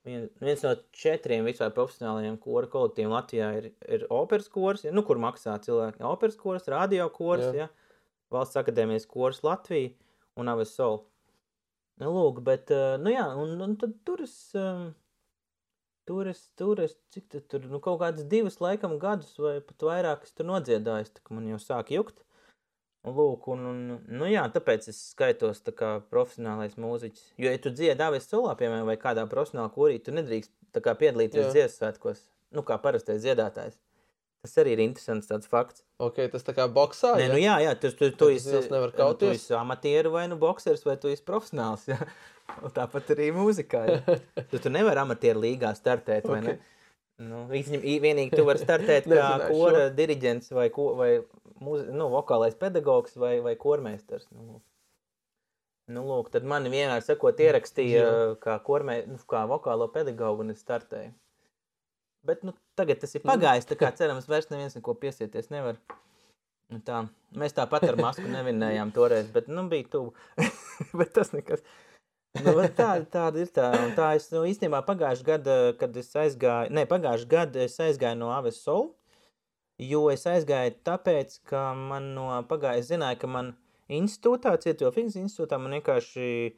Vien, 0.02 0.24
viens 0.42 0.62
no 0.66 0.72
četriem 0.98 1.46
vispār 1.46 1.70
profesionālajiem 1.76 2.34
kora 2.42 2.66
kolektīviem 2.70 3.12
Latvijā 3.14 3.50
ir, 3.60 3.68
ir 3.86 4.02
operas 4.10 4.48
kurs, 4.50 4.82
ja, 4.82 4.90
nu, 4.90 5.04
kur 5.06 5.20
maksā 5.22 5.54
cilvēki. 5.62 6.02
Operas 6.08 6.34
kurs, 6.40 6.66
radio 6.72 7.06
kurs, 7.14 7.44
ja, 7.54 7.68
valsts 8.34 8.58
akadēmijas 8.58 9.06
kurs 9.06 9.44
Latvija 9.46 9.92
un 10.42 10.50
Aves 10.50 10.74
Sol. 10.74 11.04
Nu, 12.02 12.10
lūk, 12.16 12.40
bet, 12.42 12.72
eh, 12.74 12.96
nu 12.98 13.12
jā, 13.14 13.28
un, 13.38 13.54
un 13.62 13.76
tad 13.78 13.94
tur 14.06 14.24
es, 14.24 14.34
um, 14.58 14.88
tur 16.08 16.28
es, 16.30 16.42
tur 16.58 16.82
es, 16.84 16.96
cik 17.14 17.28
tad 17.32 17.46
tur, 17.50 17.64
nu, 17.70 17.80
kaut 17.84 18.00
kādas 18.02 18.26
divas 18.28 18.58
laikam 18.62 18.98
gadus 19.02 19.34
vai 19.38 19.56
pat 19.64 19.86
vairāk 19.88 20.26
es 20.26 20.36
tur 20.36 20.48
nodziedājis, 20.50 21.14
tā 21.16 21.24
ka 21.24 21.36
man 21.36 21.48
jau 21.50 21.60
sāk 21.62 21.92
jukt. 21.94 22.22
Lūk, 23.02 23.48
un, 23.50 23.64
un, 23.66 23.78
nu 24.14 24.28
jā, 24.30 24.44
tāpēc 24.54 24.86
es 24.92 24.98
skaitos 25.10 25.64
tā 25.66 25.72
kā 25.74 25.88
profesionālais 26.12 26.76
mūziķis. 26.78 27.32
Jo, 27.34 27.50
ja 27.50 27.58
tu 27.58 27.72
dziedi 27.74 27.98
dāvis 27.98 28.28
solā, 28.30 28.54
piemēram, 28.58 28.86
vai 28.86 28.94
kādā 29.00 29.24
profesionālā 29.30 29.72
kurī, 29.74 29.96
tu 29.98 30.14
nedrīkst 30.14 30.52
tā 30.76 30.82
kā 30.84 30.94
piedalīties 31.00 31.50
dziesmu 31.50 31.80
svētkos, 31.80 32.22
nu 32.54 32.62
kā 32.66 32.78
parastais 32.82 33.24
dziedātājs. 33.24 33.80
Tas 34.42 34.56
arī 34.58 34.72
ir 34.74 34.80
interesants 34.82 35.28
tāds 35.30 35.46
fakts. 35.46 35.84
Ok, 36.02 36.16
tas 36.32 36.42
tā 36.42 36.50
kā 36.56 36.64
boxā, 36.66 37.12
Nē, 37.14 37.28
ja? 37.28 37.30
nu 37.30 37.38
jā, 37.38 37.54
jā, 37.62 37.74
tu, 37.78 37.92
tu, 37.94 38.08
tu, 38.18 38.30
esi, 38.34 38.50
nu, 38.50 39.04
tu 39.20 39.28
esi 39.30 39.54
amatieru 39.54 40.10
vai 40.16 40.24
nu 40.26 40.38
boksers, 40.40 40.82
vai 40.88 40.96
tu 40.98 41.12
esi 41.12 41.22
profesionāls, 41.22 41.84
jā. 41.92 41.98
Un 42.66 42.74
tāpat 42.74 43.12
arī 43.14 43.28
mūzikā, 43.36 43.82
jā. 43.86 44.16
Tu, 44.50 44.58
tu 44.58 44.72
nevari 44.74 44.98
amatieru 45.04 45.44
līgā 45.44 45.70
startēt, 45.78 46.26
ne? 46.42 46.56
Nu, 47.22 47.44
i- 47.54 48.00
vienīgi 48.02 48.34
tu 48.34 48.42
vari 48.48 48.58
startēt 48.58 49.06
kā 49.12 49.28
kora 49.46 49.86
diriģents 49.94 50.50
vai, 50.58 50.66
ko, 50.74 50.88
vai 50.98 51.12
mūzi, 51.62 51.92
nu, 51.94 52.10
vokālais 52.10 52.58
pedagogs 52.58 53.14
vai, 53.14 53.36
vai 53.46 53.54
kormeistars. 53.54 54.26
Nu, 54.34 54.58
nu, 55.92 56.02
lūk, 56.08 56.32
tad 56.34 56.42
mani 56.50 56.72
vienmēr 56.72 57.06
sakot 57.06 57.38
ierakstīja 57.46 58.08
kā, 58.42 58.58
kormē, 58.66 59.04
nu, 59.06 59.22
kā 59.30 59.46
vokālo 59.46 59.86
pedagogu 59.94 60.42
un 60.42 60.50
es 60.56 60.66
startēju. 60.66 61.14
Bet 62.26 62.44
nu, 62.46 62.54
tagad 62.78 63.00
tas 63.02 63.16
ir 63.18 63.24
pagājis, 63.26 63.66
tā 63.66 63.76
kā 63.78 63.90
cerams 63.98 64.28
vairs 64.30 64.46
neviens 64.52 64.76
neko 64.78 64.94
piesieties 64.98 65.50
nevar. 65.50 65.80
Nu, 66.72 66.78
tā. 66.86 67.02
Mēs 67.36 67.56
tāpat 67.56 67.84
ar 67.88 67.98
masku 68.00 68.24
nevinējām 68.30 68.92
toreiz, 68.94 69.26
bet 69.34 69.48
nu, 69.50 69.64
bija 69.68 69.88
tuvu. 69.96 70.12
bet 70.98 71.12
tas 71.16 71.32
nekas. 71.34 71.64
Nu, 72.38 72.54
bet 72.56 72.78
tā, 72.78 72.94
tāda 73.12 73.42
ir 73.42 73.50
tā. 73.52 73.68
Un 73.82 73.92
tā 73.96 74.14
es 74.16 74.30
nu, 74.32 74.44
īstenībā 74.48 74.80
pagājušajā 74.86 75.28
gadā, 75.28 75.56
kad 75.80 75.96
es 76.00 76.08
aizgāju, 76.16 76.72
ne, 76.72 76.86
pagājušajā 76.88 77.32
gadā 77.34 77.66
es 77.66 77.76
aizgāju 77.82 78.20
no 78.22 78.30
Aves 78.32 78.62
Soul, 78.64 78.88
jo 79.82 80.06
es 80.12 80.24
aizgāju 80.30 80.78
tāpēc, 80.86 81.40
ka 81.50 81.72
man 81.76 82.12
no 82.16 82.30
pagājušajā 82.48 82.88
zināja, 82.88 83.20
ka 83.20 83.28
man 83.28 83.52
institūtā, 83.92 84.54
Cieto 84.62 84.88
Fizikas 84.94 85.20
institūtā, 85.26 85.58
man 85.60 85.76
vienkārši 85.76 86.24
e, 86.24 86.54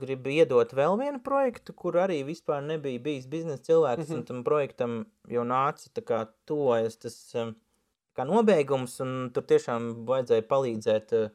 grib 0.00 0.28
iedot 0.30 0.72
vēl 0.76 0.96
vienu 1.00 1.20
projektu, 1.24 1.74
kur 1.76 1.98
arī 2.02 2.20
vispār 2.28 2.62
nebija 2.66 3.02
bijis 3.02 3.26
biznesa 3.30 3.62
cilvēks, 3.70 4.06
mm 4.06 4.12
-hmm. 4.12 4.18
un 4.18 4.24
tam 4.24 4.44
projektam 4.44 4.96
jau 5.28 5.44
nāca 5.44 5.90
tā 5.94 6.04
kā 6.04 6.26
tuvojas 6.46 6.96
tas 6.96 7.18
um, 7.34 7.54
kā 8.16 8.26
nobeigums, 8.26 9.00
un 9.00 9.30
tur 9.34 9.42
tiešām 9.42 10.06
vajadzēja 10.06 10.48
palīdzēt 10.52 11.16
uh, 11.18 11.30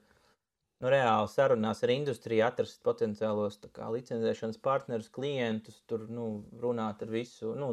nu, 0.83 0.91
reāli 0.91 1.29
sarunās 1.31 1.83
ar 1.83 1.93
industriju, 1.93 2.45
atrast 2.45 2.81
potenciālos 2.85 3.59
kā, 3.73 3.89
licencēšanas 3.95 4.59
partnerus, 4.61 5.11
klientus, 5.13 5.81
tur 5.89 6.07
nu, 6.09 6.45
runāt 6.61 7.01
ar 7.05 7.13
visu, 7.13 7.53
nu, 7.55 7.71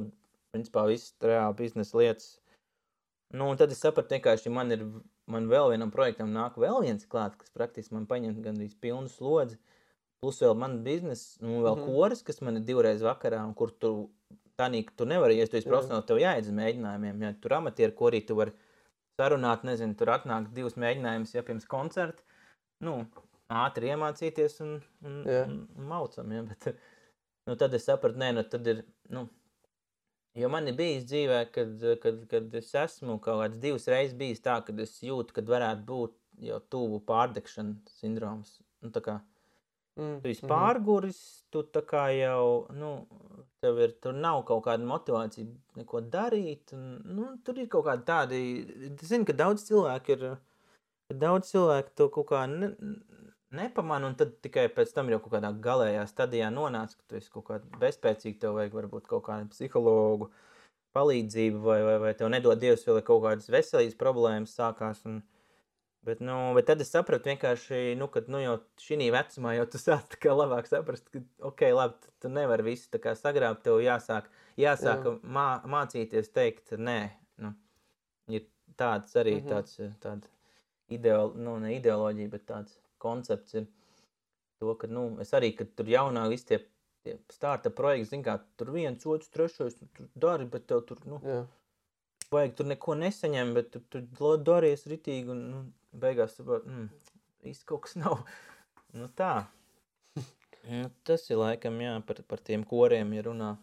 principā 0.55 0.87
visas 0.88 1.14
reāli 1.23 1.59
biznesa 1.59 1.99
lietas. 1.99 2.31
Nu, 3.33 3.49
un 3.49 3.57
tad 3.57 3.73
es 3.73 3.81
sapratu, 3.81 4.18
ja 4.21 4.53
man 4.53 4.75
ir, 4.75 4.85
man 5.27 5.49
vēl 5.49 5.73
vienam 5.73 5.90
projektam 5.90 6.33
nāk 6.35 6.59
vēl 6.61 6.83
viens 6.85 7.07
klāt, 7.09 7.38
kas 7.40 7.53
praktiski 7.55 7.97
man 7.97 8.07
paņem 8.07 8.42
gandrīz 8.45 8.75
pilnu 8.77 9.09
slodzi, 9.09 9.57
plus 10.22 10.38
vēl 10.42 10.54
man 10.58 10.78
biznesa, 10.87 11.40
nu, 11.42 11.58
vēl 11.64 11.74
mm. 11.74 11.80
-hmm. 11.82 11.94
koris, 11.96 12.22
kas 12.22 12.40
man 12.46 12.61
ir 12.61 12.66
divreiz 12.66 13.02
vakarā, 13.02 13.42
un 13.46 13.54
kur 13.58 13.72
tu, 13.85 14.11
tā 14.58 14.68
tu 14.96 15.04
nevari, 15.04 15.38
ja 15.38 15.46
tu 15.46 15.56
esi 15.56 15.66
Jā. 15.66 15.72
profesionāli, 15.72 16.06
tev 16.06 16.20
jāiet 16.22 16.46
uz 16.46 16.54
mēģinājumiem, 16.58 17.22
ja 17.26 17.32
tur 17.42 17.54
amatieru 17.58 17.92
korī 17.98 18.22
tu 18.26 18.37
vari 18.38 18.52
sarunāt, 19.18 19.64
nezinu, 19.64 19.96
tur 19.98 20.14
atnāk 20.14 20.52
divus 20.54 20.78
mēģinājumus, 20.78 21.35
ja 21.35 21.42
pirms 21.42 21.66
koncerta, 21.66 22.22
nu, 22.80 23.06
ātri 23.48 23.90
iemācīties 23.90 24.61
un, 24.62 24.76
un, 25.02 25.16
Jā. 25.26 25.42
un, 25.48 25.58
un 25.76 25.90
maucam, 25.90 26.32
ja, 26.32 26.42
bet, 26.42 26.68
nu, 27.46 27.56
tad 27.56 27.74
es 27.74 27.88
sapratu, 27.90 28.18
nē, 28.22 28.30
nu, 28.38 28.46
tad 28.54 28.66
ir, 28.66 28.85
nu, 29.11 29.26
jo 30.38 30.52
man 30.54 30.70
ir 30.70 30.78
bijis 30.78 31.04
dzīvē, 31.11 31.42
kad, 31.50 31.74
kad, 32.06 32.22
kad 32.30 32.54
es 32.62 32.70
esmu 32.85 33.18
kaut 33.18 33.42
kāds 33.42 33.58
divas 33.58 33.90
reizes 33.90 34.14
bijis 34.14 34.40
tā, 34.46 34.61
kad 34.62 34.78
es 34.78 34.94
jūtu, 35.02 35.35
kad 35.35 35.50
varētu 35.50 35.85
būt 35.90 36.16
jau 36.46 36.62
tuvu 36.70 37.02
pārdegšanas 37.11 37.98
sindroms, 37.98 38.61
nu, 38.87 38.94
tā 38.94 39.02
kā, 39.02 39.18
Mm, 39.18 39.32
Tu 39.96 40.31
esi 40.31 40.46
mhm. 40.46 40.48
pārguris, 40.48 41.18
tu 41.52 41.61
tā 41.68 41.83
kā 41.85 42.07
jau, 42.16 42.66
nu, 42.72 42.92
tev 43.61 43.81
ir, 43.85 43.92
tur 44.00 44.16
nav 44.16 44.40
kaut 44.48 44.64
kāda 44.64 44.87
motivācija 44.88 45.44
neko 45.76 46.00
darīt. 46.12 46.72
Un, 46.76 47.02
nu, 47.12 47.26
tur 47.44 47.61
ir 47.61 47.68
kaut 47.72 47.85
kādi 47.90 48.07
tādi, 48.09 48.40
es 48.88 49.11
zinu, 49.11 49.28
ka 49.28 49.37
daudz 49.37 49.66
cilvēku 49.68 50.16
ir, 50.16 50.24
daudz 51.12 51.52
cilvēku 51.52 51.92
to 52.00 52.09
kaut 52.14 52.31
kā 52.31 52.46
ne, 52.48 52.72
nepamana, 53.52 54.09
un 54.09 54.16
tad 54.16 54.38
tikai 54.44 54.66
pēc 54.72 54.94
tam 54.96 55.12
jau 55.12 55.20
kaut 55.20 55.37
kādā 55.37 55.52
galējā 55.66 56.07
stadijā 56.09 56.48
nonāc, 56.55 56.96
ka 56.96 57.11
tu 57.11 57.20
esi 57.20 57.28
kaut 57.35 57.50
kāda 57.50 57.83
bezspēcīga, 57.83 58.40
tev 58.46 58.57
vajag 58.57 58.78
varbūt 58.81 59.11
kaut 59.11 59.26
kādu 59.28 59.52
psihologu 59.52 60.31
palīdzību, 60.96 61.61
vai, 61.64 61.78
vai, 61.85 61.98
vai 62.00 62.14
tev 62.16 62.33
nedod 62.33 62.61
Dievs 62.61 62.87
ir 62.88 63.05
kaut 63.05 63.22
kādas 63.26 63.52
veselības 63.52 64.00
problēmas 64.00 64.57
sākās. 64.57 65.05
Un, 65.09 65.20
Bet, 66.02 66.18
nu, 66.20 66.34
bet 66.56 66.66
tad 66.66 66.80
es 66.82 66.88
sapratu, 66.90 67.30
vienkārši, 67.30 67.92
nu, 67.94 68.08
ka 68.10 68.24
nu, 68.26 68.40
jau 68.42 68.56
šī 68.82 69.06
vecumā 69.14 69.52
jau 69.54 69.66
tu 69.70 69.78
sāc 69.78 70.16
labāk 70.26 70.66
saprast, 70.66 71.06
ka, 71.14 71.20
ok, 71.46 71.62
labi, 71.76 71.94
tu- 72.02 72.10
tu 72.24 72.28
nevari 72.28 72.64
visu 72.72 72.88
sagrābt, 73.20 73.62
tev 73.62 73.78
jāsāk, 73.78 74.26
jāsāk 74.58 75.06
Jā. 75.06 75.12
mā, 75.22 75.46
mācīties 75.62 76.32
teikt, 76.34 76.74
nē, 76.74 77.12
nu, 77.38 77.54
ir 78.26 78.48
tāds 78.76 79.14
arī 79.14 79.36
Mhm. 79.38 79.48
tāds, 79.52 79.78
tāda 80.02 80.26
ideolo, 80.90 81.36
nu, 81.36 81.58
ne 81.60 81.78
ideoloģija, 81.78 82.30
bet 82.30 82.46
tāds 82.46 82.78
koncepts 82.98 83.54
ir 83.54 83.68
to, 84.58 84.74
ka, 84.74 84.88
nu, 84.88 85.18
es 85.20 85.30
arī, 85.30 85.54
kad 85.56 85.70
tur 85.76 85.86
jaunā 85.86 86.28
visi 86.28 86.46
tie, 86.46 86.58
tie 87.04 87.18
starta 87.30 87.70
projekti, 87.70 88.10
zin 88.10 88.24
kā, 88.24 88.40
tur 88.56 88.72
viens, 88.74 89.06
otrs, 89.06 89.30
trešais, 89.30 89.78
tu 89.78 89.86
tur 89.94 90.08
dari, 90.16 90.46
bet 90.46 90.66
tev 90.66 90.82
tur, 90.84 90.98
nu, 91.06 91.20
Jā. 91.22 91.46
Vajag 92.33 92.55
tur 92.59 92.68
neko 92.71 92.97
nesaņemt, 93.01 93.57
bet 93.57 93.71
tu 93.75 93.83
tur 93.92 94.07
tu 94.18 94.33
darījies 94.49 94.87
ritīgi 94.90 95.33
un 95.35 95.42
nu, 95.51 95.62
beigās 96.05 96.37
saproti, 96.38 96.71
mm, 96.71 97.12
īsti 97.53 97.68
kaut 97.68 97.87
kas 97.88 97.99
nav. 98.01 98.23
Nu, 98.92 99.07
tā. 99.16 99.47
Nu, 100.68 100.90
tas 101.09 101.23
ir 101.33 101.38
laikam, 101.40 101.79
jā, 101.81 101.95
par, 102.07 102.18
par 102.29 102.42
tiem 102.45 102.62
koriem, 102.68 103.14
ja 103.16 103.23
runā. 103.25 103.55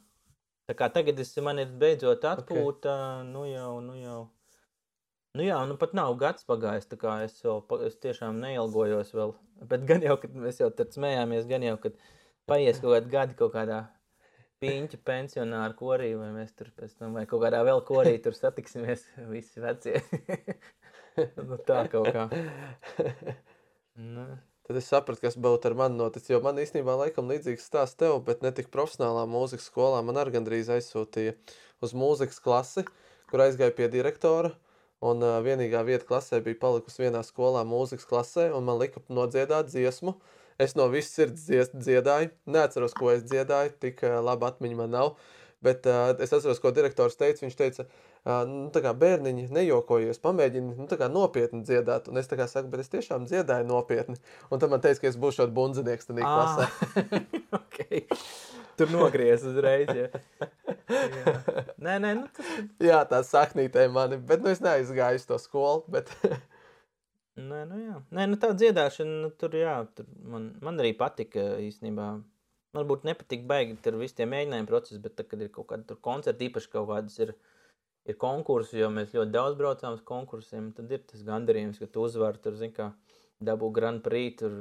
Tā 0.67 0.73
kā 0.77 0.87
tagad 0.93 1.21
es, 1.21 1.29
man 1.45 1.61
ir 1.61 1.69
beidzot 1.81 2.25
atpūta, 2.25 2.95
okay. 2.95 3.27
nu 3.29 3.45
jau, 3.45 3.75
nu 3.85 3.93
jau. 3.97 4.17
Nu 5.37 5.45
jā, 5.45 5.59
nu 5.69 5.77
pat 5.77 5.93
nav 5.97 6.15
gads 6.17 6.45
pagājis, 6.49 6.89
tā 6.89 6.97
kā 6.97 7.13
es 7.27 7.37
pa- 7.69 7.79
es 7.85 7.95
tiešām 8.01 8.41
neilgojos 8.41 9.13
vēl. 9.13 9.35
Bet 9.69 9.85
gan 9.89 10.01
jau, 10.01 10.17
kad 10.17 10.33
mēs 10.33 10.59
jau 10.63 10.71
tad 10.73 10.97
smējāmies, 10.97 11.47
gan 11.49 11.65
jau, 11.65 11.77
kad 11.85 12.01
paies 12.49 12.81
kaut 12.81 12.95
kādi 12.97 13.13
gadi 13.13 13.37
kaut 13.37 13.53
kādā 13.53 13.83
piņķa 14.63 14.99
pensionāru 15.07 15.77
korī, 15.79 16.11
vai 16.19 16.29
mēs 16.35 16.51
tur 16.57 16.69
pēc 16.75 16.97
tam, 16.99 17.15
vai 17.17 17.25
kaut 17.29 17.43
kādā 17.45 17.63
vēl 17.67 17.83
korī 17.87 18.17
tur 18.23 18.35
satiksimies, 18.37 19.05
visi 19.33 19.63
vecie. 19.63 20.01
nu, 21.47 21.59
tā 21.67 21.85
kaut 21.91 22.11
kā. 22.15 22.29
Nu, 23.99 24.27
Tad 24.69 24.77
es 24.77 24.85
sapratu, 24.85 25.23
kas 25.23 25.33
būtu 25.33 25.65
ar 25.65 25.73
mani 25.73 25.97
noticis. 25.97 26.29
Jo 26.29 26.37
man 26.45 26.59
īstenībā 26.61 26.93
laikam 26.93 27.25
līdzīgs 27.31 27.63
stāsts 27.65 27.97
tev, 27.97 28.19
bet 28.27 28.43
ne 28.45 28.51
tik 28.53 28.67
profesionālā 28.69 29.23
mūzikas 29.25 29.65
skolā. 29.65 30.03
Man 30.05 30.19
arī 30.21 30.35
gandrīz 30.35 30.69
aizsūtīja 30.75 31.33
uz 31.81 31.95
mūzikas 31.97 32.37
klasi, 32.45 32.83
kur 33.31 33.41
aizgāju 33.47 33.73
pie 33.79 33.87
direktora. 33.89 34.51
Un 35.01 35.25
uh, 35.25 35.39
vienīgā 35.41 35.81
vieta 35.87 36.05
klasē 36.05 36.37
bija 36.45 36.59
palikusi 36.61 37.01
vienā 37.01 37.23
skolā, 37.25 37.63
mūzikas 37.65 38.05
klasē, 38.05 38.51
un 38.53 38.67
man 38.67 38.77
lika 38.77 39.01
nodziedāt 39.09 39.71
dziesmu. 39.73 40.13
Es 40.59 40.75
no 40.75 40.89
visas 40.91 41.15
sirds 41.15 41.45
dzies- 41.47 41.71
dziedāju. 41.71 42.33
Neatceros, 42.51 42.95
ko 42.97 43.13
es 43.13 43.23
dziedāju, 43.23 43.75
tik 43.79 44.03
uh, 44.03 44.17
laba 44.25 44.51
atmiņa 44.51 44.79
man 44.81 44.91
nav. 44.91 45.13
Bet 45.63 45.87
uh, 45.91 46.13
es 46.19 46.31
atceros, 46.35 46.59
ko 46.63 46.71
direktors 46.75 47.15
teica. 47.19 47.45
Viņš 47.45 47.55
teica, 47.59 47.85
uh, 47.87 48.43
nu, 48.47 48.67
tā 48.75 48.81
kā 48.83 48.93
bērniņi 48.95 49.47
nejokojies, 49.55 50.19
pamēģini 50.23 50.75
nu, 50.77 50.87
tā 50.91 50.99
kā 50.99 51.07
nopietni 51.11 51.63
dziedāt. 51.67 52.11
Un 52.11 52.19
es 52.19 52.27
tā 52.31 52.39
kā 52.39 52.47
saku, 52.51 52.71
bet 52.71 52.83
es 52.83 52.91
tiešām 52.91 53.27
dziedāju 53.27 53.67
nopietni. 53.71 54.19
Un 54.51 54.59
tad 54.59 54.71
man 54.71 54.83
teica, 54.83 55.03
ka 55.03 55.11
es 55.11 55.19
būšu 55.19 55.41
šāds 55.41 55.55
bundzinieks 55.55 56.11
tajā 56.11 56.27
klasē. 56.27 56.69
okay. 57.61 58.05
Tur 58.79 58.91
nogriez 58.95 59.43
uzreiz. 59.47 59.91
Ja. 59.95 60.07
Jā. 60.89 61.33
Nē, 61.77 61.99
nē, 62.01 62.13
nu, 62.17 62.29
tas 62.33 62.47
ir. 62.55 62.63
Jā, 62.81 63.03
tā 63.07 63.19
saknītē 63.23 63.83
mani, 63.93 64.17
bet 64.17 64.41
nu, 64.41 64.49
es 64.49 64.63
neaizgāju 64.63 65.21
uz 65.21 65.27
to 65.29 65.39
skolu. 65.39 65.83
Bet... 65.91 66.11
Nē, 67.39 67.61
nu 67.69 67.79
jā. 67.81 67.95
Nē, 68.15 68.25
nu 68.31 68.39
tā 68.41 68.51
dziedāšana, 68.57 69.15
nu, 69.23 69.29
tur 69.39 69.55
jā, 69.57 69.75
tur 69.95 70.09
man, 70.33 70.51
man 70.65 70.81
arī 70.81 70.91
patika 70.97 71.45
īstenībā. 71.63 72.09
Varbūt 72.77 73.05
nepatīk 73.07 73.47
baigi 73.49 73.79
tur 73.81 73.97
visi 73.97 74.19
tie 74.19 74.27
mēģinājumi 74.29 74.69
procesi, 74.69 75.01
bet 75.01 75.15
tad, 75.17 75.29
kad 75.31 75.41
ir 75.41 75.49
kaut 75.53 75.71
kāda 75.71 75.95
koncerta, 76.05 76.45
īpaši 76.45 76.69
kaut 76.73 76.85
kādas 76.91 77.15
ir, 77.23 77.31
ir 78.05 78.17
konkursi, 78.21 78.77
jo 78.77 78.91
mēs 78.93 79.15
ļoti 79.15 79.33
daudz 79.33 79.57
braucām 79.57 79.95
uz 79.97 80.03
konkursiem, 80.05 80.69
tad 80.77 80.91
ir 80.93 81.01
tas 81.09 81.23
gandarījums, 81.25 81.81
ka 81.81 81.89
tu 81.89 82.05
uzvari 82.05 82.43
tur, 82.43 82.59
zin 82.59 82.75
kā, 82.75 82.91
dabū 83.41 83.71
Grand 83.73 84.03
Prix 84.05 84.37
tur 84.43 84.59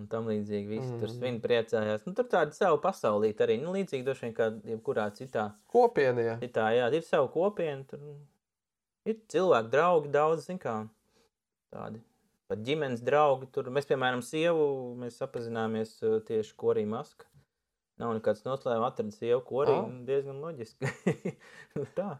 un 0.00 0.08
tam 0.10 0.26
līdzīgi 0.26 0.70
visi 0.70 0.90
mm. 0.90 1.00
tur 1.02 1.12
svin 1.12 1.38
priecājās. 1.42 2.02
Nu, 2.06 2.14
tur 2.18 2.26
tāda 2.30 2.54
savu 2.56 2.80
pasaulīt 2.82 3.40
arī, 3.44 3.60
nu, 3.62 3.74
līdzīgi 3.76 4.06
droši 4.06 4.26
vien 4.26 4.36
kā 4.36 4.48
jebkurā 4.72 5.06
citā. 5.14 5.48
Kopiena, 5.70 6.24
jā. 6.28 6.36
Citā, 6.42 6.68
jā, 6.74 6.88
ir 6.98 7.06
savu 7.06 7.30
kopienu, 7.34 7.86
tur 7.90 8.02
ir 9.08 9.20
cilvēki, 9.30 9.70
draugi 9.72 10.12
daudz, 10.14 10.48
zin 10.48 10.58
kā, 10.62 10.80
tādi 11.74 12.02
pat 12.50 12.64
ģimenes 12.64 13.02
draugi. 13.04 13.48
Tur 13.54 13.70
mēs, 13.74 13.88
piemēram, 13.90 14.22
sievu, 14.24 14.66
mēs 15.00 15.20
apzināmies 15.24 15.96
tieši 16.28 16.54
korī 16.60 16.84
maska. 16.88 17.28
Nav 18.00 18.16
nekāds 18.16 18.42
noslēpums, 18.42 18.88
atradis 18.88 19.20
sievu 19.20 19.40
korī, 19.46 19.74
oh. 19.78 19.90
diezgan 20.06 20.40
loģiski. 20.42 20.88
nu, 21.78 21.86
tā. 21.94 22.16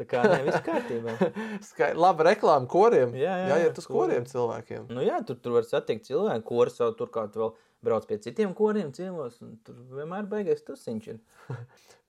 Tā 0.00 0.06
kā 0.08 0.22
nē, 0.24 0.38
viss 0.46 0.62
kārtībā. 0.64 1.14
Skai, 1.68 1.90
laba 2.00 2.24
reklāma 2.30 2.66
koriem. 2.70 3.12
Jā, 3.14 3.34
jā, 3.42 3.50
jā, 3.50 3.58
jā 3.66 3.74
uz 3.76 3.88
koriem 3.90 4.24
cilvēkiem. 4.26 4.88
Nu 4.90 5.04
jā, 5.04 5.20
tur, 5.28 5.36
tur 5.38 5.58
var 5.58 5.68
satikt 5.68 6.08
cilvēku, 6.08 6.46
kori 6.48 6.72
savu 6.72 6.96
turklāt 6.98 7.36
vēl 7.38 7.52
brauc 7.82 8.06
pie 8.08 8.18
citiem 8.22 8.54
koriem 8.56 8.92
ciemos, 8.94 9.40
un 9.42 9.56
tur 9.66 9.78
vienmēar 9.96 10.28
beigās 10.30 10.62
tusiņš 10.66 11.10
ir. 11.12 11.20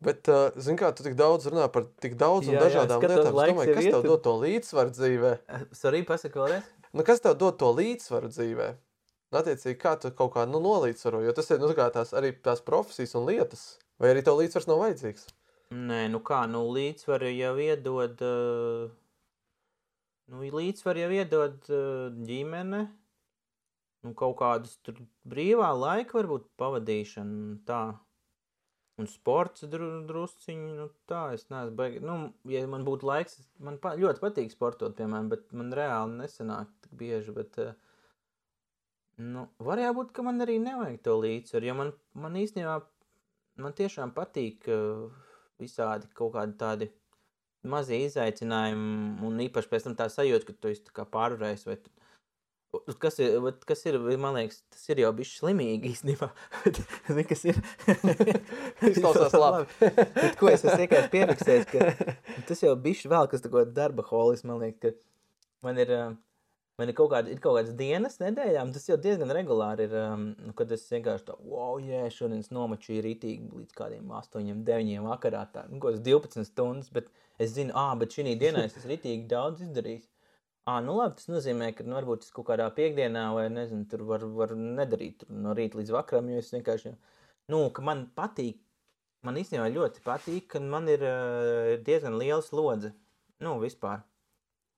Bet, 0.05 0.28
uh, 0.32 0.53
zin 0.59 0.78
kā, 0.80 0.91
tu 0.95 1.05
tik 1.05 1.17
daudz 1.19 1.47
runā 1.49 1.67
par 1.74 1.88
tik 2.03 2.17
daudz 2.19 2.49
un 2.51 2.57
jā, 2.57 2.63
dažādām 2.67 3.03
jā, 3.03 3.11
lietām. 3.11 3.30
Es 3.34 3.51
domāju, 3.53 3.76
kas 3.78 3.89
tev 3.89 4.07
dod 4.07 4.24
to 4.26 4.34
līdzsvaru 4.43 4.95
dzīvē? 4.97 5.36
Sorry, 5.82 6.03
pasaka 6.07 6.41
vēlreiz. 6.41 6.74
Nu, 6.93 7.05
kas 7.07 7.24
tev 7.24 7.38
dod 7.41 7.57
to 7.61 7.71
līdzsvaru 7.74 8.30
dzīvē? 8.34 8.74
Nu, 9.34 9.39
attiecīgi, 9.39 9.80
kā 9.82 9.95
tu 9.97 10.11
kaut 10.13 10.36
kā 10.36 10.43
nu, 10.45 10.59
nolīdzsvaro, 10.61 11.24
jo 11.26 11.32
tas 11.34 11.47
ir 11.49 11.61
nu, 11.63 11.71
tās, 11.74 12.11
arī 12.13 12.36
tās 12.45 12.59
profesijas 12.61 13.15
un 13.17 13.26
lietas, 13.26 13.63
vai 13.97 14.11
arī 14.13 14.21
tev 14.21 14.38
līdzsvars 14.38 14.67
nav 14.69 14.84
vajadzīgs? 14.84 15.24
Nē, 15.74 16.03
nu 16.13 16.19
kā, 16.21 16.43
nu 16.45 16.67
līdzsvaru 16.69 17.32
jau 17.34 17.53
iedod, 17.63 18.21
uh, 18.21 18.91
nu 20.30 20.51
līdzsvaru 20.59 21.01
jau 21.01 21.09
iedod 21.17 21.71
uh, 21.74 22.13
ģimene, 22.28 22.84
nu 24.03 24.13
kaut 24.17 24.37
kādas 24.41 24.75
tur 24.85 24.99
brīvā 25.29 25.69
laika 25.77 26.19
varbūt 26.19 26.49
pavadīšana, 26.59 27.59
tā. 27.67 27.83
Un 29.01 29.07
sports 29.09 29.65
dru, 29.65 29.87
drusciņi, 30.05 30.73
nu 30.77 30.85
tā, 31.09 31.23
es 31.33 31.47
neesmu 31.49 31.73
baigi. 31.79 32.01
Nu, 32.05 32.17
ja 32.45 32.61
man 32.69 32.83
būtu 32.85 33.07
laiks, 33.09 33.39
man 33.65 33.79
pa, 33.81 33.95
ļoti 33.97 34.21
patīk 34.21 34.53
sportot, 34.53 34.93
piemēram, 34.99 35.31
bet 35.31 35.47
man 35.57 35.73
reāli 35.73 36.19
nesanāk 36.19 36.69
tik 36.83 36.93
bieži, 36.99 37.33
bet, 37.33 37.57
uh, 37.63 37.71
nu, 39.17 39.47
var 39.57 39.81
jābūt, 39.81 40.13
ka 40.13 40.25
man 40.27 40.45
arī 40.45 40.59
nevajag 40.61 41.01
to 41.07 41.17
līdzsvaru, 41.23 41.71
jo 41.71 41.77
man, 41.79 41.93
man 42.13 42.37
īstenībā, 42.43 42.77
man 43.65 43.73
tiešām 43.81 44.13
patīk 44.13 44.69
uh, 44.69 45.09
visādi 45.63 46.11
kaut 46.13 46.35
kādi 46.37 46.59
tādi 46.61 46.91
mazie 47.63 48.03
izaicinājumi, 48.05 49.23
un 49.25 49.43
īpaši 49.47 49.73
pēc 49.73 49.87
tam 49.87 49.97
tā 49.97 50.09
sajūta, 50.11 50.51
ka 50.51 50.57
tu 50.59 50.69
esi 50.69 50.85
tā 50.85 50.93
kā 50.99 51.09
pārvarējis, 51.09 51.65
vai 51.69 51.79
tu, 51.81 51.93
Kas 52.97 53.19
ir, 53.21 53.36
kas 53.69 53.84
ir, 53.86 53.99
man 54.17 54.34
liekas, 54.34 54.63
tas 54.74 54.88
ir 54.89 55.03
jau 55.03 55.11
bijis 55.13 55.36
slimīgi 55.38 55.91
īstenībā. 55.93 56.30
Zini, 57.05 57.26
kas 57.30 57.43
ir? 57.45 57.59
Izklausās 58.89 59.36
labi. 59.38 59.67
Bet, 59.78 60.38
ko 60.39 60.49
es 60.49 60.63
esmu 60.63 60.80
vienkārši 60.82 61.11
pierakstījies, 61.13 61.67
ka 61.69 62.39
tas 62.49 62.63
jau 62.65 62.74
bijis 62.82 63.03
vēl 63.11 63.30
kas 63.30 63.45
tako 63.45 63.61
darba 63.69 64.05
holis, 64.07 64.41
man 64.49 64.63
liekas, 64.63 64.97
ka 64.97 65.67
man 65.67 65.78
ir, 65.84 65.91
man 66.82 66.89
ir 66.89 66.97
kaut, 66.97 67.11
kāda, 67.13 67.30
ir 67.30 67.43
kaut 67.43 67.59
kādas 67.59 67.76
dienas 67.78 68.17
nedēļām, 68.24 68.74
tas 68.74 68.89
jau 68.89 68.97
diezgan 69.05 69.36
regulāri 69.38 69.86
ir, 69.86 69.93
nu, 70.34 70.55
kad 70.57 70.74
es 70.74 70.88
vienkārši 70.89 71.30
tā, 71.30 71.38
wow, 71.45 71.78
jē, 71.78 72.07
yeah, 72.07 72.15
šodien 72.15 72.41
es 72.41 72.49
nomačīju 72.55 73.05
rītīgi 73.05 73.51
līdz 73.61 73.78
kādiem 73.78 74.09
8, 74.17 74.65
9 74.65 75.05
vakarā, 75.11 75.45
tā, 75.53 75.67
nu, 75.69 75.78
kaut 75.78 75.93
kāds 75.93 76.03
12 76.09 76.49
stundas, 76.49 76.89
bet 76.95 77.13
es 77.38 77.53
zinu, 77.53 77.76
ā, 77.78 77.91
bet 78.01 78.17
šī 78.17 78.34
dienā 78.34 78.65
es 78.65 78.82
esmu 78.82 78.95
rītīgi 78.95 79.30
daudz 79.30 79.61
izdarījis. 79.67 80.09
Ah, 80.64 80.80
nu 80.80 80.93
labi, 80.95 81.18
tas 81.20 81.28
nozīmē, 81.28 81.74
ka 81.76 81.84
nu, 81.84 81.97
varbūt 81.97 82.22
tas 82.24 82.32
kaut 82.32 82.47
kādā 82.47 82.70
piekdienā 82.72 83.26
vai 83.36 83.49
nezinu, 83.51 83.84
tur 83.91 84.05
var, 84.07 84.22
var 84.38 84.53
nedarīt 84.55 85.26
no 85.28 85.51
rīta 85.57 85.76
līdz 85.76 85.91
vakaram, 85.91 86.30
jo 86.32 86.39
es 86.39 86.53
vienkārši, 86.55 86.93
nu, 87.51 87.59
ka 87.76 87.84
man 87.84 88.05
patīk, 88.16 88.61
man 89.28 89.39
īstenībā 89.41 89.68
ļoti 89.74 90.05
patīk, 90.05 90.47
ka 90.55 90.64
man 90.64 90.88
ir 90.93 91.03
uh, 91.03 91.74
diezgan 91.84 92.16
liela 92.16 92.39
slodze, 92.45 92.93
nu, 93.43 93.57
vispār. 93.59 94.05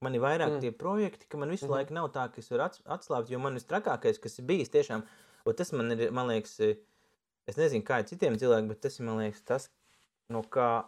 Man 0.02 0.18
ir 0.18 0.26
vairāk 0.26 0.56
mm. 0.56 0.64
tie 0.66 0.74
projekti, 0.74 1.30
ka 1.30 1.38
man 1.38 1.54
visu 1.54 1.68
mm 1.68 1.70
-hmm. 1.70 1.78
laiku 1.78 1.94
nav 1.94 2.10
tā, 2.18 2.26
ka 2.34 2.42
es 2.42 2.50
varu 2.52 2.66
atslābt, 2.98 3.30
jo 3.30 3.40
man 3.40 3.62
vistrakākais, 3.62 4.20
kas 4.22 4.40
ir 4.40 4.46
bijis 4.46 4.74
tiešām, 4.74 5.06
un 5.46 5.56
tas 5.56 5.72
man 5.72 5.92
ir, 5.92 6.12
man 6.12 6.28
liekas, 6.28 6.60
es 7.46 7.58
nezinu, 7.58 7.86
kā 7.86 8.00
ir 8.00 8.10
citiem 8.10 8.38
cilvēkiem, 8.42 8.68
bet 8.68 8.82
tas 8.82 9.00
ir, 9.00 9.06
man 9.06 9.22
liekas, 9.22 9.42
tas, 9.46 9.70
no 10.30 10.42
kā, 10.42 10.86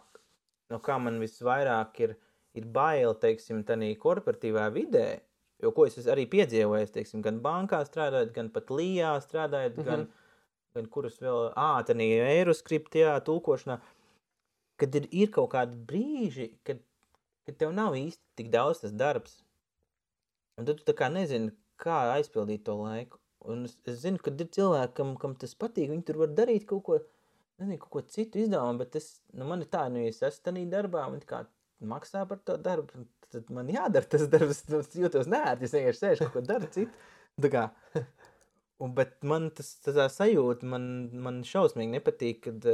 no 0.70 0.78
kā 0.78 0.98
man 0.98 1.20
visvairāk 1.22 2.00
ir, 2.00 2.18
ir 2.56 2.68
bail, 2.74 3.14
teiksim, 3.22 3.64
tādā 3.68 3.88
korporatīvā 4.00 4.68
vidē, 4.74 5.08
jo 5.62 5.72
ko 5.74 5.86
es 5.88 5.98
arī 6.06 6.26
piedzīvoju, 6.30 6.90
teiksim, 6.94 7.22
gan 7.24 7.42
bankā 7.44 7.82
strādājot, 7.86 8.32
gan 8.34 8.50
pat 8.54 8.70
Lijā 8.70 9.12
strādājot, 9.24 9.76
mm 9.76 9.82
-hmm. 9.82 9.88
gan, 9.90 10.08
gan 10.74 10.86
kuras 10.86 11.20
vēl 11.22 11.52
ātrāk, 11.52 12.02
aeroskriptijā, 12.32 13.18
tulkošanā, 13.26 13.78
kad 14.78 14.94
ir, 14.94 15.08
ir 15.10 15.30
kaut 15.34 15.50
kādi 15.54 15.76
brīži, 15.90 16.52
kad, 16.64 16.82
kad 17.46 17.56
tev 17.56 17.72
nav 17.72 17.96
īsti 17.98 18.22
tik 18.36 18.50
daudz 18.50 18.80
tas 18.80 18.92
darbs. 18.92 19.42
Un 20.58 20.66
tad 20.66 20.78
tu 20.78 20.84
tā 20.84 20.94
kā 20.94 21.10
nezini, 21.12 21.52
kā 21.78 21.98
aizpildīt 22.14 22.64
to 22.64 22.74
laiku. 22.74 23.18
Un 23.50 23.64
es, 23.64 23.76
es 23.86 24.00
zinu, 24.02 24.18
ka 24.18 24.30
ir 24.30 24.48
cilvēki, 24.56 24.94
kam, 24.94 25.14
kam 25.16 25.34
tas 25.34 25.54
patīk, 25.54 25.90
viņi 25.90 26.04
tur 26.06 26.18
var 26.22 26.32
darīt 26.40 26.66
kaut 26.66 26.82
ko, 26.88 26.98
nezinu, 27.58 27.78
kaut 27.78 27.90
ko 27.90 28.00
citu 28.14 28.38
izdevumu, 28.42 28.78
bet 28.78 28.90
tas, 28.96 29.06
nu, 29.32 29.46
man 29.50 29.62
ir 29.62 29.70
tā, 29.74 29.84
nu, 29.92 30.02
es 30.10 30.22
esmu 30.22 30.44
tādā 30.48 30.64
darbā, 30.74 31.06
man 31.12 31.20
kā 31.20 31.44
maksā 31.84 32.24
par 32.28 32.40
to 32.44 32.56
darbu, 32.60 33.04
tad 33.32 33.50
man 33.54 33.70
jādara 33.72 34.08
tas 34.08 34.26
darbs. 34.30 34.64
Es 34.78 34.94
jūtos 34.98 35.28
nērti, 35.30 35.68
es 35.68 35.74
vienkārši 35.76 36.02
sēžu 36.02 36.26
kaut 36.26 36.38
ko 36.38 36.44
daru 36.48 36.70
citu. 36.74 36.92
Un, 38.78 38.92
bet 38.94 39.16
man 39.26 39.48
tas 39.54 39.72
tā 39.82 40.06
sajūta, 40.12 40.66
man, 40.70 40.84
man 41.18 41.40
šausmīgi 41.46 41.96
nepatīk, 41.96 42.44
kad, 42.44 42.66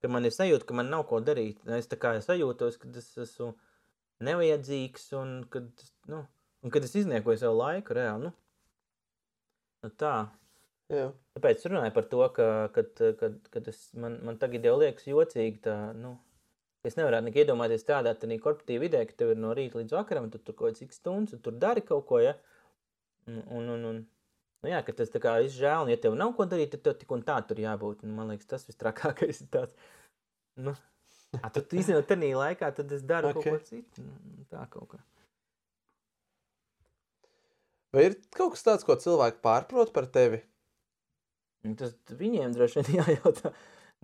kad 0.00 0.12
man 0.12 0.24
ir 0.24 0.32
sajūta, 0.32 0.64
ka 0.68 0.76
man 0.78 0.88
nav 0.92 1.04
ko 1.10 1.20
darīt. 1.24 1.60
Es 1.76 1.90
tā 1.90 1.98
kā 2.00 2.14
sajūtos, 2.24 2.78
ka 2.80 2.88
es 2.96 3.10
esmu 3.26 3.50
nevajadzīgs 4.24 5.10
un 5.20 5.34
kad, 5.52 5.68
nu, 6.08 6.22
un 6.64 6.72
kad 6.74 6.86
es 6.86 6.96
izniekoju 6.96 7.42
savu 7.42 7.60
laiku 7.60 7.96
reāli. 7.98 8.30
Nu, 8.30 8.32
nu 9.84 9.92
tā. 10.00 10.14
Jā. 10.88 11.10
Tāpēc 11.36 11.66
runāju 11.68 11.92
par 11.98 12.08
to, 12.08 12.22
ka 12.32 12.48
kad, 12.72 13.04
kad, 13.20 13.36
kad 13.52 13.68
es, 13.68 13.82
man, 14.00 14.16
man 14.24 14.40
tagad 14.40 14.64
jau 14.64 14.78
liekas 14.80 15.04
jocīgi 15.10 15.60
tā, 15.68 15.76
nu, 15.92 16.14
Es 16.86 16.94
nevaru 16.94 17.18
nekad 17.26 17.42
iedomāties 17.42 17.82
strādāt 17.82 18.20
tādā 18.22 18.36
korporatīvā 18.42 18.84
vidē, 18.84 19.00
ka 19.08 19.16
tev 19.18 19.32
ir 19.32 19.40
no 19.42 19.50
rīta 19.56 19.80
līdz 19.80 19.96
vakaram, 19.96 20.28
tu 20.30 20.38
tur 20.38 20.54
kaut 20.54 20.78
kāds 20.78 20.94
stundas, 20.94 21.34
un 21.34 21.42
tur 21.42 21.56
dari 21.58 21.82
kaut 21.82 22.06
ko. 22.06 22.20
Ja? 22.22 22.36
Un, 23.26 23.40
un, 23.58 23.72
un, 23.74 23.86
un, 23.88 23.98
nu 24.62 24.70
jā, 24.70 24.78
tas 24.86 25.10
tā 25.12 25.20
kā 25.22 25.34
izžēl, 25.44 25.88
un 25.88 25.92
ja 25.92 25.98
tev 26.00 26.14
nav 26.18 26.36
ko 26.38 26.46
darīt, 26.48 26.70
tad 26.76 26.84
tev 26.86 26.96
tik 27.00 27.12
un 27.16 27.24
tā 27.26 27.40
tur 27.48 27.58
jābūt. 27.64 28.06
Un, 28.06 28.14
man 28.14 28.30
liekas, 28.30 28.46
tas 28.50 28.68
visstrakākais 28.70 29.40
ir 29.44 29.50
tāds. 29.58 29.74
Nu, 30.58 30.76
a, 31.42 31.50
tad 31.50 31.66
īstenībā 31.66 32.06
tādā 32.06 32.32
laikā 32.44 32.70
tad 32.78 32.94
es 32.94 33.02
daru 33.06 33.34
okay. 33.34 33.42
kaut 33.42 33.58
ko 33.58 33.72
citu. 33.74 34.06
Nu, 34.06 34.46
tā 34.52 34.62
kaut 34.70 34.94
kā. 34.94 35.02
Vai 37.94 38.10
ir 38.10 38.20
kaut 38.36 38.54
kas 38.54 38.66
tāds, 38.66 38.86
ko 38.86 38.94
cilvēki 39.00 39.42
pārprot 39.42 39.90
par 39.96 40.06
tevi? 40.12 40.44
Tas 41.78 41.94
viņiem 42.14 42.52
droši 42.54 42.84
vien 42.86 42.98
jājautā. 43.02 43.52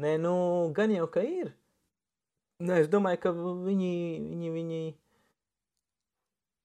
Nē, 0.03 0.17
nu, 0.19 0.35
gan 0.75 0.91
jau 0.91 1.07
ka 1.13 1.23
ir. 1.23 1.53
Nē, 2.65 2.79
es 2.81 2.89
domāju, 2.89 3.19
ka 3.21 3.31
viņi, 3.35 3.91
viņi, 4.25 4.51
viņi, 4.55 4.81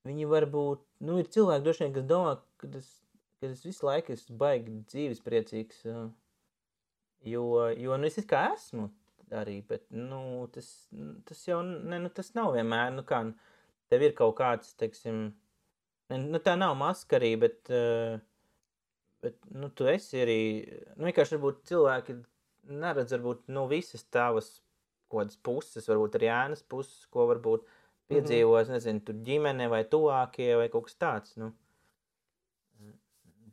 viņi 0.08 0.28
varbūt, 0.32 0.86
nu, 1.08 1.18
ir 1.20 1.28
cilvēki, 1.34 1.66
droši 1.66 1.84
vien, 1.84 1.96
kas 1.98 2.06
domā, 2.08 2.36
ka 2.62 2.70
es, 2.80 2.88
ka 3.42 3.50
es 3.50 3.66
visu 3.68 3.88
laiku 3.88 4.14
esmu 4.16 4.38
baigi 4.40 4.78
dzīves 4.94 5.20
priecīgs, 5.26 5.82
jo, 7.28 7.44
jo, 7.74 7.98
nu, 8.00 8.08
es 8.08 8.20
kā 8.30 8.46
esmu 8.54 8.88
arī, 9.42 9.58
bet, 9.68 9.84
nu, 9.92 10.22
tas, 10.54 10.70
tas 11.28 11.44
jau, 11.50 11.60
ne, 11.66 12.00
nu, 12.06 12.14
tas 12.16 12.32
nav 12.38 12.54
vienmēr, 12.56 12.94
nu, 12.96 13.04
kā, 13.10 13.20
tev 13.92 14.08
ir 14.08 14.16
kaut 14.18 14.38
kāds, 14.40 14.72
teiksim, 14.80 15.26
ne, 16.14 16.22
nu, 16.24 16.40
tā 16.46 16.56
nav 16.62 16.78
maskarī, 16.80 17.34
bet, 17.44 17.60
bet, 19.26 19.38
nu, 19.52 19.74
tu 19.76 19.92
esi 19.92 20.24
arī, 20.24 20.42
nu, 20.96 21.10
vienkārši 21.10 21.36
varbūt 21.36 21.62
cilvēki 21.74 22.18
neredz, 22.80 23.18
varbūt, 23.18 23.46
nu, 23.52 23.68
visas 23.68 24.08
tavas 24.08 24.54
kādas 25.12 25.40
puses, 25.44 25.88
varbūt 25.90 26.18
arī 26.20 26.30
ēnas 26.34 26.64
puses, 26.64 27.06
ko 27.14 27.28
varbūt 27.32 27.66
piedzīvos, 28.10 28.68
mm 28.68 28.70
-hmm. 28.70 28.78
nezinu, 28.78 29.04
tur 29.06 29.20
ģimene 29.28 29.68
vai 29.70 29.84
tuvākie 29.84 30.56
vai 30.58 30.70
kaut 30.70 30.88
kas 30.88 30.96
tāds. 31.04 31.36
Nu. 31.38 31.52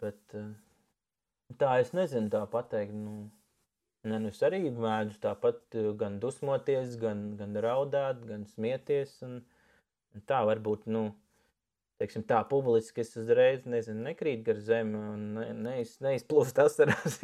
Bet 0.00 0.34
uh, 0.34 0.52
tā 1.60 1.80
es 1.80 1.92
nezinu, 1.96 2.30
tā 2.32 2.44
pateikt. 2.50 2.94
Nu, 2.94 3.30
ne, 4.04 4.18
nu 4.18 4.28
es 4.28 4.42
arī 4.42 4.62
mēdzu 4.70 5.20
tāpat 5.20 5.78
uh, 5.80 5.92
gan 6.00 6.18
dusmoties, 6.20 6.96
gan, 7.00 7.36
gan 7.36 7.56
raudāt, 7.56 8.24
gan 8.26 8.46
smieties. 8.46 9.22
Un, 9.22 9.40
un 10.14 10.26
tā 10.32 10.42
varbūt, 10.48 10.86
nu, 10.86 11.08
teiksim, 12.00 12.24
tā 12.28 12.42
publiski 12.48 13.02
es 13.02 13.14
uzreiz 13.16 13.64
nezinu, 13.68 14.02
nekrīt 14.10 14.42
gar 14.46 14.58
zemi 14.62 14.98
un 14.98 15.22
ne, 15.36 15.46
neiz, 15.66 15.96
neizplūst 16.04 16.58
asarās. 16.64 17.18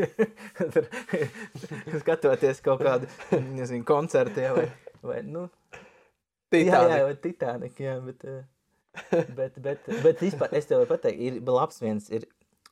skatoties 2.02 2.62
kaut 2.64 2.84
kādu 2.84 3.10
nezinu, 3.52 3.84
koncertu 3.88 4.48
vai, 4.56 4.66
vai 5.04 5.20
nu, 5.26 5.46
Titanic. 6.52 6.72
jā, 6.72 6.82
jā, 6.88 7.04
vai 7.08 7.16
Titanic, 7.26 7.78
jā, 7.84 7.98
bet, 8.06 8.26
eh, 8.28 9.28
bet, 9.38 9.60
bet, 9.64 9.92
bet 10.04 10.24
vispār 10.24 10.56
es 10.56 10.68
tev 10.68 10.82
varu 10.82 10.94
pateikt, 10.94 11.20
ir 11.20 11.40
labs 11.48 11.80
viens, 11.84 12.08
ir 12.12 12.28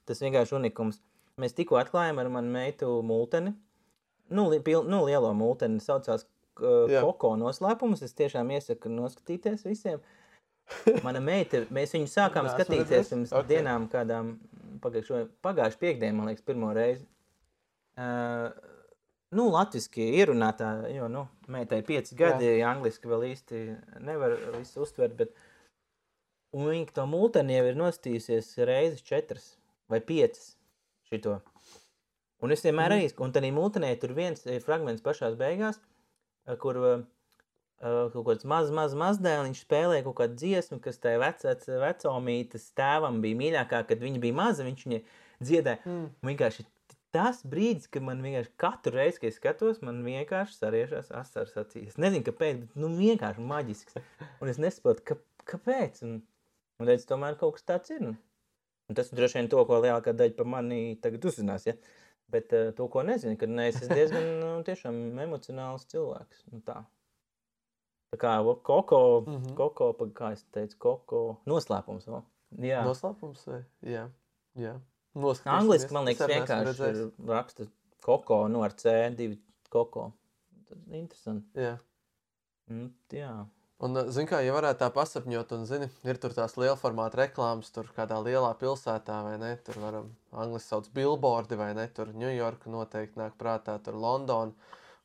tas 0.09 0.21
vienkārši 0.25 0.59
unikums. 0.59 1.01
Mēs 1.41 1.57
tikko 1.57 1.79
atklājām 1.81 2.19
ar 2.21 2.29
manu 2.33 2.53
meitu 2.53 2.99
multeni, 3.07 3.55
nu, 4.33 4.49
li, 4.53 4.61
pil, 4.65 4.85
nu 4.89 5.05
lielo 5.07 5.33
multeni, 5.37 5.81
saucās 5.85 6.27
uh. 6.61 7.01
Koko 7.01 7.35
noslēpumus, 7.41 8.03
es 8.05 8.17
tiešām 8.19 8.51
iesaku 8.57 8.91
noskatīties 8.93 9.65
visiem. 9.65 10.03
Mana 11.07 11.21
meita, 11.25 11.65
mēs 11.75 11.95
viņu 11.97 12.09
sākām 12.11 12.47
Neesmu 12.47 12.59
skatīties 12.59 13.13
pirms 13.13 13.33
Ok. 13.33 13.39
okay. 13.43 13.49
dienām, 13.51 13.87
kādām 13.93 14.35
pagājušajā 14.81 15.79
piekdienā, 15.81 16.15
man 16.17 16.31
liekas, 16.31 16.45
pirmo 16.47 16.71
reizi. 16.77 17.05
Uh, 18.01 18.49
nu, 19.37 19.49
latviešu 19.53 20.07
ierunātā, 20.07 20.71
jo, 20.95 21.09
nu, 21.13 21.27
meitai 21.53 21.83
ir 21.83 21.89
pieci 21.89 22.17
gadi, 22.19 22.49
ja 22.61 22.71
angliski 22.73 23.11
vēl 23.11 23.27
īsti 23.33 23.63
nevar 24.07 24.37
uztvert, 24.81 25.17
bet 25.19 25.35
un 26.57 26.71
viņa 26.71 26.95
to 26.97 27.07
multeni 27.11 27.59
jau 27.59 27.67
ir 27.71 27.79
nostījusies 27.79 28.55
reizes 28.67 29.05
četras 29.07 29.53
vai 29.91 30.01
piecas 30.01 30.55
šito. 31.11 31.41
Un 32.41 32.55
es 32.55 32.63
vienmēr 32.65 32.89
Mhm. 32.89 32.97
arī, 32.97 33.21
un 33.21 33.33
tad 33.33 33.45
multenē 33.53 34.01
tur 34.01 34.15
viens 34.17 34.47
ir 34.47 34.61
fragments 34.65 35.03
pašās 35.03 35.37
beigās, 35.37 35.79
eh, 36.47 36.57
kur 36.57 36.77
uh, 36.77 37.03
kaut 37.81 38.27
kāds 38.27 38.45
mazs, 38.49 38.73
mazs 38.77 38.97
mazdēliņš 39.01 39.63
spēlē 39.65 40.03
kaut 40.05 40.19
kādu 40.19 40.37
dziesmu, 40.43 40.81
kas 40.85 41.01
tai 41.01 41.15
vecāts, 41.23 41.71
vecomītes 41.81 42.69
tēvam 42.77 43.23
bija 43.25 43.39
mīļākā, 43.41 43.85
kad 43.89 44.05
viņa 44.05 44.21
bija 44.21 44.37
maza, 44.37 44.67
viņš 44.67 44.85
viņai 44.87 45.01
dziedāja. 45.41 45.81
Mm. 45.89 46.11
Vienkārši 46.29 46.67
tas 47.15 47.41
brīdis, 47.47 47.89
kad 47.91 48.05
man 48.07 48.21
vienkārši 48.25 48.53
katru 48.61 48.95
reizi, 48.99 49.23
kad 49.23 49.33
es 49.33 49.39
skatos, 49.41 49.81
man 49.87 50.03
vienkārši 50.07 50.59
sariežās 50.59 51.09
asaras 51.17 51.57
acīs. 51.65 51.95
Es 51.95 52.01
nezinu, 52.01 52.27
kāpēc, 52.29 52.61
bet 52.67 52.77
nu, 52.79 52.93
vienkārši 52.99 53.47
maģisks. 53.53 53.99
Un 54.43 54.53
es 54.53 54.61
nesaprotu, 54.63 55.07
ka, 55.09 55.19
kāpēc. 55.55 56.05
Un, 56.07 56.21
un 56.81 56.91
redz, 56.91 57.09
tomēr 57.09 57.41
kaut 57.41 57.59
kas 57.59 57.67
tāds 57.73 57.97
ir. 57.97 58.05
Un, 58.07 58.15
un 58.91 59.01
tas 59.01 59.11
droši 59.15 59.41
vien 59.41 59.51
to, 59.51 59.65
ko 59.67 59.81
lielākā 59.83 60.15
daļa 60.17 60.37
par 60.39 60.53
mani 60.59 60.83
tagad 61.03 61.27
uzzinās. 61.33 61.67
Ja? 61.71 61.75
Bet 62.31 62.55
uh, 62.55 62.71
to, 62.77 62.87
ko 62.93 63.03
nezinu, 63.07 63.35
kad 63.41 63.51
ne, 63.51 63.71
es 63.73 63.81
esmu 63.81 63.99
diezgan 63.99 64.31
nu, 64.45 65.25
emocionāls 65.25 65.89
cilvēks. 65.91 66.47
Nu, 66.53 66.63
tā. 66.67 66.85
Tā 68.11 68.19
kā 68.19 68.33
koko, 68.63 69.01
mm. 69.27 69.37
-hmm. 69.37 69.55
koko, 69.55 69.93
kā 70.15 70.33
es 70.33 70.45
teicu, 70.53 70.77
koko 70.79 71.21
noslēpums. 71.47 72.09
O? 72.09 72.23
Jā, 72.59 72.83
Noslēpums? 72.87 73.47
vai? 73.47 73.61
Jā. 73.83 74.09
Jā. 74.59 74.81
Angliski 75.45 75.95
man 75.95 76.05
liekas, 76.05 76.29
vienkārši 76.31 76.91
ir 76.91 77.13
raksta 77.27 77.67
koko, 78.03 78.49
nu 78.49 78.63
ar 78.63 78.73
C, 78.73 79.11
divi 79.17 79.39
koko. 79.71 80.13
Tas 80.69 80.79
ir 80.79 81.01
interesanti. 81.03 81.61
Jā. 81.61 81.79
Nu, 82.71 82.91
jā. 83.15 83.47
Un, 83.81 83.97
zini, 84.13 84.29
kā 84.29 84.43
ja 84.45 84.53
varētu 84.53 84.83
tā 84.83 84.91
pasapņot, 84.93 85.53
un, 85.57 85.63
zini, 85.67 85.89
ir 86.05 86.19
tur 86.21 86.35
tās 86.37 86.57
liela 86.61 86.77
formāta 86.77 87.23
reklāmas, 87.23 87.71
tur 87.73 87.89
kādā 87.97 88.19
lielā 88.21 88.51
pilsētā, 88.61 89.23
vai 89.25 89.39
ne? 89.41 89.55
Tur 89.65 89.79
varam, 89.81 90.11
angļuiski 90.37 90.69
sauc 90.69 90.91
billboardi, 90.95 91.57
vai 91.57 91.71
ne? 91.79 91.87
Tur 91.97 92.13
Ņujorka 92.13 92.71
noteikti 92.71 93.19
nāk 93.23 93.39
prātā, 93.41 93.79
tur 93.83 93.97
Londona. 93.97 94.53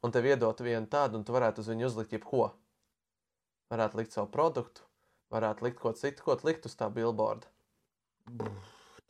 Un 0.04 0.14
tev 0.14 0.28
iedot 0.28 0.60
vienu 0.62 0.90
tādu, 0.92 1.18
un 1.18 1.24
tu 1.26 1.34
varētu 1.34 1.64
uz 1.64 1.72
viņu 1.72 1.88
uzlikt 1.88 2.18
jebko. 2.18 2.50
Varētu 3.74 4.00
likt 4.02 4.16
savu 4.16 4.30
produktu, 4.34 4.86
varētu 5.34 5.66
likt 5.66 5.82
ko 5.82 5.94
citu, 5.98 6.26
ko 6.26 6.38
likt 6.46 6.68
uz 6.70 6.76
tā 6.78 6.90
billboarda. 6.94 7.50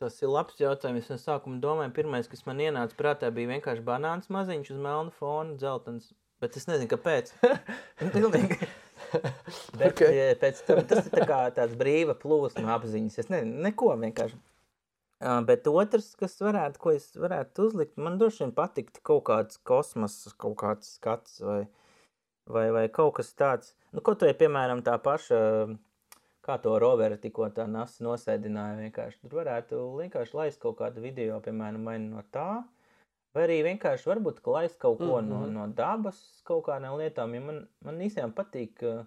Tas 0.00 0.18
ir 0.20 0.28
labs 0.28 0.58
jautājums. 0.60 1.06
Es 1.06 1.12
no 1.12 1.16
sākuma 1.20 1.60
domāju, 1.60 1.94
pirmais, 1.96 2.28
kas 2.28 2.44
man 2.48 2.60
ienāca 2.60 2.96
prātā, 2.98 3.30
bija 3.32 3.54
vienkārši 3.54 3.84
banāns 3.84 4.28
maziņš 4.32 4.74
uz 4.74 4.80
melna 4.80 5.14
fona, 5.16 5.56
dzeltens. 5.60 6.10
Bet 6.40 6.56
es 6.60 6.66
nezinu, 6.68 6.90
kāpēc. 6.92 7.32
Pilnīgi. 8.16 8.58
Bet, 9.78 9.92
Ok. 9.92 10.02
okay. 10.02 10.34
pēc 10.40 10.60
tam, 10.66 10.82
tas 10.88 11.06
ir 11.06 11.14
tā 11.14 11.24
kā 11.28 11.38
tāds 11.56 11.76
brīva 11.78 12.16
plūsma 12.18 12.74
apziņas. 12.74 13.18
Es 13.22 13.32
nezinu, 13.32 13.62
neko 13.64 13.94
vienkārši. 14.02 14.36
Uh, 15.16 15.38
bet 15.48 15.64
otrs, 15.70 16.10
kas 16.20 16.34
varētu, 16.44 16.80
ko 16.82 16.92
es 16.92 17.06
varētu 17.16 17.70
uzlikt, 17.70 17.94
man 17.96 18.18
droši 18.20 18.42
vien 18.42 18.50
patiktu 18.56 19.00
kaut 19.06 19.22
kāds 19.30 19.56
kosmosa, 19.64 20.34
kaut 20.36 20.58
kāds 20.60 20.90
skats 20.98 21.38
vai, 21.40 21.62
vai, 22.46 22.70
vai 22.74 22.86
kaut 22.92 23.16
kas 23.18 23.32
tāds. 23.38 23.74
Nu, 23.92 24.02
kaut 24.04 24.22
vai, 24.22 24.32
piemēram, 24.38 24.82
tā 24.86 24.96
paša, 25.02 25.40
kā 26.46 26.56
to 26.62 26.76
roveru 26.82 27.18
tikko 27.20 27.48
tā 27.54 27.66
nasa 27.70 28.04
nosēdināja 28.06 28.78
vienkārši. 28.84 29.20
Tur 29.22 29.40
varētu 29.40 29.82
vienkārši 29.98 30.38
laist 30.38 30.62
kaut 30.62 30.78
kādu 30.80 31.02
video, 31.04 31.40
piemēram, 31.44 31.84
vai 31.88 31.98
no 32.02 32.22
tā, 32.34 32.62
vai 33.34 33.46
arī 33.48 33.60
vienkārši 33.66 34.10
varbūt 34.12 34.40
laist 34.54 34.78
kaut 34.78 34.98
ko 34.98 35.20
mm 35.20 35.24
-hmm. 35.24 35.28
no, 35.28 35.40
Mhm. 35.46 35.52
no 35.54 35.66
dabas, 35.66 36.42
kaut 36.44 36.64
kādām 36.66 36.98
lietām, 36.98 37.34
jo 37.34 37.40
man, 37.40 37.68
man 37.84 37.98
īstenībā 37.98 38.34
patīk 38.42 38.82
uh, 38.82 39.04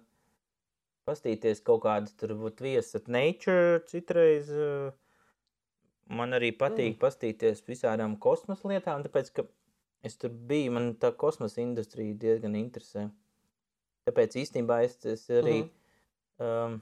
pastīties 1.04 1.62
kaut 1.64 1.82
kādas 1.82 2.16
tur 2.16 2.34
būt 2.34 2.60
viesat 2.60 3.08
nature 3.08 3.80
citreiz. 3.86 4.50
Uh, 4.50 4.92
man 6.08 6.32
arī 6.32 6.50
patīk 6.56 6.94
mm. 6.96 7.00
pastīties 7.00 7.64
visādām 7.66 8.18
kosmosa 8.18 8.68
lietām, 8.68 9.04
tāpēc, 9.06 9.32
ka 9.34 9.44
es 10.02 10.16
tur 10.16 10.30
biju, 10.30 10.72
man 10.72 10.94
tā 10.94 11.12
kosmosa 11.12 11.60
industrija 11.60 12.14
diezgan 12.14 12.56
interesē. 12.58 13.10
Tāpēc 14.10 14.38
īstenībā 14.42 14.80
es, 14.86 14.96
es 15.06 15.28
arī, 15.30 15.60
mm 15.62 15.68
-hmm. 16.40 16.64
um, 16.66 16.80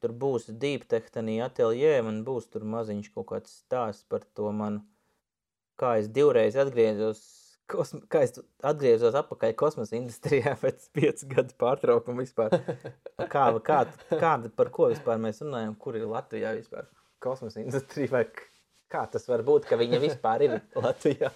tur 0.00 0.12
būs 0.12 0.50
Deep 0.62 0.86
Technī 0.90 1.40
ateljē, 1.42 1.96
man 2.06 2.22
būs 2.24 2.46
tur 2.52 2.62
maziņš 2.64 3.10
kaut 3.14 3.26
kāds 3.32 3.56
stāsts 3.64 4.06
par 4.08 4.22
to 4.38 4.52
manu, 4.52 4.84
kā 5.80 5.96
es 6.00 6.08
divreiz 6.08 6.56
atgriezos, 6.56 7.20
kosm 7.66 8.04
kā 8.12 8.22
es 8.22 8.38
atgriezos 8.62 9.16
atpakaļ 9.18 9.54
kosmosa 9.58 9.96
industrijā 9.98 10.54
pēc 10.62 10.86
piecu 10.96 11.30
gadu 11.34 11.58
pārtraukuma 11.58 12.22
vispār. 12.22 12.54
Kā, 13.32 13.48
kā, 13.64 13.78
kā, 14.20 14.32
par 14.56 14.68
ko 14.70 14.90
vispār 14.92 15.16
mēs 15.18 15.40
runājam, 15.40 15.72
kur 15.80 15.96
ir 15.96 16.04
Latvijā 16.06 16.52
vispār 16.54 16.84
kosmosa 17.18 17.62
industrija, 17.62 18.10
vai 18.12 18.24
kā 18.92 19.06
tas 19.10 19.24
var 19.28 19.42
būt, 19.46 19.64
ka 19.66 19.78
viņa 19.80 20.00
vispār 20.02 20.44
ir 20.46 20.58
Latvijā. 20.76 21.30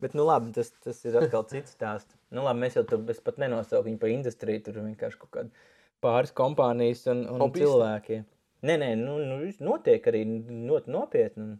Bet, 0.00 0.14
nu 0.16 0.24
labi, 0.24 0.52
tas, 0.56 0.70
tas 0.84 1.02
ir 1.04 1.16
atkal 1.20 1.44
cits 1.50 1.74
stāsts. 1.76 2.16
Nu 2.32 2.44
labi, 2.46 2.62
mēs 2.64 2.78
jau 2.78 2.86
tur 2.88 3.02
pat 3.04 3.40
nenosaucu 3.42 3.88
viņu 3.88 4.00
par 4.00 4.12
industriju, 4.12 4.62
tur 4.64 4.80
vienkārši 4.80 5.20
kaut 5.20 5.32
kāda 5.34 5.66
pāris 6.04 6.32
kompānijas 6.36 7.04
un, 7.12 7.26
un 7.28 7.42
Hobisti. 7.44 7.66
cilvēki. 7.66 8.20
Nē, 8.68 8.76
nē, 8.80 8.88
nu, 9.00 9.18
nu 9.24 9.40
notiek 9.64 10.06
arī 10.08 10.22
ļoti 10.68 10.92
nopietni. 10.92 11.46
Un, 11.46 11.58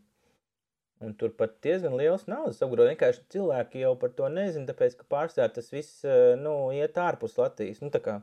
un 1.04 1.14
tur 1.20 1.32
pat 1.36 1.56
diezgan 1.64 1.96
liels 2.00 2.26
naudas 2.28 2.60
apgrozījums. 2.64 2.94
Vienkārši 2.94 3.24
cilvēki 3.36 3.84
jau 3.84 3.94
par 4.00 4.12
to 4.16 4.28
nezina, 4.32 4.68
tāpēc, 4.68 4.96
ka 5.00 5.08
pārsvarā 5.12 5.48
tas 5.56 5.70
viss 5.72 6.04
eh, 6.04 6.34
nu, 6.40 6.54
iet 6.76 7.00
ārpus 7.00 7.38
Latvijas. 7.40 7.80
Nu, 7.84 7.92
tā 7.92 8.02
kā, 8.04 8.18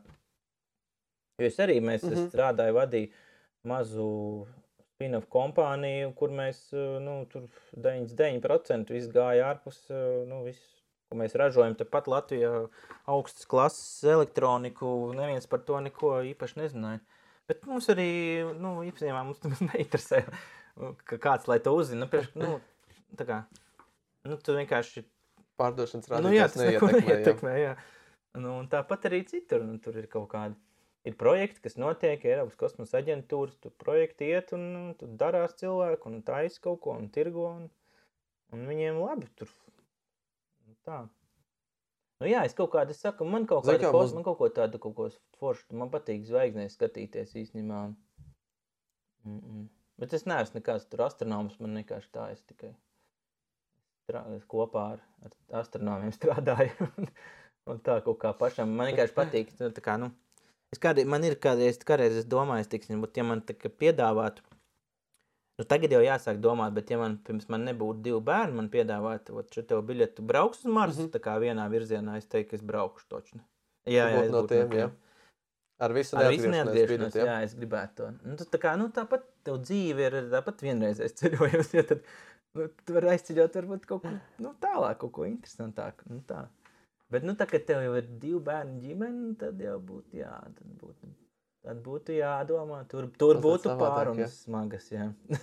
jo 1.42 1.50
es 1.50 1.58
arī 1.62 1.80
mēs, 1.82 2.06
mm. 2.06 2.14
-hmm. 2.14 2.30
strādāju, 2.34 2.78
vadīju 2.78 3.14
mazu 3.68 4.12
spin-off 4.98 5.28
kompāniju, 5.30 6.12
kur 6.18 6.32
mēs 6.34 6.64
eh, 6.74 6.98
nu, 7.04 7.20
tur 7.30 7.46
99% 7.78 8.94
viss 8.96 9.12
gāja 9.14 9.52
ārpus. 9.54 9.84
eh, 9.94 10.24
Nu, 10.30 10.42
viss, 10.48 10.64
ko 11.08 11.20
mēs 11.22 11.38
ražojam 11.40 11.78
tepat 11.78 12.10
Latvijā, 12.12 12.52
augstas 13.08 13.46
klases 13.50 14.02
elektroniku. 14.10 15.14
Neviens 15.16 15.46
par 15.48 15.62
to 15.68 15.78
neko 15.86 16.18
īpaši 16.34 16.64
nezināja. 16.64 17.04
Bet 17.48 17.64
mums 17.70 17.88
arī, 17.94 18.10
nu, 18.60 18.80
īstenībā 18.90 19.22
mums 19.24 19.40
tas 19.44 19.62
neinteresē, 19.70 20.24
ka 21.08 21.22
kāds 21.22 21.48
lai 21.48 21.62
to 21.64 21.76
uzzina. 21.78 22.10
Nu, 22.36 22.58
nu, 22.58 23.14
tā 23.20 23.30
kā, 23.30 23.44
nu, 24.28 24.40
tu 24.42 24.58
vienkārši 24.58 25.06
Pārdošanas 25.58 26.10
Nu, 26.22 26.30
jā, 26.36 26.46
rādītājs 26.46 26.60
neko 26.62 26.90
neietekmē. 26.92 27.00
jā. 27.00 27.14
neietekmē. 27.16 27.54
Jā. 27.64 27.72
Nu, 28.38 28.58
tāpat 28.70 29.08
arī 29.10 29.24
citur. 29.26 29.64
Nu, 29.66 29.80
tur 29.82 29.96
ir 29.98 30.06
kaut 30.12 30.28
kādi 30.30 30.54
ir 31.08 31.16
projekti, 31.20 31.62
kas 31.64 31.78
notiek, 31.80 32.24
Eiropas 32.28 32.58
kosmosa 32.60 33.00
aģentūras. 33.02 33.58
Tur 33.64 33.74
projekti 33.82 34.30
iet 34.32 34.54
un 34.58 34.94
tur 35.00 35.14
darās 35.20 35.56
cilvēki 35.60 36.10
un 36.12 36.24
taisa 36.28 36.62
kaut 36.64 36.82
ko 36.84 36.96
un 36.98 37.08
tirgo. 37.14 37.48
Un, 37.60 37.70
un 38.56 38.66
viņiem 38.70 39.00
labi 39.02 39.30
tur. 39.40 39.52
Nu, 40.66 40.76
Tā. 40.88 41.06
Nu, 42.18 42.26
jā, 42.26 42.42
es 42.50 42.56
kaut 42.58 42.72
kādā 42.74 42.96
saku, 42.98 43.28
man 43.30 43.46
kaut, 43.50 43.66
kāda 43.68 43.88
kā 43.88 43.94
kos, 43.94 44.14
man 44.16 44.26
kaut 44.26 44.40
ko 44.40 44.48
tādu, 44.50 44.80
kaut 44.82 44.96
ko 44.98 45.08
foršu, 45.38 45.76
man 45.78 45.92
patīk 45.94 46.24
zvaigznēs 46.26 46.74
skatīties 46.74 47.36
īstenībā. 47.44 47.82
Mm 49.28 49.40
-mm. 49.40 49.68
Bet 50.02 50.14
es 50.14 50.26
neesmu 50.26 50.60
nekāds 50.60 50.88
tur 50.90 51.04
astronoms, 51.06 51.60
man 51.60 51.78
vienkārši 51.78 52.10
tā 52.14 52.32
es 52.32 52.42
tikai 52.42 52.74
es 54.38 54.46
kopā 54.48 54.84
ar, 54.94 55.04
ar 55.26 55.60
astronomiem 55.62 56.12
strādāju. 56.20 56.90
un, 56.98 57.12
Un 57.68 57.82
tā 57.84 57.98
kaut 58.04 58.20
kā 58.22 58.32
pašam. 58.40 58.72
Man 58.80 58.92
vienkārši 58.92 59.16
patīk. 59.16 59.52
Nu, 59.60 59.70
tā 59.76 59.84
kā, 59.84 59.98
nu, 60.00 60.12
es 60.76 60.82
kādreiz, 60.84 61.08
man 61.10 61.26
ir 61.28 61.38
kādreiz, 61.44 61.80
kādreiz 61.88 62.20
es 62.22 62.28
domāju, 62.30 62.68
tiksim, 62.72 63.02
bet 63.04 63.18
ja 63.20 63.26
man 63.28 63.42
tā 63.48 63.56
kā 63.58 63.72
piedāvātu, 63.72 64.44
nu 65.58 65.66
tagad 65.66 65.96
jau 65.96 66.04
jāsāk 66.04 66.42
domāt, 66.44 66.76
bet 66.78 66.92
ja 66.94 67.00
man 67.02 67.18
pirms 67.28 67.50
man 67.54 67.66
nebūtu 67.70 68.04
divi 68.10 68.22
bērni, 68.30 68.60
man 68.60 68.70
piedāvātu, 68.74 69.38
ot, 69.42 69.50
šo 69.54 69.66
tev 69.70 69.84
biļetu 69.88 70.26
brauks 70.28 70.66
uz 70.66 70.72
Marsu, 70.72 71.02
mm 71.02 71.06
-hmm. 71.08 71.14
tā 71.16 71.24
kā 71.24 71.38
vienā 71.42 71.68
virzienā, 71.72 72.18
es 72.18 72.26
teiktu, 72.26 72.56
es 72.56 72.62
braukšu 72.62 73.08
točni. 73.10 73.42
Jā, 73.88 74.10
jā, 74.12 74.24
es 74.24 74.32
no 74.32 74.44
būtu 74.44 74.54
tiem, 74.54 74.80
jā. 74.82 74.90
Ar 75.78 75.94
visu 75.94 76.18
neatgriešanos, 76.18 76.90
biļeti, 76.90 77.20
jā, 77.22 77.36
es 77.46 77.54
gribētu 77.54 77.96
to. 77.96 78.08
Nu, 78.26 78.36
tā 78.36 78.60
kā, 78.62 78.74
nu, 78.82 78.90
tāpat 78.90 79.28
tev 79.46 79.60
dzīve 79.62 80.08
ir 80.10 80.16
tāpat 80.32 80.64
vienreizējs 80.66 81.14
ceļojums, 81.22 81.74
ja 81.78 81.84
tad 81.84 82.02
nu, 82.58 82.66
tu 82.84 82.96
vari 82.96 83.12
aizceļot 83.14 83.60
varbūt 83.60 83.86
kaut 83.86 84.02
ko 84.06 84.14
nu, 84.42 84.54
tālāk, 84.64 84.98
kaut 85.04 85.14
ko 85.14 85.28
interesantāku. 85.30 86.10
Nu, 86.10 86.24
tā. 86.28 86.48
Bet, 87.14 87.24
nu, 87.24 87.36
tā, 87.40 87.46
kad 87.48 87.64
tev 87.68 87.80
jau 87.86 87.94
ir 87.96 88.08
divi 88.20 88.40
bērni 88.44 88.82
ģimene, 88.84 89.30
tad 89.40 89.62
jau 89.64 89.78
būtu, 89.80 90.18
jā, 90.20 90.34
tad 90.58 90.74
būtu, 90.82 91.08
tad 91.64 91.78
būtu 91.86 92.18
jādomā, 92.18 92.82
tur, 92.92 93.06
tur 93.20 93.38
Tas 93.38 93.44
būtu 93.46 93.70
jā. 93.72 93.76
pārunas 93.80 94.34
smagas, 94.44 94.90
jā. 94.92 95.06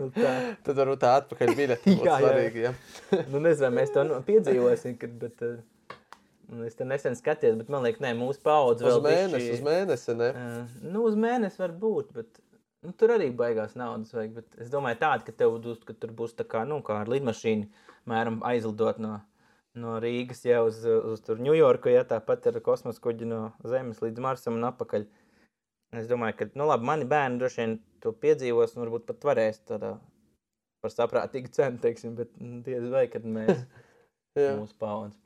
nu, 0.00 0.08
tā. 0.16 0.32
Tad 0.66 0.74
varbūt 0.80 1.00
tā 1.02 1.12
atpakaļ 1.20 1.52
biļete 1.58 1.94
būtu 1.94 2.04
Jā, 2.08 2.16
jā. 2.16 2.26
svarīga. 2.26 2.58
Jā. 2.66 2.72
Nu, 3.32 3.40
nezinu, 3.44 3.72
mēs 3.78 3.92
to 3.94 4.00
nu, 4.08 4.18
piedzīvosim, 4.26 4.96
kad, 5.00 5.14
bet, 5.20 5.44
uh, 5.46 6.62
es 6.66 6.74
te 6.78 6.86
nesen 6.88 7.14
skatījos, 7.18 7.56
bet 7.60 7.70
man 7.72 7.86
liekas, 7.86 8.02
nē, 8.04 8.10
mūsu 8.18 8.42
paudze 8.46 8.86
Uz 8.86 8.98
vēl 8.98 9.06
mēnesi, 9.06 9.38
bišķi- 9.38 9.54
uz 9.60 9.64
mēnesi, 9.66 10.16
ne? 10.18 10.28
Uh, 10.34 10.90
nu, 10.90 10.98
uz 11.06 11.14
mēnesi 11.22 11.62
var 11.62 11.72
būt, 11.86 12.06
bet 12.18 12.42
nu, 12.86 12.90
tur 12.98 13.14
arī 13.16 13.28
baigās 13.34 13.78
naudas. 13.78 14.12
Vajag, 14.16 14.32
bet 14.40 14.48
es 14.66 14.72
domāju, 14.74 14.98
tāda, 15.02 15.22
ka, 15.26 15.32
tev 15.44 15.56
būs, 15.64 15.80
ka 15.86 15.92
tur 15.94 16.10
būs 16.18 16.32
tā 16.38 16.44
kā, 16.50 16.60
nu, 16.68 16.76
kā 16.86 16.94
ar 17.04 17.08
lidmašīnu, 17.14 17.64
mēram, 18.10 18.36
aizlidot 18.46 18.96
no, 19.02 19.14
no 19.80 19.96
Rīgas 20.02 20.42
jau 20.46 20.64
uz, 20.68 20.80
uz 20.84 21.22
Ņujorku, 21.26 21.92
ja 21.92 22.04
tāpat 22.08 22.48
ar 22.50 22.58
kosmosa 22.64 23.02
kuģi 23.04 23.28
no 23.28 23.40
Zemes 23.68 24.02
līdz 24.04 24.22
Marsam 24.24 24.58
un 24.58 24.68
atpakaļ. 24.70 25.06
Es 25.96 26.08
domāju, 26.10 26.38
ka, 26.40 26.48
nu, 26.58 26.66
labi, 26.68 26.88
mani 26.88 27.06
bērni 27.08 27.40
droši 27.40 27.62
vien 27.62 27.76
to 28.02 28.12
piedzīvos 28.24 28.74
un 28.74 28.84
varbūt 28.84 29.06
pat 29.08 29.28
varēs 29.28 29.62
tādā 29.68 29.94
par 30.84 30.92
saprātīgu 30.92 31.52
cenu, 31.54 31.80
teiksim, 31.82 32.16
bet 32.18 32.32
nu, 32.40 32.60
diez 32.66 32.84
vai, 32.92 33.06
kad 33.12 33.24
mēs, 33.26 33.64
mūsu 34.60 34.76
paudze. 34.80 35.18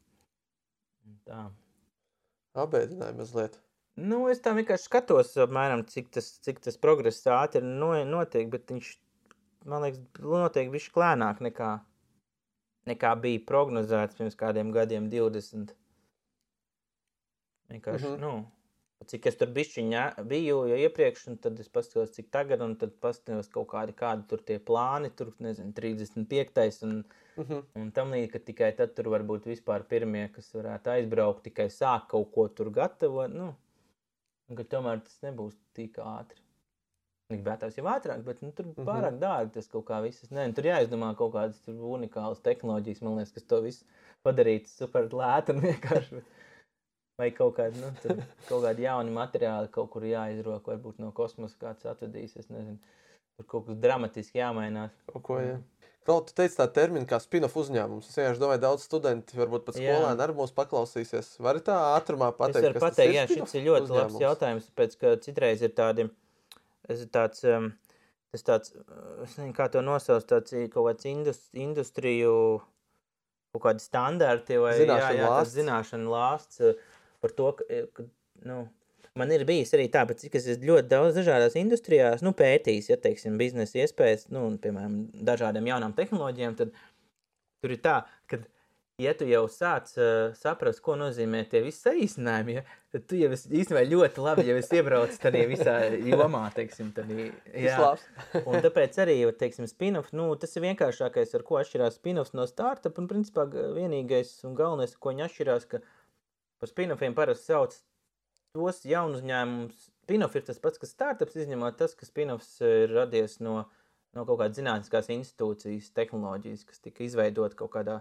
Tā. 1.26 1.48
apbēdināja 2.60 3.16
mazliet. 3.18 3.58
Nu, 4.00 4.22
es 4.30 4.40
tā 4.44 4.52
vienkārši 4.56 4.86
skatos, 4.86 5.32
apmēram, 5.42 5.82
cik 5.90 6.12
tas, 6.14 6.28
cik 6.44 6.60
tas 6.64 6.78
progress 6.80 7.26
ātri 7.28 7.62
no, 7.64 7.92
notiek, 8.06 8.46
bet 8.52 8.70
viņš, 8.70 8.90
man 9.68 9.84
liekas, 9.84 10.00
notiek 10.22 10.70
viņš 10.72 10.86
lēnāk 11.02 11.42
nekā, 11.44 11.72
nekā 12.90 13.14
bija 13.22 13.42
prognozēts 13.48 14.18
pirms 14.18 14.38
kādiem 14.38 14.72
gadiem, 14.74 15.10
20. 15.12 15.74
Vienkārši, 17.70 18.06
mm. 18.06 18.14
-hmm. 18.14 18.20
nu, 18.20 19.06
cik 19.06 19.26
es 19.30 19.38
tur 19.40 19.48
bišķiņā 19.56 20.04
biju 20.28 20.64
jau 20.68 20.78
iepriekš, 20.84 21.26
un 21.32 21.38
tad 21.44 21.60
es 21.62 21.70
paskatos, 21.72 22.12
cik 22.16 22.30
tagad, 22.34 22.60
un 22.66 22.74
tad 22.80 22.92
paskatos 23.00 23.48
kaut 23.54 23.68
kādi, 23.72 23.94
kādi 23.96 24.26
tur 24.28 24.42
tie 24.50 24.58
plāni, 24.58 25.12
tur, 25.16 25.32
nezinu, 25.38 25.72
35. 25.76 26.82
un, 26.88 27.04
Mhm. 27.40 27.62
un 27.80 27.90
tam 27.96 28.12
līdzīgi, 28.12 28.32
ka 28.32 28.38
tikai 28.50 28.70
tad 28.76 28.94
tur 28.96 29.08
var 29.14 29.22
būt 29.22 29.48
vispār 29.48 29.86
pirmie, 29.88 30.26
kas 30.34 30.52
varētu 30.52 30.92
aizbraukt, 30.96 31.44
tikai 31.46 31.68
sāk 31.72 32.08
kaut 32.08 32.32
ko 32.34 32.48
tur 32.48 32.70
gatavot, 32.70 33.32
nu, 33.32 33.54
un 34.48 34.56
ka 34.56 34.66
tomēr 34.74 35.02
tas 35.06 35.20
nebūs 35.24 35.56
tik 35.78 36.00
ātri. 36.04 36.42
Gribētās 37.30 37.76
jau 37.78 37.84
ātrāk, 37.86 38.24
bet 38.26 38.40
nu, 38.42 38.50
tur 38.52 38.66
Mhm. 38.66 38.84
pārāk 38.88 39.18
dārgi 39.22 39.52
tas 39.54 39.68
kaut 39.70 39.84
kā 39.86 40.00
viss. 40.02 40.24
Nē, 40.34 40.48
tur 40.56 40.64
jāizdomā 40.66 41.12
kaut 41.16 41.32
kādas 41.36 41.60
unikālas 41.68 42.40
tehnoloģijas, 42.42 43.02
man 43.06 43.16
liekas, 43.20 43.32
kas 43.36 43.44
to 43.46 43.60
visu 43.62 43.84
padarītu 44.26 44.66
super 44.68 45.06
lētu 45.08 45.50
un 45.54 45.60
vienkārši. 45.68 46.22
Vai 47.20 47.30
kaut 47.36 47.54
kādi, 47.58 47.76
nu, 47.82 47.90
kaut 48.48 48.62
kādi 48.64 48.86
jauni 48.86 49.12
materiāli 49.12 49.68
kaut 49.70 49.90
kur 49.92 50.02
jāizrok, 50.08 50.64
varbūt 50.72 50.98
no 50.98 51.10
kosmosa 51.12 51.54
kāds 51.60 51.84
atvedīs, 51.84 52.36
es 52.40 52.48
nezinu. 52.48 52.78
Tur 53.36 53.46
kaut 53.46 53.66
kas 53.66 53.76
dramatiski 53.76 54.40
jāmainās. 54.40 54.90
Ko, 55.22 55.36
jā. 55.44 55.58
Vēl 56.08 56.22
tu 56.24 56.32
teici 56.32 56.56
tā 56.56 56.64
terminu 56.72 57.04
kā 57.06 57.18
spin-off 57.20 57.54
uzņēmums. 57.60 58.08
Es 58.08 58.16
vienkārši 58.16 58.40
domāju, 58.40 58.60
daudz 58.64 58.86
studenti, 58.88 59.36
varbūt 59.36 59.66
pat 59.66 59.76
Jā. 59.76 59.92
skolēni 60.00 60.24
arī 60.24 60.34
mūs 60.38 60.54
paklausīsies. 60.56 61.28
Vari 61.44 61.60
tā 61.60 61.76
ātrumā 62.00 62.30
pateikt, 62.34 62.72
kas 62.72 62.80
tas 62.80 62.86
pateikt, 62.86 63.12
ir 63.12 63.18
jā, 63.20 63.26
šis 63.28 63.54
ir 63.60 63.66
ļoti 63.68 63.84
labs 63.84 63.92
uzņēmums? 63.92 64.24
jautājums, 64.24 64.70
tāpēc, 64.72 64.96
ka 64.98 65.12
citreiz 65.28 65.60
ir 65.62 65.74
tādi, 65.76 66.08
tas 66.90 67.04
ir 67.06 67.10
tāds, 67.14 67.46
um, 67.46 67.70
tas 68.34 68.46
tāds, 68.46 68.74
uh, 68.74 69.22
es 69.24 69.38
nezinu, 69.38 69.54
kā 69.56 69.70
to 69.70 69.82
nosauc, 69.86 70.26
tāds 70.28 70.56
kaut 70.74 70.90
kāds 70.90 71.06
indus, 71.10 71.44
industriju, 71.54 72.34
kaut 73.54 73.64
kādi 73.68 73.86
standarti 73.86 74.58
vai 74.62 74.74
jā, 74.74 74.84
Zināšanu 74.84 75.22
jā, 75.22 75.22
tāds 75.22 75.38
lāsts. 75.38 75.56
zināšanu 75.56 76.12
lāsts 76.12 76.66
uh, 76.66 76.84
par 77.22 77.34
to, 77.36 77.48
ka, 77.58 77.66
eh, 77.70 77.88
ka 77.94 78.06
nu, 78.48 78.60
man 79.18 79.34
ir 79.34 79.44
bijis 79.48 79.74
arī 79.76 79.88
tā, 79.92 80.04
cik 80.22 80.38
es 80.38 80.48
ļoti 80.62 80.88
daudz 80.90 81.18
dažādās 81.20 81.56
industrijās, 81.60 82.24
nu, 82.26 82.32
pētījis, 82.36 82.92
ja, 82.92 82.98
teiksim, 83.00 83.38
biznesa 83.40 83.82
iespējas, 83.82 84.28
nu, 84.34 84.46
un, 84.48 84.56
piemēram, 84.62 85.02
dažādām 85.26 85.68
jaunām 85.68 85.96
tehnoloģijām, 85.98 86.56
tad 86.60 86.72
tur 87.60 87.74
ir 87.74 87.82
tā, 87.84 87.96
ka, 88.30 88.40
ja 89.00 89.14
tu 89.18 89.26
jau 89.28 89.42
sāc 89.50 89.90
uh, 89.96 90.30
saprast, 90.38 90.82
ko 90.84 90.96
nozīmē 91.00 91.42
tie 91.50 91.62
visi 91.64 91.82
saīsinājumi, 91.86 92.56
ja, 92.58 92.64
tad 92.94 93.06
tu 93.10 93.18
jau 93.20 93.30
esi 93.34 93.50
īstenībā 93.50 93.84
ļoti 93.88 94.24
labi, 94.24 94.46
ja 94.48 94.56
esi 94.60 94.80
iebraucis 94.80 95.22
tādā 95.22 95.44
visā 95.50 95.76
jomā, 96.06 96.42
teiksim, 96.56 96.90
tādī, 96.96 97.30
jā. 97.54 97.92
Un 98.48 98.60
tāpēc 98.64 98.98
arī, 99.04 99.18
teiksim, 99.40 99.68
spin-off, 99.70 100.14
nu, 100.16 100.30
tas 100.40 100.56
ir 100.56 100.66
vienkāršākais, 100.68 101.36
ar 101.38 101.46
ko 101.46 101.60
atšķirās 101.60 102.00
spin-offs 102.00 102.36
no 102.38 102.48
startup, 102.50 102.98
un, 103.02 103.08
principā, 103.10 103.48
vienīgais 103.50 104.36
un 104.48 104.58
galvenais, 104.58 104.96
ko 104.96 105.14
viņi 105.14 105.26
atšķirās, 105.28 105.70
ka 105.70 105.82
par 106.60 106.72
spin-offiem 106.72 107.16
parasti 107.16 107.52
sauc 107.52 107.78
tos 108.54 108.84
jaunus 108.84 109.22
uzņēmumus. 109.22 109.90
Spin-off 110.10 110.34
ir 110.34 110.46
tas 110.46 110.58
pats, 110.58 110.80
kas 110.82 110.90
startups, 110.90 111.36
izņemot 111.38 111.76
tas, 111.78 111.94
ka 111.94 112.06
spin-offs 112.08 112.56
ir 112.66 112.90
radies 112.96 113.38
no, 113.44 113.60
no 114.16 114.24
kaut 114.26 114.40
kādas 114.40 114.58
zinātniskās 114.58 115.10
institūcijas, 115.14 115.92
tehnoloģijas, 115.94 116.64
kas 116.66 116.82
tika 116.82 117.04
izveidot 117.06 117.54
kaut 117.58 117.70
kādā, 117.76 118.00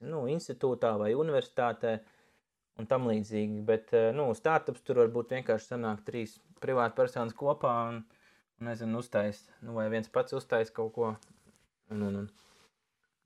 teiksim, 0.00 0.10
nu, 0.10 0.26
institūtā 0.28 0.96
vai 0.98 1.14
universitātē 1.14 2.00
un 2.78 2.86
tam 2.86 3.06
līdzīgi. 3.08 3.64
Bet, 3.64 3.92
eh, 3.92 4.12
nu, 4.12 4.34
startups 4.34 4.82
tur 4.82 4.96
var 4.96 5.08
būt 5.08 5.32
vienkārši 5.32 5.72
sanāk 5.72 6.04
trīs 6.04 6.38
privāti 6.60 6.96
personas 6.96 7.34
kopā 7.34 7.88
un, 7.88 8.04
un 8.60 8.66
nezinu, 8.66 8.98
uztais, 8.98 9.48
nu, 9.62 9.74
vai 9.74 9.88
viens 9.88 10.08
pats 10.08 10.32
uztais 10.32 10.70
kaut 10.70 10.92
ko. 10.94 11.16
Un, 11.90 12.02
un, 12.02 12.16
un. 12.16 12.28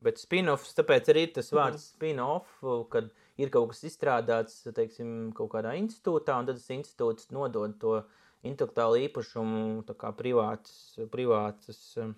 Bet 0.00 0.18
spin-offs, 0.18 0.72
tāpēc 0.74 1.10
arī 1.12 1.26
ir 1.26 1.32
tas 1.34 1.50
vārds 1.52 1.90
spin-off, 1.94 2.62
kad 2.90 3.10
ir 3.36 3.50
kaut 3.50 3.70
kas 3.72 3.84
izstrādāts, 3.84 4.62
teiksim, 4.72 5.32
kaut 5.36 5.50
kādā 5.52 5.74
institūtā, 5.76 6.38
un 6.40 6.48
tad 6.48 6.56
tas 6.56 6.70
institūts 6.72 7.28
nodod 7.32 7.76
to 7.80 7.98
intelektuālu 8.42 9.02
īpašumu 9.04 9.84
privātas, 10.16 10.96
privātas 11.12 11.82
um, 12.00 12.14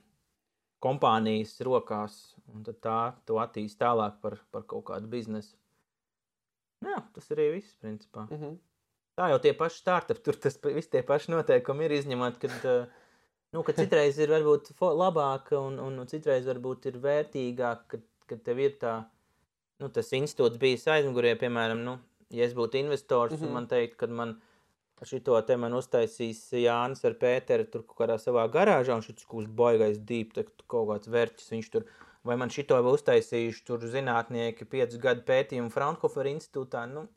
kompānijas 0.83 1.55
rokās, 1.65 2.19
un 2.53 2.65
tā 2.67 2.99
to 3.29 3.39
attīst 3.43 3.79
tālāk 3.81 4.19
par, 4.23 4.39
par 4.51 4.67
kaut 4.69 4.85
kādu 4.91 5.11
biznesu. 5.13 5.55
Jā, 6.83 6.99
tas 7.15 7.31
arī 7.35 7.53
viss, 7.57 7.77
principā. 7.83 8.27
Mhm. 8.31 8.59
Tā 9.19 9.29
jau 9.29 9.39
tie 9.45 9.53
paši 9.53 9.83
startupi, 9.83 10.23
tur 10.25 10.39
tas 10.41 10.57
viss 10.65 10.89
tie 10.91 11.03
paši 11.07 11.35
noteikumi 11.35 11.85
ir 11.85 11.93
izņemot, 11.99 12.39
kad, 12.41 12.55
eh, 12.65 12.87
nu, 13.53 13.63
ka 13.63 13.75
citreiz 13.77 14.19
ir 14.19 14.33
varbūt 14.33 14.73
labāk 14.81 15.53
un, 15.59 15.77
un, 15.79 16.01
citreiz 16.09 16.49
varbūt 16.49 16.89
ir 16.91 16.97
vērtīgāk, 17.03 17.83
kad, 17.93 18.07
kad 18.27 18.41
tev 18.47 18.63
ir 18.65 18.79
tā, 18.81 18.95
nu, 19.85 19.91
tas 19.93 20.09
institūts 20.17 20.59
bijis 20.59 20.89
aizmugurē, 20.89 21.37
piemēram, 21.39 21.85
nu, 21.85 21.99
ja 22.33 22.49
es 22.49 22.57
būtu 22.57 22.81
investors 22.81 23.33
mm 23.33 23.37
Mhm. 23.37 23.45
-hmm. 23.45 23.49
un 23.49 23.53
man 23.53 23.67
teikt, 23.69 23.97
kad 23.97 24.11
man 24.11 24.41
šito 25.09 25.39
te 25.47 25.57
man 25.59 25.75
uztaisīs 25.79 26.45
Jānis 26.63 27.03
ar 27.09 27.17
Pēteru 27.19 27.67
tur 27.71 27.87
kaut 27.87 27.99
kādā 28.03 28.19
savā 28.23 28.45
garāžā, 28.53 28.99
un 28.99 29.05
šis 29.05 29.27
kāds 29.29 29.51
baigais 29.63 29.99
dīp, 29.99 30.37
kaut 30.71 30.91
kāds 30.93 31.11
vērķis, 31.11 31.51
viņš 31.55 31.71
tur, 31.75 31.89
vai 32.27 32.37
man 32.39 32.53
šito 32.55 32.79
jau 32.79 32.95
uztaisījuši 32.95 33.65
tur 33.67 33.83
zinātnieki 33.95 34.69
piecus 34.71 35.03
gadu 35.03 35.27
pētījumu 35.27 35.73
Fraunhofer 35.75 36.31
institūtā, 36.35 36.87
nu, 36.93 37.09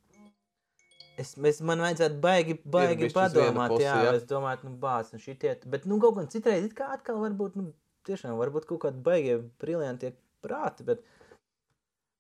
Es, 1.16 1.32
es 1.48 1.62
man 1.64 1.80
vajadzētu 1.80 2.18
baigi, 2.20 2.58
baigi 2.68 3.08
padomāt, 3.16 3.72
pusi, 3.72 3.86
jā, 3.86 3.96
jā. 4.04 4.16
es 4.18 4.26
domāju, 4.28 4.68
nu, 4.68 4.74
bāc, 4.82 5.14
nu 5.14 5.20
šitie, 5.24 5.54
bet, 5.72 5.86
nu, 5.88 5.96
kaut 6.04 6.18
gan 6.18 6.28
citreiz, 6.32 6.66
it 6.68 6.76
kā 6.76 6.90
atkal 6.92 7.22
varbūt, 7.22 7.56
nu, 7.56 7.70
tiešām 8.08 8.36
varbūt 8.40 8.68
kaut 8.68 8.82
kādi 8.84 9.00
baigie 9.06 9.38
briljantie 9.62 10.12
prāti, 10.44 10.84
bet, 10.88 11.06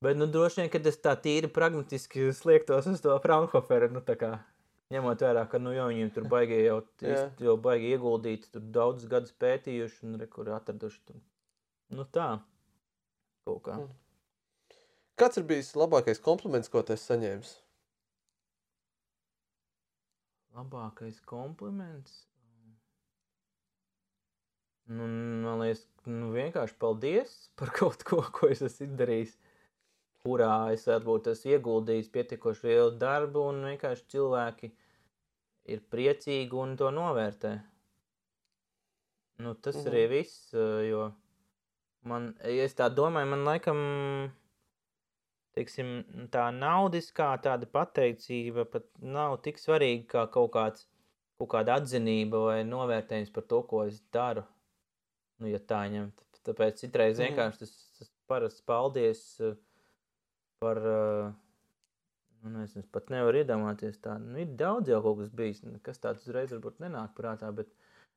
bet, 0.05 0.15
nu, 0.15 0.29
droši 0.31 0.61
vien, 0.61 0.71
kad 0.71 0.87
es 0.87 0.99
tā 1.03 1.17
tīri 1.19 1.51
pragmatiski 1.51 2.29
sliektos 2.37 2.87
uz 2.93 3.03
to 3.03 3.17
Fraunhoferu, 3.25 3.91
nu, 3.91 4.03
tā 4.05 4.15
kā, 4.21 4.31
ņemot 4.93 5.23
vērā, 5.25 5.45
ka, 5.49 5.59
nu, 5.61 5.73
jau 5.75 5.87
viņiem 5.89 6.11
tur 6.13 6.27
baigie 6.29 6.61
jau, 6.65 6.79
jau 7.41 7.55
baigi 7.61 7.93
ieguldīti, 7.95 8.51
tur 8.53 8.65
daudz 8.75 9.07
gadus 9.09 9.33
pētījuši 9.41 10.05
un, 10.07 10.17
re, 10.21 10.29
kur 10.31 10.51
atraduši 10.53 11.01
tur, 11.09 11.21
nu, 11.97 12.05
tā, 12.15 12.29
kaut 13.47 13.63
kā. 13.65 13.79
Mm. 13.81 13.93
Kāds 15.15 15.39
ir 15.39 15.45
bijis 15.47 15.71
labākais 15.79 16.19
kompliments, 16.19 16.69
ko 16.71 16.83
tu 16.83 16.91
esi 16.95 17.07
saņēmis? 17.07 17.51
Labākais 20.55 21.21
kompliments. 21.27 22.25
Nu, 24.85 25.07
man 25.41 25.63
liekas, 25.63 25.85
nu, 26.05 26.29
vienkārši 26.35 26.75
paldies 26.79 27.33
par 27.57 27.71
kaut 27.79 28.03
ko, 28.05 28.21
ko 28.35 28.51
es 28.53 28.61
esmu 28.65 28.91
izdarījis. 28.91 29.37
Kurā 30.25 30.73
es 30.73 30.87
varbūt 30.89 31.29
esmu 31.33 31.51
ieguldījis 31.55 32.09
pietiekoši 32.15 32.67
lielu 32.71 32.95
darbu, 33.05 33.43
un 33.51 33.61
vienkārši 33.69 34.07
cilvēki 34.15 34.71
ir 35.75 35.83
priecīgi 35.93 36.57
un 36.65 36.75
to 36.81 36.89
novērtē. 36.93 37.53
Nu, 39.37 39.53
tas 39.55 39.75
Mhm. 39.75 39.87
arī 39.91 40.03
viss, 40.09 40.53
jo 40.89 41.11
man, 42.03 42.33
ja 42.43 42.63
es 42.63 42.73
tā 42.73 42.87
domāju, 42.89 43.27
man 43.33 43.43
laikam, 43.43 43.79
teiksim, 45.55 46.03
tā 46.31 46.47
naudiskā 46.55 47.29
tāda 47.43 47.67
pateicība 47.71 48.65
pat 48.71 48.87
nav 49.01 49.37
tik 49.43 49.57
svarīga 49.59 50.07
kā 50.13 50.23
kaut 50.31 50.51
kāds, 50.55 50.87
kaut 51.39 51.49
kāda 51.51 51.77
atzinība 51.81 52.41
vai 52.45 52.63
novērtējums 52.63 53.33
par 53.35 53.43
to, 53.43 53.61
ko 53.63 53.83
es 53.87 54.01
daru. 54.11 54.45
Nu, 55.39 55.47
ja 55.51 55.59
tā 55.59 55.83
ņemt. 55.91 56.23
Tāpēc 56.45 56.79
citreiz 56.83 57.19
Mhm. 57.19 57.27
vienkārši 57.27 57.59
tas, 57.59 57.73
tas 57.99 58.11
parasts 58.27 58.61
paldies 58.61 59.39
eh, 59.41 59.55
par, 60.59 60.77
eh, 60.77 61.31
nu, 62.43 62.53
nezinu, 62.59 62.83
es 62.83 62.91
pat 62.91 63.09
nevaru 63.13 63.41
iedomāties 63.43 63.97
tā. 64.03 64.17
Nu, 64.21 64.37
ir 64.41 64.51
daudz 64.59 64.89
jau 64.91 65.01
kaut 65.05 65.19
kas 65.23 65.31
bijis, 65.35 65.63
nu, 65.65 65.79
kas 65.83 66.01
tāds 66.03 66.27
uzreiz 66.27 66.53
varbūt 66.53 66.81
nenāk 66.83 67.15
prātā, 67.17 67.49
bet 67.55 67.71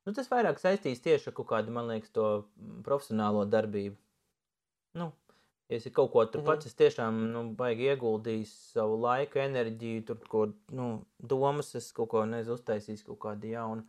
nu, 0.07 0.13
tas 0.17 0.29
vairāk 0.31 0.61
saistīts 0.63 1.03
tieši 1.05 1.31
ar 1.31 1.39
kaut 1.39 1.49
kādu, 1.53 1.73
man 1.75 1.89
liekas, 1.91 2.13
to 2.15 2.27
mm, 2.57 2.83
profesionālo 2.87 3.45
darbību. 3.49 3.97
Nu, 4.99 5.11
ja 5.69 5.77
es 5.77 5.89
kaut 5.93 6.13
ko 6.13 6.25
tur 6.27 6.41
Mhm. 6.43 6.47
pats, 6.49 6.67
es 6.67 6.75
tiešām, 6.79 7.21
nu, 7.33 7.45
baigi 7.59 7.91
ieguldījis 7.93 8.53
savu 8.73 8.97
laiku, 9.01 9.39
enerģiju, 9.43 10.05
tur, 10.07 10.19
ko, 10.29 10.47
nu, 10.73 11.05
domas, 11.21 11.75
es 11.75 11.93
kaut 11.93 12.09
ko, 12.15 12.25
nezinu, 12.25 12.57
uztaisījis 12.57 13.05
kaut 13.07 13.19
kādu 13.27 13.53
jaunu 13.53 13.85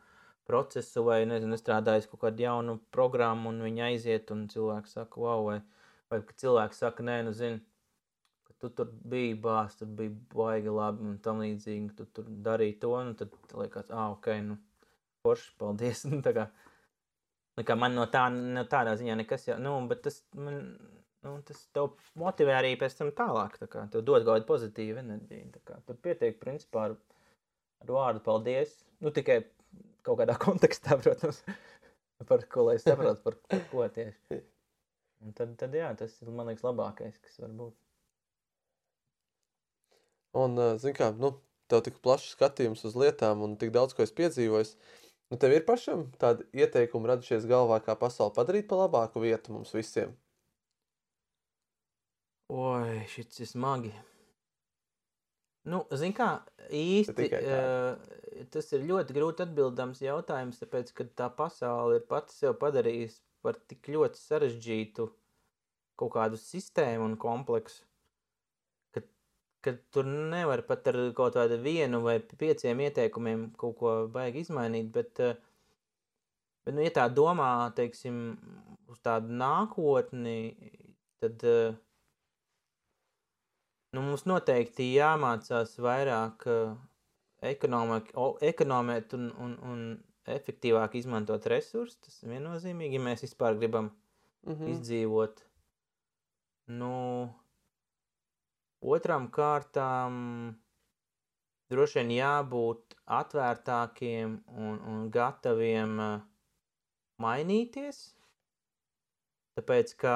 procesu 0.49 1.03
vai, 1.05 1.25
nezinu, 1.29 1.55
strādājis 1.61 2.07
kaut 2.09 2.21
kādu 2.25 2.41
jaunu 2.41 2.79
programmu 2.91 3.49
un 3.53 3.61
viņi 3.61 3.83
aiziet 3.91 4.31
un 4.33 4.47
cilvēks 4.49 4.95
saka, 4.97 5.21
wow, 5.21 5.43
vai, 5.45 5.61
vai 6.09 6.19
cilvēks 6.41 6.79
saka, 6.83 7.03
nē, 7.05 7.19
nu, 7.27 7.33
zini, 7.37 7.61
tu 8.59 8.69
tur 8.75 8.89
biji 9.11 9.35
bāz, 9.43 9.75
tur 9.79 9.89
bija 9.99 10.13
baigi 10.33 10.73
labi 10.73 11.05
un 11.07 11.17
tam 11.23 11.41
līdzīgi, 11.43 11.93
tu 11.97 12.07
tur 12.15 12.27
darīji 12.45 12.79
to, 12.83 12.93
un 12.97 13.13
tad 13.19 13.33
liekas, 13.55 13.91
ah, 13.95 14.11
ok, 14.15 14.31
nu, 14.45 14.57
forši, 15.23 15.53
paldies, 15.61 16.05
nu, 16.11 16.21
tā 16.25 16.35
kā, 16.35 16.47
nu, 17.57 17.65
kā 17.67 17.77
man 17.79 17.95
no 17.97 18.07
tā, 18.11 18.27
no 18.33 18.65
tādā 18.69 18.95
ziņā 18.99 19.19
nekas, 19.21 19.47
jau, 19.49 19.59
nu, 19.63 19.75
bet 19.91 20.03
tas, 20.07 20.21
man, 20.37 20.59
nu, 21.25 21.37
tas 21.47 21.63
tev 21.75 21.93
motivē 22.19 22.57
arī 22.59 22.75
pēc 22.79 22.99
tam 22.99 23.13
tālāk, 23.15 23.59
tā 23.61 23.69
kā, 23.71 23.85
tev 23.93 24.03
dod 24.03 24.25
kaut 24.25 24.35
kādu 24.35 24.49
pozitīvu 24.51 25.03
enerģiju, 25.05 25.53
tā 25.55 25.63
kā, 25.71 25.79
tur 25.87 25.99
pietiek, 26.03 26.39
principā, 26.43 26.89
ar, 26.89 26.99
ar 27.83 27.95
vārdu 27.95 28.23
paldies, 28.27 28.75
nu, 28.99 29.15
tikai 29.15 29.41
kaut 30.03 30.19
kādā 30.21 30.35
kontekstā, 30.45 30.99
protams, 30.99 31.43
par 32.27 32.47
ko, 32.51 32.69
lai 32.69 32.79
saprotu, 32.83 33.23
par, 33.23 33.39
par 33.47 33.67
ko 33.71 33.87
tieši. 33.95 34.43
Un 35.19 35.35
tad, 35.35 35.51
tad, 35.59 35.73
jā, 35.75 35.89
tas 35.99 36.13
ir, 36.23 36.31
man 36.31 36.47
liekas, 36.47 36.63
labākais, 36.63 37.17
kas 37.23 37.39
var 37.43 37.51
būt. 37.55 37.75
Un, 40.37 40.59
zini, 40.77 40.93
kā, 40.97 41.09
nu, 41.17 41.33
tev 41.69 41.83
tik 41.85 41.99
plašs 42.05 42.33
skatījums 42.35 42.85
uz 42.85 42.97
lietām 42.97 43.41
un 43.45 43.55
tik 43.61 43.73
daudz 43.73 43.95
ko 43.97 44.05
es 44.05 44.13
piedzīvoju. 44.15 44.73
Nu, 45.29 45.37
tev 45.41 45.53
ir 45.53 45.65
pašam 45.65 46.07
tādi 46.21 46.45
ieteikumi 46.57 47.09
radušies 47.11 47.45
galvā, 47.49 47.77
kā 47.85 47.93
pasauli 47.97 48.33
padarīt 48.37 48.69
par 48.69 48.83
labāku 48.85 49.21
vietu 49.21 49.53
mums 49.53 49.73
visiem. 49.77 50.15
Oi, 52.49 53.03
šis 53.11 53.43
ir 53.43 53.49
smagi. 53.51 53.91
Nu, 55.69 55.83
zini, 55.93 56.15
kā 56.17 56.29
īsti 56.73 57.27
uh, 57.37 57.99
tas 58.49 58.71
ir 58.73 58.87
ļoti 58.89 59.13
grūti 59.13 59.45
atbildams 59.45 60.01
jautājums, 60.01 60.61
tāpēc, 60.61 60.89
ka 60.97 61.05
tā 61.21 61.27
pasaule 61.35 61.99
ir 61.99 62.07
pati 62.09 62.33
sev 62.33 62.55
padarījusi 62.61 63.21
par 63.45 63.59
tik 63.69 63.91
ļoti 63.93 64.17
sarežģītu 64.17 65.05
kaut 65.99 66.13
kādu 66.15 66.39
sistēmu 66.41 67.05
un 67.11 67.17
kompleksu, 67.21 67.83
ka 69.65 69.73
tur 69.93 70.07
nevar 70.07 70.63
pat 70.67 70.87
ar 70.91 70.97
kaut 71.17 71.35
kādu 71.37 71.59
vienu 71.63 72.01
vai 72.05 72.17
pieciem 72.19 72.85
ieteikumiem 72.85 73.49
kaut 73.59 73.77
ko 73.79 73.93
baigi 74.13 74.45
izmainīt, 74.45 74.89
bet, 74.95 75.21
uh, 75.23 75.35
bet 76.65 76.77
nu, 76.77 76.83
ja 76.85 76.93
tā 76.95 77.07
domā, 77.11 77.51
teiksim, 77.77 78.21
uz 78.89 78.99
tādu 79.05 79.35
nākotni, 79.41 80.37
tad 81.23 81.45
uh, 81.47 81.77
nu, 83.95 84.03
mums 84.03 84.25
noteikti 84.29 84.91
jāmācās 84.93 85.75
vairāk 85.81 86.45
ekonomik, 87.49 88.13
o, 88.19 88.33
ekonomēt 88.43 89.15
un, 89.17 89.31
un, 89.39 89.57
un 89.71 89.83
efektīvāk 90.29 90.99
izmantot 90.99 91.45
resursus. 91.51 91.97
Tas 92.03 92.21
ir 92.23 92.35
viennozīmīgi, 92.35 92.99
ja 92.99 93.05
mēs 93.09 93.25
vispār 93.25 93.57
gribam 93.59 93.91
Mm 94.45 94.55
mm. 94.55 94.67
izdzīvot. 94.73 95.43
Nu, 96.79 96.93
otram 98.81 99.27
kārtām 99.33 100.13
droši 101.69 101.99
vien 101.99 102.13
jābūt 102.17 102.95
atvērtākiem 103.19 104.39
un, 104.55 104.79
un 104.91 105.03
gataviem 105.13 105.99
uh, 105.99 106.15
mainīties. 107.21 108.01
Tāpēc, 109.59 109.93
ka 109.99 110.15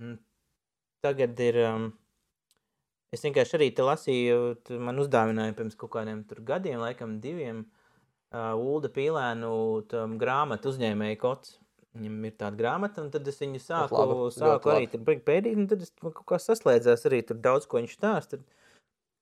mm, 0.00 0.18
tagad 1.04 1.46
ir. 1.50 1.62
Um, 1.68 1.94
Es 3.14 3.22
vienkārši 3.22 3.54
arī 3.56 3.66
te 3.72 3.84
lasīju, 3.86 4.38
man 4.82 4.98
uzdāvināja 4.98 5.54
pirms 5.56 5.76
kaut 5.78 5.92
kādiem 5.94 6.24
gadiem, 6.44 6.80
laikam 6.82 7.14
diviem, 7.22 7.60
uh, 8.34 8.50
Ulda 8.58 8.90
Pīlēnu 8.92 9.52
tam 9.88 10.16
grāmatu 10.20 10.72
uzņēmēju 10.72 11.20
kods. 11.22 11.54
Viņam 11.96 12.24
ir 12.28 12.34
tāda 12.36 12.58
grāmata, 12.60 13.00
un 13.02 13.10
tad 13.14 13.26
es 13.30 13.38
viņu 13.40 13.60
sāku, 13.62 13.96
labi, 13.96 14.18
sāku 14.36 14.70
arī 14.74 14.86
tur 14.92 15.00
pētīt, 15.06 15.56
un 15.56 15.66
tad 15.70 15.82
es 15.86 15.92
kaut 16.02 16.22
kā 16.28 16.38
saslēdzās 16.42 17.06
arī 17.08 17.22
tur 17.26 17.38
daudz, 17.40 17.66
ko 17.70 17.80
viņš 17.80 17.94
stāsta. 17.96 18.38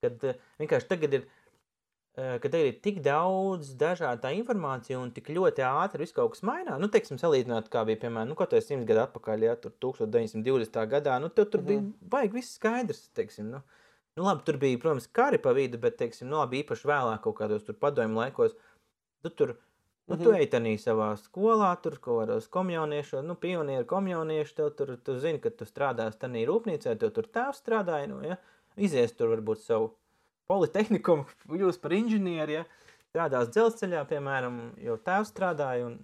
Kad 0.04 0.24
uh, 0.26 0.34
vienkārši 0.60 0.88
tagad 0.90 1.14
ir, 1.20 1.22
uh, 2.18 2.34
kad 2.42 2.50
tagad 2.50 2.66
ir 2.72 2.80
tik 2.84 2.98
daudz 3.04 3.70
dažādu 3.80 4.24
tā 4.24 4.32
informāciju 4.36 4.98
un 5.00 5.12
tik 5.16 5.30
ļoti 5.32 5.64
ātri 5.68 6.02
viss 6.02 6.16
kaut 6.16 6.34
kas 6.34 6.42
mainās. 6.44 6.80
Nu, 6.82 6.90
teiksim, 6.92 7.20
salīdzinot, 7.22 7.70
kā 7.72 7.84
bija, 7.88 8.02
piemēram, 8.04 8.32
nu, 8.32 8.36
kaut 8.38 8.52
vai 8.56 8.60
simts 8.64 8.88
gadu 8.90 9.04
atpakaļ, 9.06 9.46
ja 9.48 9.54
tur 9.56 9.72
1920. 9.86 10.82
gadā, 10.92 11.16
nu, 11.22 11.30
tev 11.32 11.48
tur 11.54 11.62
Mhm. 11.62 11.68
bija 11.70 12.10
baigi 12.16 12.40
viss 12.40 12.58
skaidrs, 12.58 13.06
teiksim, 13.16 13.48
nu. 13.54 13.62
Nu, 14.16 14.22
labi, 14.28 14.44
tur 14.46 14.58
bija, 14.62 14.78
protams, 14.78 15.08
kari 15.10 15.38
pa 15.42 15.50
vidu, 15.56 15.78
bet, 15.82 15.96
teiksim, 15.98 16.28
nu, 16.30 16.36
labi, 16.42 16.60
īpaši 16.62 16.86
vēlāk 16.86 17.22
kaut 17.24 17.34
kādos 17.40 17.64
tur 17.66 17.74
padomju 17.74 18.14
laikos, 18.20 18.52
tu 19.24 19.30
tur, 19.30 19.56
nu, 20.06 20.16
tu 20.16 20.30
Mhm. 20.30 20.38
ej 20.40 20.48
tanī 20.52 20.74
savā 20.80 21.10
skolā, 21.16 21.70
tur 21.82 21.98
kaut 21.98 22.22
kādos 22.22 22.48
komjauniešos, 22.52 23.24
nu, 23.24 23.34
pionieru 23.34 23.86
komjaunieši, 23.88 24.54
tev 24.54 24.70
tur, 24.76 24.96
tu 24.96 25.18
zini, 25.18 25.40
ka 25.40 25.50
tu 25.50 25.64
strādās 25.64 26.18
tanī 26.20 26.44
rūpnīcē, 26.48 26.96
tev 26.98 27.12
tur 27.16 27.28
tēvs 27.28 27.62
strādāja, 27.62 28.08
nu, 28.08 28.20
ja, 28.22 28.36
izies 28.76 29.12
tur 29.16 29.32
varbūt 29.34 29.62
savu 29.64 29.92
politehnikumu, 30.48 31.24
jūs 31.62 31.80
par 31.80 31.96
inženieri, 31.96 32.60
ja, 32.60 32.64
strādās 33.12 33.48
dzelzceļā, 33.54 34.04
piemēram, 34.10 34.58
jo 34.84 34.96
tēvs 34.96 35.32
strādāja, 35.32 35.86
un, 35.86 35.98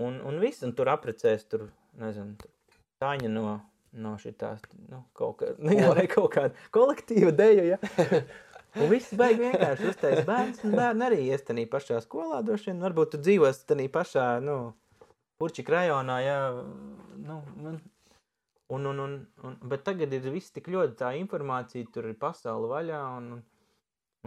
un, 0.00 0.20
un 0.24 0.40
viss, 0.40 0.62
un 0.64 0.72
tur 0.72 0.88
aprecēs, 0.92 1.44
tur, 1.50 1.68
nezinu, 2.00 2.36
tur, 2.40 2.50
Taņa 3.00 3.30
no, 3.32 3.54
no 3.96 4.10
šitās, 4.20 4.60
nu, 4.90 4.98
kaut 5.16 5.38
kā, 5.40 5.54
nu, 5.56 5.72
jā, 5.80 5.88
kaut 6.12 6.34
kāda 6.34 6.66
kolektīva 6.70 7.32
deja, 7.32 7.64
ja. 7.74 7.78
Un 8.78 8.86
viss 8.90 9.14
baigi 9.18 9.42
vienkārši 9.42 9.88
uztais 9.90 10.20
bērns, 10.26 10.60
un 10.66 10.76
bērni 10.78 11.06
arī 11.08 11.20
ies 11.26 11.42
tanī 11.46 11.64
pašā 11.70 11.98
skolā, 12.04 12.38
droši 12.46 12.70
vien, 12.70 12.82
varbūt 12.84 13.14
tu 13.14 13.22
dzīvos 13.24 13.64
tanī 13.66 13.88
pašā, 13.90 14.26
nu, 14.46 14.58
Purčika 15.40 15.72
rajonā, 15.72 16.18
jā, 16.20 16.36
nu, 17.24 17.38
un, 17.64 17.78
un, 18.86 19.00
un, 19.06 19.14
un, 19.48 19.56
bet 19.72 19.82
tagad 19.88 20.12
ir 20.12 20.28
viss 20.30 20.52
tik 20.54 20.68
ļoti 20.70 20.98
tā 21.00 21.14
informācija, 21.18 21.88
tur 21.94 22.10
ir 22.10 22.18
pasauli 22.20 22.68
vaļā, 22.70 23.00
un, 23.16 23.30
un, 23.38 23.40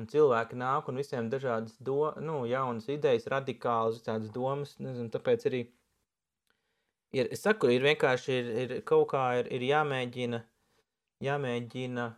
un 0.01 0.09
cilvēki 0.09 0.57
nāk 0.59 0.89
un 0.89 0.99
visiem 0.99 1.29
dažādas, 1.31 1.77
do, 1.79 1.99
nu, 2.19 2.41
jaunas 2.49 2.89
idejas, 2.91 3.29
radikālas, 3.31 4.01
tādas 4.03 4.33
domas, 4.33 4.73
nezinu, 4.81 5.13
tāpēc 5.13 5.47
arī 5.51 5.61
ir, 7.13 7.29
es 7.29 7.45
saku, 7.45 7.69
ir 7.71 7.85
vienkārši, 7.85 8.39
ir, 8.41 8.51
ir 8.65 8.75
kaut 8.89 9.11
kā 9.13 9.23
ir, 9.43 9.53
ir 9.53 9.69
jāmēģina, 9.69 10.41
jāmēģina 11.29 12.09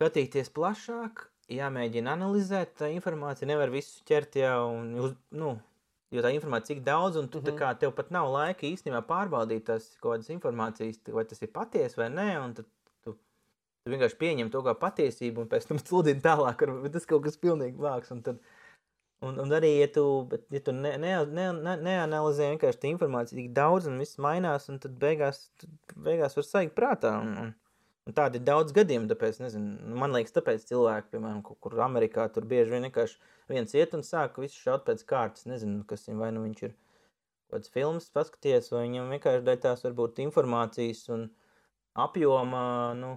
skatīties 0.00 0.48
plašāk, 0.56 1.26
jāmēģina 1.52 2.14
analizēt 2.16 2.78
tā 2.80 2.88
informācija, 2.94 3.48
nevar 3.50 3.72
visu 3.72 4.00
ķert 4.08 4.38
jau 4.40 4.70
un 4.72 4.94
uz, 4.96 5.12
nu, 5.36 5.58
jo 6.14 6.24
tā 6.24 6.32
informācija 6.32 6.78
tik 6.78 6.84
daudz, 6.86 7.18
un 7.20 7.28
tu 7.28 7.40
mm 7.40 7.44
-hmm. 7.44 7.58
kā 7.58 7.78
tev 7.78 7.92
pat 7.94 8.10
nav 8.10 8.30
laika 8.32 8.66
īstenībā 8.66 9.02
pārbaudīt 9.06 9.66
tās 9.66 9.96
kaut 10.00 10.14
kādas 10.14 10.30
informācijas, 10.30 11.00
vai 11.12 11.24
tas 11.24 11.42
ir 11.42 11.52
patiesi 11.52 12.00
vai 12.00 12.08
nē, 12.08 12.44
un 12.44 12.54
tad 12.54 12.66
tu, 13.04 13.12
tu 13.84 13.92
vienkārši 13.92 14.16
pieņem 14.16 14.50
to 14.50 14.62
kā 14.62 14.74
patiesību, 14.74 15.40
un 15.40 15.48
pēc 15.48 15.68
tam 15.68 15.78
sludini 15.84 16.20
tālāk, 16.20 16.62
ar, 16.62 16.90
tas 16.90 17.06
kaut 17.06 17.22
kas 17.24 17.36
pilnīgi 17.36 17.76
vāks, 17.76 18.10
un 18.10 18.22
tad, 18.22 18.40
Un, 19.20 19.36
un 19.36 19.50
arī, 19.52 19.68
ja 19.80 19.86
tu, 19.92 20.24
bet, 20.30 20.46
ja 20.48 20.60
tu 20.60 20.72
ne, 20.72 20.94
ne, 20.96 21.10
ne, 21.26 21.52
ne, 21.52 21.76
neanalizē 21.76 22.46
vienkārši 22.54 22.80
tā 22.80 22.88
informācija 22.88 23.36
tik 23.36 23.50
daudz 23.52 23.86
un 23.86 23.98
viss 24.00 24.16
mainās, 24.16 24.70
un 24.72 24.78
tad 24.80 24.94
beigās, 25.02 25.50
tad 25.60 25.92
beigās 26.06 26.36
var 26.36 26.46
saigt 26.48 26.72
prātā. 26.74 27.20
Un, 27.20 27.34
un, 27.42 27.50
un 28.10 28.16
tādi 28.16 28.40
ir 28.40 28.46
daudz 28.46 28.74
gadiem, 28.74 29.06
tāpēc, 29.10 29.38
nezinu, 29.44 29.76
nu, 29.86 29.96
man 30.02 30.14
liekas, 30.14 30.34
tāpēc 30.34 30.66
cilvēki, 30.68 31.12
piemēram, 31.14 31.40
kaut 31.46 31.60
kur 31.62 31.78
Amerikā, 31.84 32.26
tur 32.34 32.46
bieži 32.50 32.74
vien 32.74 32.88
vienkārši 32.88 33.18
viens 33.50 33.74
iet 33.78 33.94
un 33.94 34.02
sāk 34.06 34.38
visu 34.42 34.58
šaut 34.58 34.86
pēc 34.88 35.04
kārtas. 35.08 35.46
Nezinu, 35.50 35.84
kas 35.88 36.08
viņam 36.08 36.24
vai 36.24 36.30
nu 36.34 36.44
viņš 36.46 36.62
ir 36.66 36.74
kaut 36.74 37.54
kāds 37.54 37.72
filmas 37.74 38.10
paskaties, 38.14 38.70
vai 38.74 38.84
viņam 38.88 39.14
vienkārši 39.14 39.46
dēļ 39.46 39.60
tās 39.64 39.84
varbūt 39.86 40.22
informācijas 40.26 41.04
un 41.14 41.28
apjoma, 41.98 42.64
nu, 42.98 43.14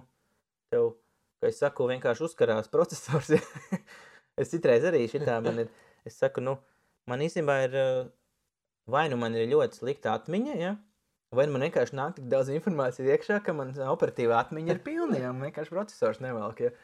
tev, 0.72 0.94
kā 1.42 1.50
es 1.50 1.60
saku, 1.62 1.90
vienkārši 1.90 2.26
uzkarās 2.28 2.70
procesors. 2.74 3.34
es 4.40 4.54
citreiz 4.54 4.86
arī 4.86 5.04
šitā 5.10 5.40
man 5.44 5.64
ir, 5.66 5.74
es 6.06 6.18
saku, 6.22 6.42
nu, 6.44 6.58
man 7.10 7.22
īstenībā 7.26 7.60
ir, 7.66 7.78
vai 8.90 9.08
nu 9.10 9.18
man 9.20 9.34
ir 9.38 9.50
ļoti 9.50 9.82
slikta 9.82 10.14
atmiņa, 10.18 10.58
ja, 10.62 10.74
vai 11.36 11.46
man 11.50 11.66
vienkārši 11.66 11.96
nāk 11.98 12.18
tik 12.18 12.26
daudz 12.32 12.50
informācijas 12.54 13.14
iekšā, 13.16 13.40
ka 13.44 13.54
man 13.56 13.72
operatīvā 13.92 14.40
atmiņa 14.44 14.76
ir 14.76 14.82
pilna, 14.84 15.20
ja, 15.20 15.32
man 15.34 15.50
vienkārši 15.50 15.74
procesors 15.74 16.22
nevelk, 16.24 16.66
ja. 16.68 16.74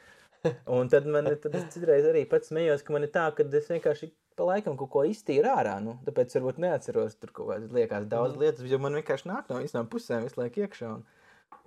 Un 0.73 0.89
tad 0.89 1.05
man 1.05 1.29
tad 1.43 1.57
citreiz 1.73 2.07
arī 2.09 2.25
pats 2.29 2.49
smējos, 2.49 2.85
ka 2.85 2.95
man 2.95 3.05
ir 3.05 3.13
tā, 3.13 3.27
ka 3.37 3.45
es 3.45 3.69
vienkārši 3.69 4.09
pa 4.41 4.47
laikam 4.49 4.77
kaut 4.81 4.91
ko 4.95 5.05
iztīru 5.05 5.51
ārā. 5.53 5.77
Nu, 5.85 5.99
tāpēc 6.07 6.33
varbūt 6.39 6.61
neatceros 6.65 7.19
tur 7.21 7.33
kaut 7.37 7.51
kādas 7.53 7.75
liekas 7.77 8.09
daudz 8.09 8.37
mm. 8.37 8.45
lietas, 8.45 8.69
jo 8.71 8.81
man 8.81 8.97
vienkārši 8.97 9.29
nāk 9.29 9.51
no 9.53 9.61
visām 9.61 9.89
pusēm 9.93 10.25
visu 10.25 10.41
laiku 10.41 10.65
iekšā. 10.65 10.95
Un, 10.97 11.05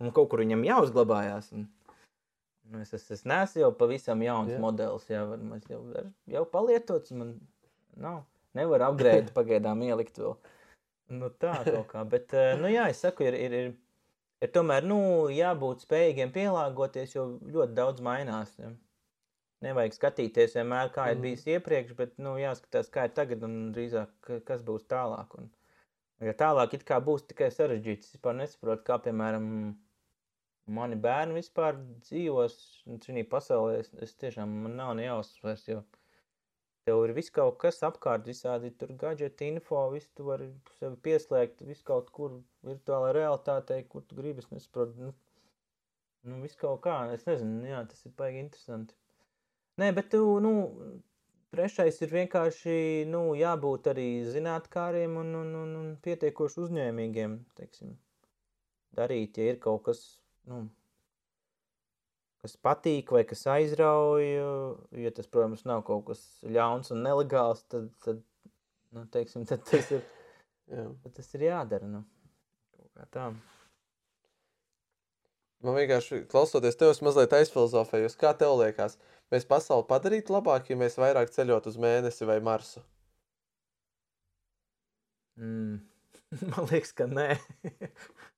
un 0.01 0.13
kaut 0.15 0.31
kur 0.31 0.41
viņam 0.41 0.65
jāuzglabājās. 0.65 1.51
Un, 1.53 1.67
nu, 2.71 2.81
es, 2.81 2.95
es, 2.97 3.05
es 3.13 3.23
neesmu 3.29 3.67
jau 3.67 3.71
pavisam 3.77 4.25
jauns 4.25 4.55
yeah. 4.55 4.63
modelis, 4.63 5.05
jau, 5.11 5.27
jau, 5.69 6.07
jau 6.34 6.43
palietots. 6.55 7.13
Man 7.19 7.36
nav, 7.93 8.23
nevar 8.57 8.88
upgrade 8.89 9.34
pagaidām 9.38 9.86
ielikt 9.86 10.17
vēl. 10.21 10.34
Nu, 11.14 11.30
tā 11.39 11.55
kaut 11.68 11.88
kā. 11.91 12.03
Bet, 12.09 12.34
eh, 12.34 12.53
nu 12.59 12.72
jā, 12.72 12.89
es 12.91 13.01
saku, 13.05 13.28
ir, 13.30 13.38
ir, 13.38 13.57
ir 13.59 13.74
ir 14.43 14.51
tomēr 14.51 14.86
nu, 14.88 14.99
jābūt 15.32 15.86
spējīgiem 15.86 16.34
pielāgoties, 16.36 17.16
jo 17.16 17.28
ļoti 17.53 17.78
daudz 17.78 18.03
mainās. 18.03 18.53
Ja. 18.59 18.74
Nevajag 19.64 19.95
skatīties 19.95 20.57
vienmēr, 20.57 20.89
kā 20.91 21.07
ir 21.11 21.18
mm. 21.18 21.24
bijis 21.24 21.45
iepriekš, 21.53 21.93
bet 21.95 22.18
nu, 22.20 22.36
jāskatās, 22.41 22.89
kā 22.91 23.07
ir 23.07 23.14
tagad 23.16 23.45
un 23.47 23.72
drīzāk, 23.76 24.34
kas 24.47 24.66
būs 24.68 24.84
tālāk. 24.91 25.38
Un, 25.39 25.47
ja 26.28 26.36
tālāk 26.39 26.76
it 26.76 26.84
kā 26.88 26.99
būs 27.03 27.24
tikai 27.30 27.47
sarežģīts, 27.55 28.09
es 28.09 28.18
vispār 28.18 28.36
nesaprotu, 28.41 28.84
kā 28.89 28.99
piemēram 29.05 29.47
mani 30.76 30.99
bērni 30.99 31.39
vispār 31.39 31.80
dzīvos 32.03 32.57
šajā 33.05 33.24
pasaulē. 33.32 33.80
Es, 33.86 33.93
es 34.03 34.16
tiešām 34.20 34.51
man 34.66 34.76
nav 34.82 34.97
nejausmas 34.99 35.47
vairs, 35.47 35.66
jo 35.72 35.80
Tev 36.88 37.05
ir 37.05 37.13
viss 37.15 37.31
kaut 37.31 37.55
kas 37.61 37.77
apkārt, 37.88 38.25
visādi 38.27 38.73
tur 38.79 38.89
gadgeti, 38.99 39.47
info, 39.53 39.86
visu 39.93 40.09
tu 40.17 40.25
vari 40.27 40.49
sevi 40.79 40.97
pieslēgt, 41.05 41.63
visu 41.67 41.86
kaut 41.88 42.09
kur 42.17 42.41
virtuālā 42.67 43.13
realitātei, 43.15 43.86
kur 43.93 44.03
tu 44.07 44.17
gribi, 44.17 44.43
es 44.43 44.49
nesaprotu, 44.51 45.07
nu, 45.07 45.13
nu 46.27 46.41
viss 46.43 46.59
kaut 46.59 46.81
kā, 46.84 46.97
es 47.15 47.23
nezinu, 47.29 47.63
jā, 47.71 47.79
tas 47.88 48.03
ir 48.03 48.15
baigi 48.19 48.43
interesanti. 48.43 48.97
Nē, 49.79 49.93
bet 49.95 50.11
tu, 50.11 50.21
nu, 50.43 50.51
trešais 51.55 52.01
ir 52.03 52.11
vienkārši, 52.17 52.75
nu, 53.09 53.23
jābūt 53.39 53.88
arī 53.93 54.07
zinātkāriem 54.36 55.15
un, 55.23 55.34
un, 55.39 55.55
un, 55.63 55.73
un 55.79 55.89
pietiekoši 56.03 56.65
uzņēmīgiem, 56.65 57.39
teiksim, 57.61 57.95
darīt, 58.99 59.39
ja 59.39 59.53
ir 59.53 59.63
kaut 59.63 59.86
kas, 59.88 60.03
nu, 60.51 60.65
kas 62.43 62.57
patīk 62.59 63.13
vai 63.15 63.23
kas 63.27 63.45
aizrauj, 63.47 64.25
ja 64.99 65.11
tas, 65.15 65.29
protams, 65.31 65.63
nav 65.69 65.85
kaut 65.87 66.09
kas 66.09 66.21
ļauns 66.43 66.91
un 66.91 67.03
nelegāls, 67.05 67.63
tad, 67.71 67.87
tad, 68.03 68.19
nu, 68.91 69.05
teiksim, 69.13 69.47
tad 69.47 69.63
tas 69.69 69.91
ir, 69.95 70.03
tad 71.05 71.15
tas 71.15 71.33
ir 71.37 71.47
jādara. 71.47 71.87
Nu. 71.87 72.03
Kaut 72.75 72.89
kā 72.99 73.07
tā. 73.15 73.29
Man 75.63 75.77
vienkārši 75.79 76.25
klausoties 76.27 76.75
tev, 76.75 76.91
es 76.91 76.99
mazliet 77.05 77.31
aizfilozofēju, 77.37 78.11
kā 78.19 78.33
tev 78.35 78.57
liekas, 78.59 78.97
mēs 79.31 79.47
pasauli 79.47 79.87
padarītu 79.87 80.35
labāk, 80.35 80.67
ja 80.67 80.75
mēs 80.75 80.99
vairāk 80.99 81.31
ceļot 81.31 81.71
uz 81.71 81.79
mēnesi 81.79 82.27
vai 82.27 82.41
Marsu? 82.43 82.83
Mm. 85.39 85.79
Man 86.51 86.67
liekas, 86.67 86.91
ka 86.97 87.07
nē. 87.07 87.29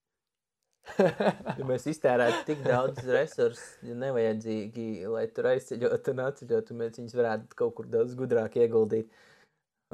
ja 1.60 1.66
mēs 1.68 1.88
iztērētu 1.90 2.44
tik 2.48 2.62
daudz 2.66 3.06
resursu, 3.10 3.64
ja 3.88 3.96
nevajadzīgi, 4.00 5.06
lai 5.12 5.26
tur 5.34 5.50
aizceļotu 5.52 6.14
un 6.14 6.22
atceļotu, 6.28 6.78
mēs 6.82 7.00
viņus 7.00 7.16
varētu 7.18 7.60
kaut 7.60 7.76
kur 7.80 7.90
daudz 7.92 8.16
gudrāk 8.18 8.58
ieguldīt. 8.62 9.10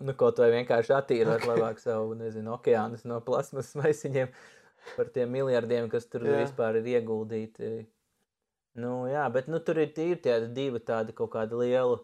Nu, 0.01 0.15
kaut 0.17 0.39
vai 0.39 0.49
vienkārši 0.53 0.95
attīrot 0.95 1.45
labāk 1.49 1.81
savu, 1.81 2.15
nezinu, 2.19 2.55
okeānus 2.55 3.03
no 3.07 3.19
plasmas 3.23 3.73
maisiņiem 3.79 4.31
par 4.95 5.11
tiem 5.15 5.33
miljardiem, 5.35 5.89
kas 5.91 6.07
tur 6.09 6.25
jā. 6.27 6.39
vispār 6.43 6.79
ir 6.79 6.93
ieguldīti. 6.95 7.73
Nu, 8.79 9.03
jā, 9.11 9.25
bet 9.33 9.49
nu, 9.51 9.59
tur 9.59 9.81
ir 9.83 9.91
tīri 9.95 10.19
tie 10.23 10.37
divi 10.47 10.79
tādi 10.87 11.15
kaut 11.15 11.33
kādi 11.33 11.59
lieli 11.59 11.99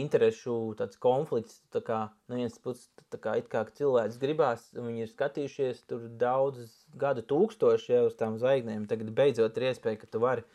interešu 0.00 0.54
konflikts. 1.02 1.60
Tā 1.74 1.82
kā 1.84 1.98
no 2.28 2.38
vienas 2.38 2.58
puses, 2.62 2.88
kā, 3.14 3.36
kā 3.50 3.64
cilvēks 3.78 4.20
gribās, 4.22 4.66
viņi 4.76 5.06
ir 5.06 5.10
skatījušies 5.12 5.84
tur 5.90 6.06
daudzus 6.20 6.74
gadu 6.98 7.24
tūkstoši 7.30 7.94
jau 7.94 8.04
uz 8.10 8.18
tām 8.20 8.38
zvaigznēm. 8.40 8.88
Tagad 8.90 9.12
beidzot 9.16 9.58
ir 9.58 9.70
iespēja, 9.70 10.00
ka 10.02 10.10
tu 10.10 10.22
vari 10.24 10.46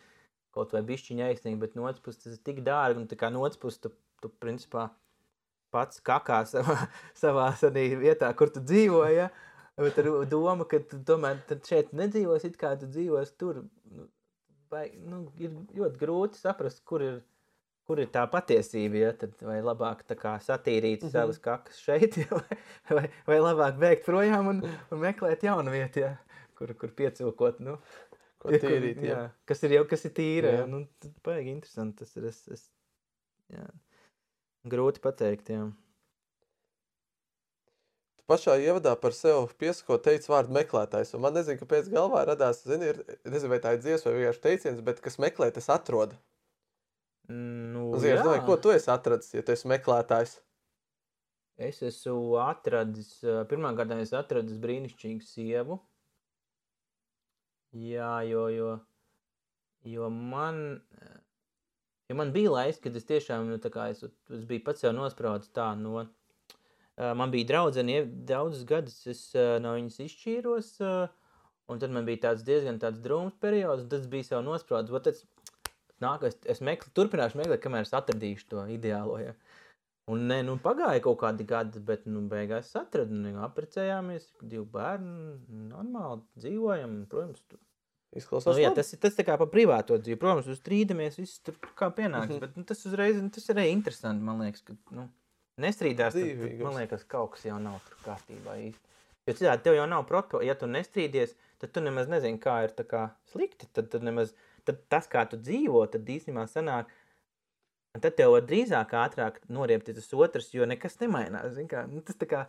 kaut 0.56 0.74
vai 0.74 0.82
bišķiņa 0.86 1.30
aizsniegt, 1.30 1.60
bet 1.62 1.76
no 1.78 1.86
otras 1.86 2.02
puses 2.04 2.24
tas 2.24 2.38
ir 2.38 2.44
tik 2.46 2.64
dārgi, 2.66 3.04
un 3.04 3.10
tā 3.10 3.18
kā 3.20 3.30
no 3.34 3.44
otras 3.46 3.62
puses 3.62 3.82
tu, 3.84 3.94
tu 4.24 4.32
principā 4.42 4.90
pats 5.74 6.02
kakā 6.02 6.42
savā, 6.54 6.78
savā 7.18 7.52
vietā, 8.02 8.32
kur 8.34 8.52
tu 8.54 8.64
dzīvo, 8.64 9.06
ja? 9.14 9.30
bet 9.80 10.00
ar 10.02 10.10
domu, 10.28 10.66
ka 10.68 10.82
tu 10.84 11.00
tomēr 11.08 11.40
šeit 11.64 11.94
nedzīvos, 11.96 12.44
it 12.44 12.58
kā 12.60 12.74
tu 12.80 12.90
dzīvos 12.92 13.32
tur. 13.40 13.62
Nu, 13.94 14.10
vai, 14.72 14.90
nu, 15.00 15.28
ir 15.40 15.54
ļoti 15.78 16.02
grūti 16.02 16.42
saprast, 16.42 16.84
kur 16.86 17.06
ir 17.06 17.22
kur 17.90 17.98
ir 18.04 18.12
tā 18.14 18.22
patiesība, 18.30 19.00
ja, 19.02 19.14
tad 19.18 19.40
vai 19.42 19.58
labāk 19.66 20.04
kā, 20.12 20.36
satīrīt 20.46 21.02
mm 21.02 21.08
-hmm. 21.08 21.14
savas 21.16 21.40
kakas 21.42 21.80
šeit, 21.82 22.18
ja, 22.22 22.28
vai, 22.38 22.60
vai, 23.00 23.06
vai 23.26 23.40
labāk 23.42 23.80
bēgt 23.82 24.06
projām 24.06 24.52
un, 24.52 24.62
un 24.92 25.02
meklēt 25.02 25.44
jaunu 25.48 25.74
vietu, 25.74 26.04
ja, 26.06 26.12
kur, 26.60 26.76
kur 26.78 26.94
piecilkot, 26.94 27.64
nu, 27.66 27.80
ko 28.38 28.54
tīrīt, 28.54 29.02
kur, 29.02 29.10
jā. 29.10 29.18
jā. 29.18 29.26
Kas 29.50 29.66
ir 29.66 29.74
jau, 29.80 29.84
kas 29.90 30.06
ir 30.06 30.14
tīra, 30.22 30.54
jā. 30.60 30.70
nu, 30.70 30.84
baigi 31.26 31.56
interesanti, 31.56 32.04
tas 32.04 32.14
ir, 32.22 32.30
es, 32.30 32.46
es, 32.54 32.70
jā, 33.58 33.66
grūti 34.70 35.02
pateikt, 35.02 35.50
jā. 35.58 35.66
Tu 38.22 38.30
pašā 38.30 38.60
ievadā 38.62 38.94
par 39.02 39.18
sevi 39.18 39.50
piesakot 39.66 40.06
teici 40.06 40.30
vārdu 40.30 40.54
meklētājs, 40.62 41.18
man 41.18 41.34
nezinu, 41.42 41.58
kāpēc 41.64 41.90
galvā 41.90 42.28
radās, 42.30 42.62
zini, 42.70 42.94
ir, 42.94 43.06
nezinu, 43.26 43.56
vai 43.58 43.64
tā 43.66 43.74
ir 43.74 43.82
dziesma 43.82 44.12
vai 44.12 44.20
vienkārši 44.20 44.46
teiciens, 44.46 44.90
bet 44.92 45.02
kas 45.02 45.18
meklē, 45.18 45.50
tas 45.58 45.74
atrod. 45.74 46.14
Nu, 47.30 47.91
Zini, 48.01 48.15
es 48.15 48.23
domāju, 48.25 48.45
ko 48.47 48.55
tu 48.57 48.71
esi 48.73 48.89
atradzis, 48.89 49.36
ja 49.38 49.43
tu 49.45 49.53
esi 49.53 49.69
meklētājs? 49.69 50.39
Es 51.59 51.82
esmu 51.84 52.39
atradis, 52.41 53.19
pirmā 53.51 53.73
gadā 53.77 53.99
es 54.01 54.13
atradu 54.15 54.55
brīnišķīgu 54.63 55.25
sievu. 55.27 55.77
Jā, 57.75 58.13
jo, 58.25 58.47
jo, 58.49 58.69
jo 59.86 60.07
man, 60.09 60.80
jo 62.09 62.17
man 62.17 62.32
bija 62.34 62.55
laiks, 62.55 62.80
kad 62.82 62.95
es 62.97 63.05
tiešām, 63.05 63.51
nu, 63.51 63.59
es, 63.59 64.01
es 64.07 64.47
biju 64.49 64.63
pats 64.65 64.88
jau 64.88 64.93
nospraudis 64.95 65.51
tā, 65.53 65.67
no, 65.77 66.07
man 66.97 67.36
bija 67.36 67.51
draudzene, 67.51 68.01
daudzus 68.32 68.65
gadus 68.65 69.03
es 69.11 69.21
no 69.36 69.75
viņas 69.75 69.99
izšķīros, 70.07 70.71
un 71.69 71.84
tad 71.84 71.93
man 71.93 72.07
bija 72.09 72.23
tāds 72.30 72.47
diezgan 72.47 72.82
tāds 72.82 73.03
drūms 73.03 73.38
periods, 73.43 73.86
un 73.86 73.91
tas 73.93 74.09
bija 74.09 74.32
sev 74.32 74.41
nospraudis, 74.47 75.21
ot, 76.00 76.22
tas, 76.22 76.24
nāk, 76.24 76.24
es, 76.30 76.38
es 76.56 76.62
mekl, 76.66 76.89
turpināšu 76.95 77.39
meklēt, 77.39 77.62
kamēr 77.64 77.88
es 77.88 77.93
atradīšu 77.93 78.47
to 78.50 78.66
ideālo. 78.72 79.20
Ja. 79.22 79.34
Un 80.10 80.26
ne, 80.26 80.39
nu, 80.45 80.58
pagāja 80.58 81.04
kaut 81.06 81.20
kādi 81.22 81.45
gadi, 81.45 81.80
bet 81.86 82.08
nu, 82.10 82.24
beigās 82.30 82.72
atradu, 82.80 83.14
nu, 83.14 83.36
apprecējāmies, 83.45 84.32
divi 84.41 84.66
bērni, 84.66 85.68
normāli 85.70 86.24
dzīvojam, 86.39 87.04
protams. 87.12 87.43
Tu... 87.47 87.60
Izklausās 88.18 88.56
nu, 88.56 88.64
jā, 88.64 88.72
tas 88.74 88.88
ir 88.95 88.97
tas 89.04 89.20
kā 89.22 89.36
pa 89.38 89.45
privāto 89.45 90.00
dzīvi. 90.02 90.18
Protams, 90.18 90.47
uz 90.50 90.58
strīdamies, 90.58 91.20
viss 91.22 91.43
tur 91.45 91.60
kā 91.78 91.91
pienāks, 91.93 92.32
mm 92.32 92.36
-hmm. 92.36 92.41
bet 92.41 92.58
nu, 92.58 92.64
tas 92.66 92.82
uzreiz, 92.89 93.20
tas 93.36 93.50
ir 93.50 93.60
arī 93.60 93.70
interesanti, 93.70 94.26
man 94.26 94.41
liekas, 94.41 94.64
ka, 94.66 94.74
nu, 94.97 95.06
nestrīdās, 95.62 96.18
tad, 96.18 96.56
man 96.64 96.80
liekas, 96.80 97.04
kaut 97.06 97.36
kas 97.36 97.45
jau 97.45 97.60
nav 97.62 97.78
tur 97.86 98.00
kārtībā 98.08 98.58
īsti. 98.66 98.89
Jo 99.30 99.36
citādi 99.38 99.62
tev 99.62 99.78
jau 99.78 99.86
nav 99.86 100.08
proto, 100.10 100.41
ja 100.41 100.56
tu 100.58 100.66
nestrīdies, 100.66 101.36
tad 101.62 101.74
tu 101.76 101.84
nemaz 101.86 102.10
nezini, 102.10 102.39
kā 102.41 102.64
ir 102.66 102.74
tā 102.74 102.86
kā 102.88 103.04
slikti, 103.30 103.68
tad, 103.74 103.91
tad 103.93 104.06
nemaz, 104.08 104.34
tad 104.70 104.82
tas, 104.91 105.09
kā 105.09 105.26
tu 105.30 105.39
dzīvo, 105.41 105.82
tad 105.91 106.07
īstenībā 106.09 106.45
sanāk, 106.49 106.91
tad 107.97 108.15
tev 108.17 108.36
var 108.36 108.45
drīzāk 108.47 108.93
ātrāk 109.01 109.41
noriept 109.49 109.89
tas 109.91 110.09
otrs, 110.13 110.53
jo 110.53 110.67
nekas 110.70 110.99
nemainās. 111.01 111.57
Kā, 111.72 111.86
nu, 111.89 112.03
tas 112.05 112.20
tā 112.22 112.30
kā, 112.30 112.43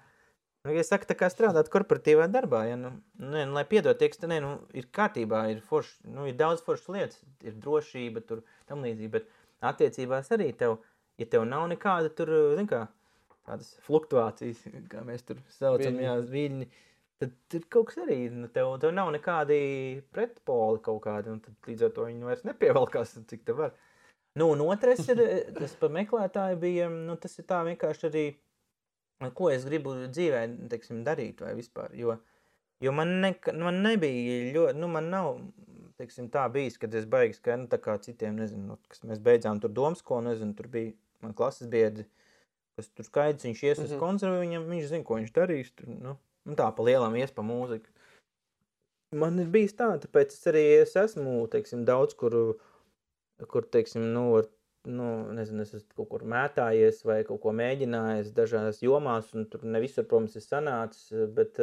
nu, 0.66 0.74
ja 0.76 0.84
saka, 0.86 1.08
tā 1.08 1.16
kā 1.18 1.30
strādāt 1.32 1.72
korporatīvā 1.72 2.28
darbā, 2.32 2.66
ja, 2.68 2.78
nu, 2.80 2.92
ne, 3.18 3.46
nu, 3.48 3.56
lai 3.56 3.64
piedod 3.68 3.98
tieks, 4.00 4.20
ne, 4.28 4.40
nu, 4.44 4.52
ir 4.76 4.90
kārtībā, 4.92 5.46
ir 5.54 5.64
forši, 5.66 6.12
nu, 6.12 6.28
ir 6.30 6.38
daudz 6.38 6.64
foršas 6.66 6.92
lietas, 6.94 7.24
ir 7.46 7.56
drošība, 7.64 8.24
tur 8.28 8.44
tam 8.68 8.84
līdzīgi, 8.86 9.12
bet 9.16 9.28
attiecībās 9.72 10.30
arī 10.36 10.52
tev, 10.56 10.78
ja 11.20 11.28
tev 11.28 11.48
nav 11.48 11.66
nekāda 11.72 12.12
tur, 12.16 12.32
zin 12.58 12.68
kā, 12.70 12.84
tādas 13.48 13.72
fluktuācijas, 13.86 14.62
kā 14.92 15.02
mēs 15.06 15.24
tur 15.26 15.40
saucam, 15.56 15.98
jā, 16.04 16.14
viļņi, 16.30 16.70
tad 17.20 17.56
ir 17.58 17.66
kaut 17.72 17.90
kas 17.90 18.00
arī, 18.04 18.18
nu, 18.32 18.48
tev, 18.52 18.72
tev 18.82 18.94
nav 18.96 19.10
nekādi 19.14 19.60
pretpoli 20.14 20.80
kaut 20.84 21.02
kādi, 21.04 21.34
un 21.34 21.40
tad 21.44 21.68
līdz 21.68 21.86
ar 21.86 21.94
to 21.96 22.06
viņi 22.08 22.28
vairs 22.28 22.46
nepievelkās, 22.48 23.16
cik 23.30 23.44
te 23.46 23.56
var. 23.56 23.74
Nu, 24.38 24.46
un 24.54 24.62
otrais 24.64 25.02
ir, 25.10 25.20
tas 25.56 25.74
par 25.80 25.92
meklētāju 25.94 26.60
bija, 26.62 26.88
nu, 26.92 27.16
tas 27.20 27.34
ir 27.40 27.46
tā 27.50 27.60
vienkārši 27.66 28.06
arī, 28.08 28.24
ko 29.36 29.50
es 29.52 29.66
gribu 29.68 29.96
dzīvē, 30.06 30.44
teiksim, 30.72 31.02
darīt 31.04 31.42
vai 31.44 31.52
vispār, 31.58 31.92
jo, 31.98 32.14
jo 32.80 32.94
man, 32.96 33.18
ne, 33.24 33.34
man 33.58 33.82
nebija 33.84 34.54
ļoti, 34.54 34.78
nu, 34.80 34.88
man 34.94 35.10
nav 35.12 35.34
teiksim, 36.00 36.30
tā 36.32 36.46
bijis, 36.52 36.78
kad 36.80 36.94
es 36.96 37.04
beigu 37.10 37.36
ka, 37.44 37.58
nu, 37.60 37.68
tā 37.70 37.80
kā 37.82 37.98
citiem, 38.00 38.38
nezinu, 38.40 38.72
nu, 38.72 38.78
kas 38.88 39.04
mēs 39.04 39.20
beidzām 39.24 39.60
tur 39.60 39.72
domas, 39.76 40.00
ko, 40.06 40.22
nezinu, 40.24 40.54
tur 40.56 40.70
bija 40.72 40.94
man 41.24 41.36
klases 41.36 41.68
biedri, 41.68 42.06
kas 42.78 42.88
tur 42.94 43.04
skaidrs, 43.04 43.44
viņš 43.44 43.62
ies 43.66 43.76
uz 43.76 43.84
mm 43.84 43.92
-hmm. 43.92 44.00
konservu, 44.00 44.40
viņam, 44.40 44.68
viņš 44.72 44.86
zina, 44.94 45.04
ko 45.04 45.18
viņš 45.20 45.32
darīs, 45.36 45.74
tur, 45.76 45.90
nu, 45.92 46.16
un 46.50 46.58
tā 46.58 46.68
pa 46.74 46.86
lielam 46.86 47.16
ies 47.18 47.32
pa 47.34 47.44
mūziku. 47.46 47.90
Man 49.20 49.40
ir 49.42 49.48
bijis 49.50 49.74
tā, 49.78 49.90
tāpēc 50.02 50.34
es 50.34 50.46
arī 50.46 50.64
es 50.84 50.94
esmu, 50.98 51.42
teiksim, 51.50 51.82
daudz, 51.86 52.14
kur, 52.18 52.36
kur 53.50 53.66
teiksim, 53.74 54.04
nu, 54.14 54.26
ar 54.38 54.50
nu, 54.86 55.06
nezinu, 55.36 55.64
es 55.64 55.74
esmu 55.76 55.96
kaut 55.98 56.10
kur 56.12 56.26
mētājies 56.30 57.02
vai 57.04 57.20
kaut 57.28 57.42
ko 57.42 57.52
mēģinājis 57.56 58.32
dažādās 58.36 58.80
jomās, 58.84 59.32
un 59.36 59.46
tur 59.50 59.64
ne 59.66 59.80
visur, 59.82 60.06
protams, 60.08 60.36
ir 60.38 60.44
sanācis, 60.44 61.10
bet, 61.36 61.58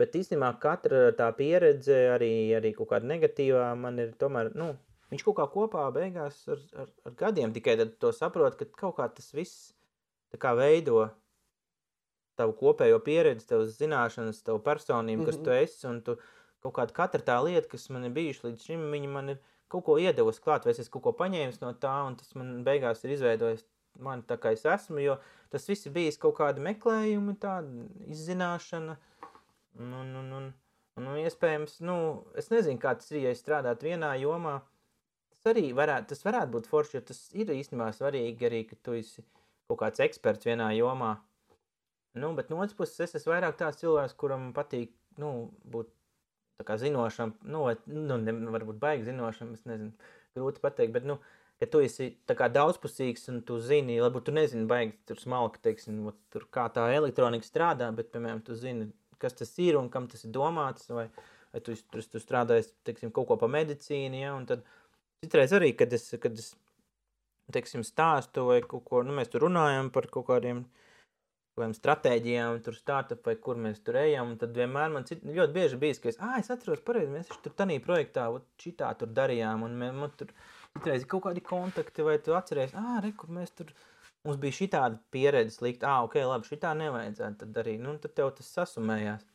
bet 0.00 0.16
īstenībā 0.18 0.54
katra 0.62 1.10
tā 1.18 1.28
pieredze, 1.36 1.98
arī, 2.16 2.32
arī 2.58 2.72
kaut 2.78 2.90
kāda 2.94 3.10
negatīvā, 3.12 3.68
man 3.78 4.00
ir 4.02 4.16
tomēr, 4.20 4.54
nu, 4.58 4.72
viņš 5.12 5.26
kaut 5.28 5.38
kā 5.38 5.46
kopā 5.52 5.86
beigās 5.94 6.42
ar, 6.50 6.64
ar, 6.82 6.90
ar 7.06 7.16
gadiem 7.20 7.54
tikai 7.54 7.76
tad 7.78 7.94
to 8.02 8.14
saprot, 8.16 8.58
ka 8.58 8.70
kaut 8.80 8.98
kā 8.98 9.10
tas 9.14 9.30
viss 9.36 9.70
tā 10.32 10.40
kā 10.40 10.54
veido 10.58 11.08
tavu 12.40 12.56
kopējo 12.58 12.98
pieredzi, 13.04 13.46
tavas 13.52 13.76
zināšanas, 13.78 14.42
tavu 14.46 14.62
personību, 14.64 15.22
mm 15.22 15.26
-hmm. 15.26 15.30
kas 15.30 15.44
tu 15.44 15.56
esi, 15.56 15.86
un 15.90 16.02
tu 16.06 16.16
kaut 16.64 16.76
kāda 16.76 16.96
katra 16.96 17.22
tā 17.24 17.38
lieta, 17.44 17.68
kas 17.68 17.88
man 17.90 18.04
ir 18.08 18.16
bijuši 18.16 18.46
līdz 18.46 18.66
šim, 18.68 18.86
viņa 18.92 19.08
man 19.08 19.34
ir 19.34 19.42
kaut 19.70 19.84
ko 19.86 19.98
iedevusi 19.98 20.42
klāt, 20.44 20.66
vai 20.66 20.74
es 20.74 20.82
esmu 20.82 20.96
kaut 20.96 21.06
ko 21.08 21.12
paņēmis 21.24 21.60
no 21.62 21.72
tā, 21.72 21.94
un 22.06 22.16
tas 22.16 22.34
man 22.34 22.64
beigās 22.66 23.04
ir 23.04 23.14
izveidojis 23.16 23.64
mani 23.98 24.24
tā, 24.26 24.38
kā 24.40 24.52
es 24.54 24.64
esmu, 24.66 25.00
jo 25.02 25.16
tas 25.52 25.68
viss 25.68 25.86
ir 25.86 25.94
bijis 25.94 26.18
kaut 26.20 26.36
kādi 26.38 26.62
meklējumi, 26.64 27.36
tāda 27.42 27.86
izzināšana, 28.10 28.96
un, 29.78 29.94
un, 30.02 30.12
un, 30.22 30.32
un, 30.38 30.50
un, 30.98 31.06
un 31.06 31.20
iespējams, 31.22 31.80
nu, 31.86 31.96
es 32.38 32.50
nezinu, 32.52 32.80
kā 32.82 32.94
tas 32.98 33.10
ir, 33.14 33.24
ja 33.26 33.34
es 33.34 33.42
strādātu 33.42 33.90
vienā 33.90 34.12
jomā, 34.20 34.60
tas 35.30 35.52
arī 35.54 35.70
varētu, 35.76 36.12
tas 36.12 36.24
varētu 36.26 36.54
būt 36.56 36.70
forši, 36.70 36.96
jo 36.98 37.04
tas 37.12 37.22
ir 37.36 37.52
īstenībā 37.54 37.90
svarīgi 37.96 38.50
arī, 38.50 38.64
ka 38.70 38.78
tu 38.82 38.96
esi 38.98 39.24
kaut 39.70 39.80
kāds 39.84 40.02
eksperts 40.02 40.48
vienā 40.50 40.72
jomā, 40.76 41.16
nu, 42.12 42.34
bet 42.34 42.50
no 42.50 42.58
otras 42.58 42.74
puses 42.74 43.00
es 43.06 43.14
esmu 43.20 43.34
vairāk 43.34 43.58
tāds 43.58 43.80
cilvēks, 43.82 44.16
kuram 44.18 44.50
patīk, 44.56 44.92
nu, 45.20 45.50
būt 45.70 45.90
zinošam, 46.80 47.34
nu, 47.48 47.64
vai, 47.68 47.74
nu, 47.86 48.18
ne, 48.20 48.34
varbūt 48.52 48.80
baigi 48.80 49.06
zinošam, 49.08 49.54
es 49.56 49.62
nezinu, 49.68 49.92
grūti 50.36 50.62
pateikt, 50.62 50.92
bet, 50.92 51.06
nu, 51.08 51.18
ka 51.60 51.68
tu 51.70 51.80
esi 51.84 52.10
daudzpusīgs 52.28 53.28
un 53.32 53.42
tu 53.46 53.58
zini, 53.60 54.00
varbūt 54.02 54.28
tu 54.28 54.34
nezini 54.34 54.66
baigi 54.68 54.96
tur 55.08 55.20
smalki, 55.20 55.62
teiksim, 55.62 56.02
tur 56.32 56.46
kā 56.52 56.66
tā 56.74 56.88
elektronika 56.94 57.46
strādā, 57.46 57.90
bet, 57.96 58.10
piemēram, 58.12 58.42
tu 58.44 58.54
zini, 58.58 58.90
kas 59.20 59.36
tas 59.38 59.52
ir 59.58 59.78
un 59.78 59.88
kam 59.92 60.08
tas 60.08 60.24
ir 60.24 60.34
domāts, 60.34 60.90
vai, 60.90 61.08
vai 61.54 61.62
tu, 61.64 61.76
tu, 61.92 62.02
tu 62.02 62.22
strādājies, 62.22 62.72
teiksim, 62.84 63.14
kaut 63.14 63.28
ko 63.30 63.38
pa 63.40 63.48
medicīnu, 63.50 64.20
ja, 64.20 64.34
un 64.34 64.48
tad 64.50 64.66
citreiz 65.24 65.54
arī, 65.56 65.72
kad 65.76 65.92
es, 65.96 66.10
kad 66.20 66.36
es, 66.36 66.52
teiksim, 67.52 67.82
stāstu 67.86 68.46
vai 68.50 68.60
kaut 68.62 68.84
ko, 68.86 69.02
nu, 69.06 69.16
mēs 69.16 69.32
tur 69.32 69.48
runājam 69.48 69.90
par 69.92 70.06
kaut 70.12 70.28
kādiem, 70.28 70.64
uh, 70.64 70.89
kādām 71.60 71.74
stratēģijām, 71.76 72.58
tur 72.64 72.76
startup 72.76 73.26
vai 73.28 73.36
kur 73.44 73.60
mēs 73.60 73.82
tur 73.84 73.98
ejam. 74.00 74.32
Tad 74.40 74.56
vienmēr 74.56 74.90
man 74.94 75.06
cit, 75.08 75.22
ļoti 75.24 75.54
bieži 75.54 75.78
bija, 75.80 75.98
ka 76.02 76.10
es, 76.10 76.18
ah, 76.24 76.38
es 76.40 76.50
atceros, 76.52 76.82
pareizi, 76.86 77.12
mēs 77.12 77.30
tur 77.44 77.54
tādā 77.58 77.76
projektā, 77.84 78.26
šitā 78.60 78.90
tur 79.00 79.12
darījām, 79.16 79.64
un 79.66 79.78
mēs, 79.82 79.94
man 79.96 80.12
tur 80.18 80.32
citreiz 80.78 81.06
kaut 81.10 81.26
kādi 81.28 81.44
kontakti, 81.44 82.06
vai 82.06 82.18
tu 82.24 82.36
atceries, 82.38 82.74
ah, 82.78 82.98
re, 83.04 83.12
kur 83.16 83.32
mēs 83.36 83.54
tur, 83.56 83.72
mums 84.26 84.40
bija 84.42 84.58
šī 84.58 84.70
tāda 84.74 85.00
pieredze 85.14 85.58
slikta, 85.58 85.92
ah, 85.92 86.08
ok, 86.08 86.18
labi, 86.32 86.50
šitā 86.50 86.74
nevajadzētu 86.80 87.44
tad 87.44 87.56
darīt, 87.60 87.82
nu, 87.84 87.96
tad 88.02 88.16
tev 88.18 88.32
tas 88.38 88.52
sasumējās. 88.58 89.26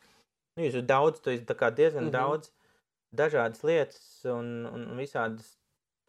Nu, 0.55 0.63
jūs 0.63 0.77
esat 0.77 0.89
daudz, 0.91 1.21
tu 1.21 1.33
esi 1.33 1.45
diezgan 1.45 2.05
mm 2.05 2.09
-hmm. 2.09 2.15
daudz 2.15 2.51
dažādas 3.15 3.63
lietas 3.63 4.25
un, 4.25 4.65
un, 4.65 4.89
un 4.91 4.97
visādas 4.99 5.55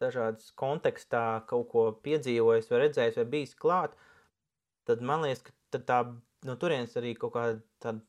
dažādas 0.01 0.51
kontekstā 0.61 1.23
kaut 1.49 1.69
ko 1.71 1.83
piedzīvojis 2.05 2.69
vai 2.71 2.81
redzējis 2.83 3.19
vai 3.21 3.25
bijis 3.33 3.55
klāt, 3.57 3.95
tad 4.87 5.01
man 5.01 5.25
liekas, 5.25 5.43
ka 5.47 5.56
tad 5.73 5.85
tā 5.89 5.99
no 6.47 6.55
turienes 6.59 6.95
arī 6.99 7.13
kaut 7.19 7.33
kāda 7.35 7.59
tāda 7.83 8.03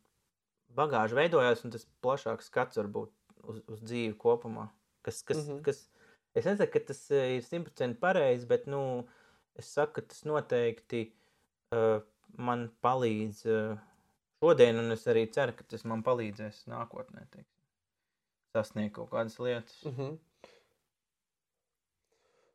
bagāža 0.78 1.16
veidojās, 1.18 1.64
un 1.64 1.74
tas 1.74 1.86
plašāks 2.04 2.50
skats 2.50 2.80
varbūt 2.80 3.12
uz, 3.48 3.62
uz 3.66 3.80
dzīvi 3.82 4.16
kopumā. 4.20 4.68
Kas, 5.02 5.22
kas, 5.22 5.44
mm 5.44 5.52
-hmm. 5.52 5.62
kas, 5.64 5.90
es 6.34 6.44
nesaku, 6.44 6.72
ka 6.72 6.84
tas 6.92 7.10
eh, 7.10 7.36
ir 7.36 7.42
simtprocentīgi 7.42 8.00
pareizi, 8.00 8.46
bet 8.46 8.66
nu, 8.66 8.82
es 9.54 9.72
saku, 9.74 9.98
ka 9.98 10.08
tas 10.12 10.24
noteikti 10.28 11.04
uh, 11.72 12.00
man 12.36 12.68
palīdz 12.84 13.44
uh, 13.46 13.78
šodien, 14.42 14.78
un 14.78 14.92
es 14.92 15.06
arī 15.06 15.26
ceru, 15.32 15.52
ka 15.56 15.64
tas 15.64 15.84
man 15.84 16.04
palīdzēs 16.06 16.66
nākotnē 16.70 17.24
teiksim, 17.30 17.64
sasniegt 18.54 18.94
kaut 18.94 19.10
kādas 19.10 19.38
lietas. 19.38 19.84
Mm 19.84 19.94
-hmm. 19.96 20.18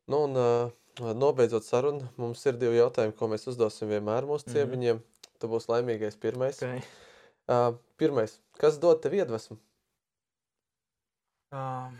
Nu, 0.04 0.24
un, 0.28 0.36
uh, 0.36 0.72
Nobeidzot 1.14 1.64
sarunu, 1.66 2.06
mums 2.20 2.44
ir 2.46 2.58
divi 2.58 2.78
jautājumi, 2.78 3.16
ko 3.18 3.26
mēs 3.32 3.48
uzdosim 3.50 3.90
vienmēr 3.90 4.28
mūsu 4.28 4.46
mhm. 4.46 4.54
ciemiņiem. 4.54 4.96
Mm 4.96 5.02
-hmm. 5.02 5.10
Tu 5.42 5.48
būsi 5.50 5.68
laimīgais 5.68 6.16
pirmais. 6.20 6.60
Okay. 6.62 6.82
Uh, 7.50 7.74
pirmais, 8.00 8.38
kas 8.56 8.78
dod 8.80 9.02
tev 9.02 9.16
iedvesmu? 9.18 9.58
Uh, 11.52 11.90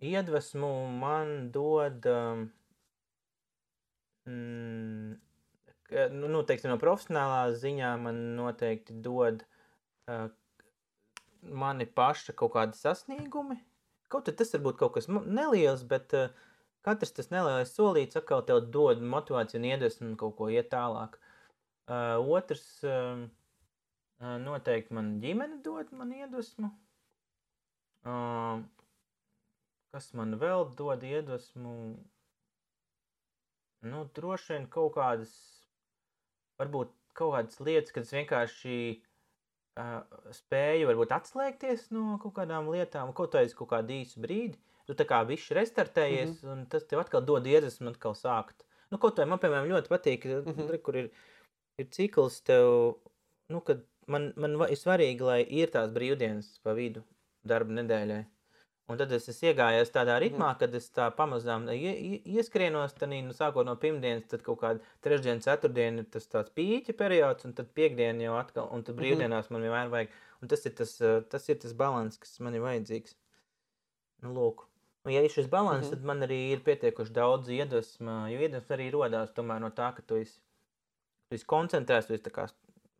iedvesmu 0.00 0.70
man 0.98 1.50
dod. 1.52 2.06
Um, 2.06 2.50
mm, 4.26 5.12
nu, 6.16 6.28
nu, 6.28 6.42
teiksim, 6.42 6.70
no 6.72 6.78
profesionālā 6.80 7.52
ziņā 7.52 7.92
man 8.00 8.18
noteikti 8.36 8.96
dod 9.04 9.44
uh, 10.08 10.26
mani 11.42 11.86
paša 11.86 12.32
kaut 12.32 12.54
kādi 12.56 12.80
sasniegumi. 12.80 13.60
Kaut 14.08 14.26
tas 14.26 14.54
var 14.56 14.64
būt 14.66 14.80
kaut 14.80 14.96
kas 14.96 15.08
neliels, 15.08 15.84
bet 15.86 16.16
uh, 16.18 16.32
katrs 16.86 17.12
tas 17.16 17.30
nelielais 17.32 17.72
solīts 17.76 18.18
atkal 18.20 18.44
tev 18.48 18.62
dod 18.74 19.02
motivāciju 19.14 19.60
un 19.60 19.68
iedvesmu 19.70 20.14
kaut 20.20 20.36
ko 20.38 20.48
iet 20.52 20.70
tālāk. 20.72 21.18
Uh, 21.90 22.20
otrs, 22.36 22.64
uh, 22.86 23.24
noteikti 24.44 24.94
man 24.96 25.16
ģimene 25.22 25.60
dod 25.64 25.90
man 25.96 26.14
iedvesmu. 26.16 26.70
Uh, 28.06 28.62
kas 29.92 30.12
man 30.16 30.38
vēl 30.40 30.70
dod 30.78 31.04
iedvesmu? 31.04 31.74
Nu, 33.90 34.00
droši 34.16 34.54
vien 34.54 34.66
kaut 34.72 34.94
kādas, 34.96 35.32
varbūt 36.60 36.92
kaut 37.16 37.34
kādas 37.34 37.60
lietas, 37.64 37.92
kad 37.96 38.04
es 38.04 38.12
vienkārši 38.14 38.76
uh, 39.80 40.00
spēju 40.36 40.88
varbūt 40.92 41.14
atslēgties 41.16 41.88
no 41.96 42.18
kaut 42.22 42.36
kādām 42.38 42.68
lietām, 42.72 43.12
kaut 43.16 43.34
kādu 43.34 43.96
īsu 43.96 44.20
brīdi 44.22 44.60
tu 44.90 44.96
tā 44.98 45.06
kā 45.08 45.20
viss 45.28 45.52
restartējies, 45.56 46.32
mm 46.32 46.48
-hmm. 46.48 46.52
un 46.52 46.66
tas 46.72 46.86
tev 46.90 47.02
atkal 47.02 47.22
dod 47.26 47.46
iedvesmu 47.46 47.92
atkal 47.94 48.16
sākt. 48.18 48.66
Nu, 48.90 48.98
kaut 48.98 49.18
vai 49.18 49.26
man, 49.30 49.38
piemēram, 49.38 49.70
ļoti 49.70 49.92
patīk, 49.92 50.26
mm 50.26 50.52
-hmm. 50.56 50.82
kur 50.82 50.96
ir, 50.96 51.10
ir 51.78 51.86
cikls 51.96 52.40
tev, 52.42 52.96
nu, 53.48 53.60
kad 53.60 53.86
man, 54.06 54.32
man 54.36 54.58
ir 54.66 54.76
svarīgi, 54.76 55.22
lai 55.22 55.40
ir 55.62 55.70
tās 55.70 55.90
brīvdienas 55.94 56.58
pa 56.64 56.74
vidu 56.74 57.02
darba 57.46 57.72
nedēļai. 57.78 58.24
Un 58.90 58.98
tad 58.98 59.12
es 59.14 59.28
esmu 59.30 59.52
iegājies 59.52 59.92
tādā 59.94 60.16
ritmā, 60.18 60.48
mm. 60.48 60.58
kad 60.58 60.72
es 60.74 60.88
tā 60.90 61.04
pamazām 61.14 61.68
ie, 61.70 61.92
ie, 61.94 62.16
ieskrienos, 62.34 62.96
tad, 62.98 63.12
nu, 63.12 63.34
sākot 63.36 63.68
no 63.68 63.76
pirmdienas, 63.78 64.26
tad 64.32 64.42
kaut 64.42 64.58
kāda 64.64 64.82
trešdiena, 65.06 65.44
ceturtdiena 65.44 66.02
ir 66.02 66.08
tas 66.10 66.26
tāds 66.32 66.50
pīķa 66.56 66.96
periods, 66.98 67.46
un 67.46 67.54
tad 67.54 67.70
piekdiena 67.76 68.26
jau 68.26 68.34
atkal, 68.40 68.66
un 68.74 68.82
tad 68.82 68.96
mhm. 68.96 69.02
brīvdienās 69.02 69.46
mm. 69.46 69.54
man 69.54 69.66
vienmēr 69.68 69.94
vajag. 69.94 70.18
Un 70.40 70.50
tas 70.50 70.66
ir 70.66 70.74
tas, 70.74 70.96
tas, 71.30 71.48
ir 71.52 71.60
tas 71.62 71.76
balans, 71.76 72.18
kas 72.18 72.40
man 72.42 72.56
ir 72.56 72.64
vajadzīgs. 72.64 73.14
Nu, 74.24 74.34
lūk. 74.34 74.66
Un, 75.06 75.12
ja 75.14 75.22
ir 75.24 75.32
šis 75.32 75.48
līdzsvars, 75.48 75.80
mm 75.80 75.86
-hmm. 75.86 75.90
tad 75.90 76.04
man 76.04 76.22
arī 76.22 76.38
ir 76.52 76.64
pietiekuši 76.64 77.12
daudz 77.16 77.48
iedvesmu, 77.48 78.16
jo 78.32 78.40
iedvesma 78.40 78.76
arī 78.76 78.90
radās 78.92 79.30
no 79.60 79.70
tā, 79.70 79.94
ka 79.96 80.02
tu 80.02 80.16
esi, 80.16 80.40
tu 81.28 81.34
esi 81.34 81.46
koncentrēts, 81.46 82.06
tu 82.06 82.14
esi 82.14 82.22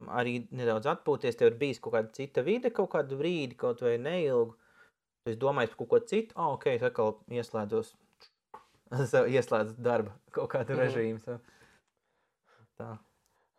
arī 0.09 0.47
nedaudz 0.51 0.87
atpūties, 0.87 1.37
tev 1.37 1.53
ir 1.53 1.59
bijis 1.61 1.81
kaut 1.81 1.95
kāda 1.95 2.13
cita 2.13 2.43
vide, 2.43 2.71
kaut 2.71 2.91
kādu 2.91 3.19
brīdi, 3.21 3.57
kaut 3.57 3.83
vai 3.83 3.99
neilgu. 3.99 4.57
Tu 5.25 5.31
esi 5.31 5.41
domājis 5.41 5.71
par 5.71 5.79
kaut 5.79 5.89
ko 5.89 5.99
citu, 6.13 6.35
ah, 6.37 6.47
oh, 6.47 6.55
ok, 6.55 6.67
es 6.67 6.83
atkal 6.83 7.19
ieslēdzos, 7.29 7.95
ieslēdzu 9.37 9.75
darba 9.79 10.17
kaut 10.37 10.51
kādu 10.55 10.73
mm 10.73 10.79
-hmm. 10.79 10.85
režīmu. 10.87 11.19
So. 11.19 11.39
Tā. 12.79 12.99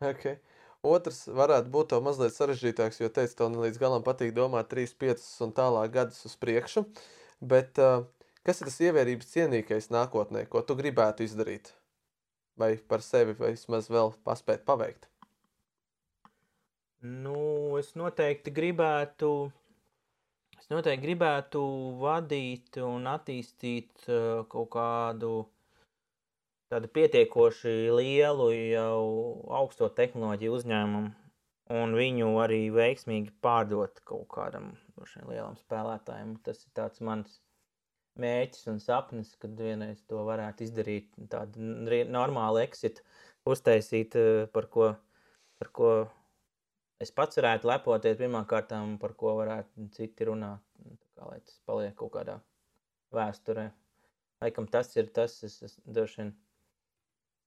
Okay. 0.01 0.39
Otrs 0.81 1.27
varētu 1.27 1.69
būt 1.69 1.93
mazliet 2.01 2.33
sarežģītāks, 2.33 3.01
jo 3.03 3.09
teicu, 3.09 3.35
tev 3.37 3.49
līdz 3.53 3.77
galam 3.77 4.03
patīk 4.03 4.33
domāt 4.33 4.71
3, 4.73 4.95
5 4.97 5.43
un 5.45 5.53
tālāk 5.53 5.91
gadus 5.93 6.25
uz 6.25 6.35
priekšu. 6.35 6.85
Bet 7.41 7.77
uh, 7.77 8.05
Kas 8.41 8.61
ir 8.61 8.71
tas 8.71 8.79
ievērības 8.81 9.27
cienīgais 9.35 9.91
nākotnē, 9.93 10.47
ko 10.49 10.63
tu 10.65 10.73
gribētu 10.79 11.25
izdarīt? 11.27 11.75
Vai 12.57 12.73
par 12.89 13.03
sevi 13.05 13.35
vai 13.37 13.51
vismaz 13.53 13.89
vēl 13.93 14.15
paspēt 14.25 14.63
paveikt? 14.65 15.05
Nu, 17.01 17.77
es 17.77 17.93
noteikti 17.97 18.53
gribētu, 18.53 19.29
es 20.57 20.67
noteikti 20.73 21.05
gribētu 21.05 21.61
vadīt 22.01 22.77
un 22.85 23.05
attīstīt 23.09 24.05
uh, 24.09 24.43
kaut 24.49 24.69
kādu 24.73 25.31
tādu 26.73 26.89
pietiekoši 26.97 27.75
lielu 27.93 28.49
jau 28.55 29.05
augsto 29.61 29.89
tehnoloģiju 30.01 30.57
uzņēmumu 30.59 31.13
un 31.77 31.95
viņu 31.95 32.33
arī 32.43 32.61
veiksmīgi 32.73 33.33
pārdot 33.43 34.01
kaut 34.07 34.27
kādam 34.33 34.73
lielam 35.29 35.57
spēlētājam. 35.61 36.35
Tas 36.45 36.65
ir 36.65 36.73
tāds 36.77 37.01
mans 37.05 37.37
mērķis 38.20 38.68
un 38.72 38.80
sapnis, 38.84 39.36
kad 39.39 39.53
vienreiz 39.57 40.01
to 40.09 40.24
varētu 40.28 40.66
izdarīt, 40.66 41.12
tādu 41.32 41.64
normālu 42.12 42.62
exit, 42.64 43.01
uztaisīt, 43.47 44.18
eh, 44.20 44.47
par 44.51 44.68
ko, 44.74 44.91
par 45.62 45.72
ko 45.72 45.91
es 47.01 47.12
pats 47.12 47.39
varētu 47.39 47.70
lepoties 47.72 48.20
pirmkārt, 48.20 48.74
par 48.99 49.14
ko 49.18 49.36
varētu 49.39 49.89
citi 49.95 50.28
runāt. 50.28 50.62
Kā, 51.16 51.28
lai 51.30 51.39
tas 51.45 51.59
paliek 51.66 51.95
kaut 51.95 52.14
kādā 52.16 52.39
vēsturē. 53.14 53.70
Laikam 54.41 54.68
tas 54.68 54.95
ir 54.97 55.12
tas, 55.14 55.43
es, 55.45 55.59
es 55.62 55.76
droši 55.86 56.22
vien 56.22 56.32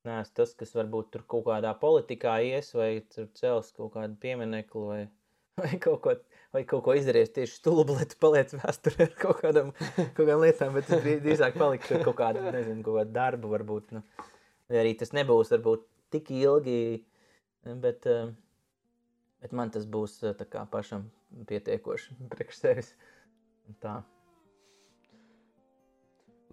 neesmu 0.06 0.36
tas, 0.38 0.52
kas 0.58 0.74
varbūt 0.76 1.10
tur 1.14 1.24
kaut 1.26 1.46
kādā 1.48 1.72
politikā 1.80 2.36
ies 2.46 2.70
vai 2.76 3.00
tur 3.14 3.26
cels 3.38 3.72
kaut 3.74 3.94
kādu 3.96 4.18
pieminekli 4.20 4.84
vai, 4.90 5.00
vai 5.62 5.80
kaut 5.82 6.00
ko 6.04 6.14
vai 6.54 6.62
kaut 6.68 6.84
ko 6.86 6.94
izdarījis 6.94 7.32
tieši 7.34 7.58
stulbu, 7.58 7.96
lai 7.98 8.06
tu 8.06 8.18
paliec 8.22 8.54
vēsturē 8.54 9.08
ar 9.08 9.16
kaut 9.18 9.40
kādām, 9.42 9.72
kaut 9.74 10.14
kādām 10.20 10.44
lietām, 10.44 10.76
bet 10.76 10.86
tas 10.90 11.02
drīzāk 11.02 11.58
paliks 11.58 11.90
ar 11.90 12.04
kaut 12.06 12.18
kādu, 12.20 12.44
nezinu, 12.54 12.84
kaut 12.86 13.00
kādu 13.00 13.14
darbu 13.16 13.50
varbūt. 13.56 13.96
Nu. 13.96 14.04
Arī 14.70 14.94
tas 15.00 15.10
nebūs 15.16 15.50
varbūt 15.54 15.84
tik 16.14 16.30
ilgi, 16.34 16.78
bet, 17.82 18.06
eh, 18.06 18.30
bet 19.42 19.56
man 19.56 19.74
tas 19.74 19.86
būs 19.90 20.20
eh, 20.22 20.36
tā 20.38 20.46
kā 20.50 20.62
pašam 20.70 21.08
pietiekoši 21.50 22.18
priekš 22.32 22.60
sevis. 22.62 22.92
Tā. 23.82 24.02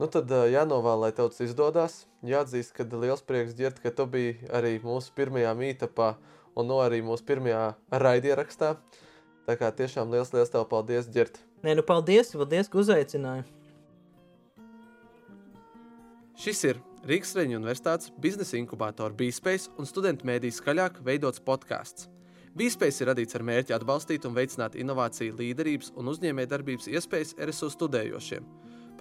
Nu 0.02 0.08
tad 0.10 0.32
uh, 0.34 0.48
jānovēl, 0.50 1.04
lai 1.04 1.12
tev 1.14 1.28
tas 1.30 1.44
izdodas. 1.44 2.00
Jāatzīst, 2.26 2.72
ka 2.74 2.88
liels 3.04 3.22
prieks 3.22 3.54
dzird, 3.54 3.78
ka 3.84 3.92
tu 3.94 4.08
biji 4.10 4.48
arī 4.50 4.80
mūsu 4.82 5.12
pirmajā 5.14 5.52
mītapā 5.60 6.08
un 6.58 6.72
no 6.72 6.80
arī 6.82 7.04
mūsu 7.06 7.28
pirmajā 7.28 7.66
raidierakstā. 8.02 8.72
Uh, 8.72 9.11
Tā 9.52 9.58
kā 9.60 9.68
tiešām 9.76 10.08
liels, 10.14 10.30
liels 10.32 10.48
tev 10.48 10.64
paldies, 10.72 11.10
Girt. 11.12 11.42
Nē, 11.60 11.74
nu 11.76 11.84
paldies, 11.84 12.30
paldies, 12.32 12.70
ka 12.72 12.78
uzaicināji. 12.80 13.44
Šis 16.40 16.64
ir 16.70 16.80
Rīgas 17.04 17.36
Reņģa 17.36 17.58
Universitātes 17.60 18.14
biznesa 18.24 18.56
inkubātora 18.62 19.12
BeSpace 19.20 19.68
un 19.76 19.90
studentu 19.90 20.30
mēdīs 20.30 20.62
skaļāk 20.62 21.02
veidots 21.04 21.44
podkāsts. 21.44 22.08
BeSpace 22.56 23.04
ir 23.04 23.12
radīts 23.12 23.36
ar 23.36 23.44
mērķi 23.52 23.76
atbalstīt 23.76 24.30
un 24.30 24.40
veicināt 24.40 24.80
inovāciju, 24.80 25.36
līderības 25.44 25.92
un 26.00 26.14
uzņēmējdarbības 26.16 26.88
iespējas 26.96 27.36
RSU 27.44 27.74
studējošiem. 27.76 28.48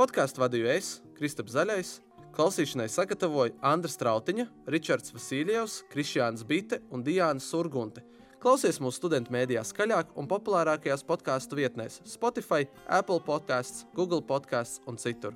Podkāstu 0.03 0.43
vadīju 0.43 0.73
es, 0.75 0.97
Kristaps 1.15 1.55
Zaļais, 1.55 1.97
klausīšanai 2.35 2.91
sagatavoju 2.91 3.55
Andris 3.63 3.95
Strautiņa, 4.01 4.51
Ričards 4.67 5.15
Vasiljevs, 5.15 5.85
Krišjāns 5.95 6.43
Bite 6.43 6.83
un 6.91 7.07
Diāna 7.07 7.39
Surgunte– 7.39 8.03
Klausies 8.41 8.79
mūsu 8.81 8.97
studentu 8.97 9.35
mēdījā 9.35 9.61
skaļāk 9.69 10.15
un 10.17 10.25
populārākajās 10.25 11.03
podkāstu 11.05 11.59
vietnēs- 11.59 11.99
Spotify, 12.15 12.65
Apple 12.89 13.21
podkāsts, 13.21 13.85
Google 13.93 14.23
podkāsts 14.23 14.81
un 14.89 14.97
citur. 14.97 15.35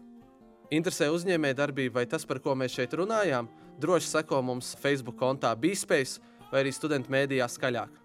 Interesē 0.72 1.10
uzņēmējdarbība 1.12 1.92
vai 1.98 2.06
tas, 2.06 2.24
par 2.24 2.38
ko 2.38 2.54
mēs 2.54 2.72
šeit 2.72 2.96
runājām? 2.96 3.46
Droši 3.78 4.08
seko 4.08 4.40
mums 4.42 4.74
Facebook 4.80 5.16
kontā 5.16 5.54
BeSpace 5.54 6.18
vai 6.50 6.62
arī 6.64 6.72
studentu 6.72 7.10
mēdījā 7.10 7.44
skaļāk. 7.44 8.03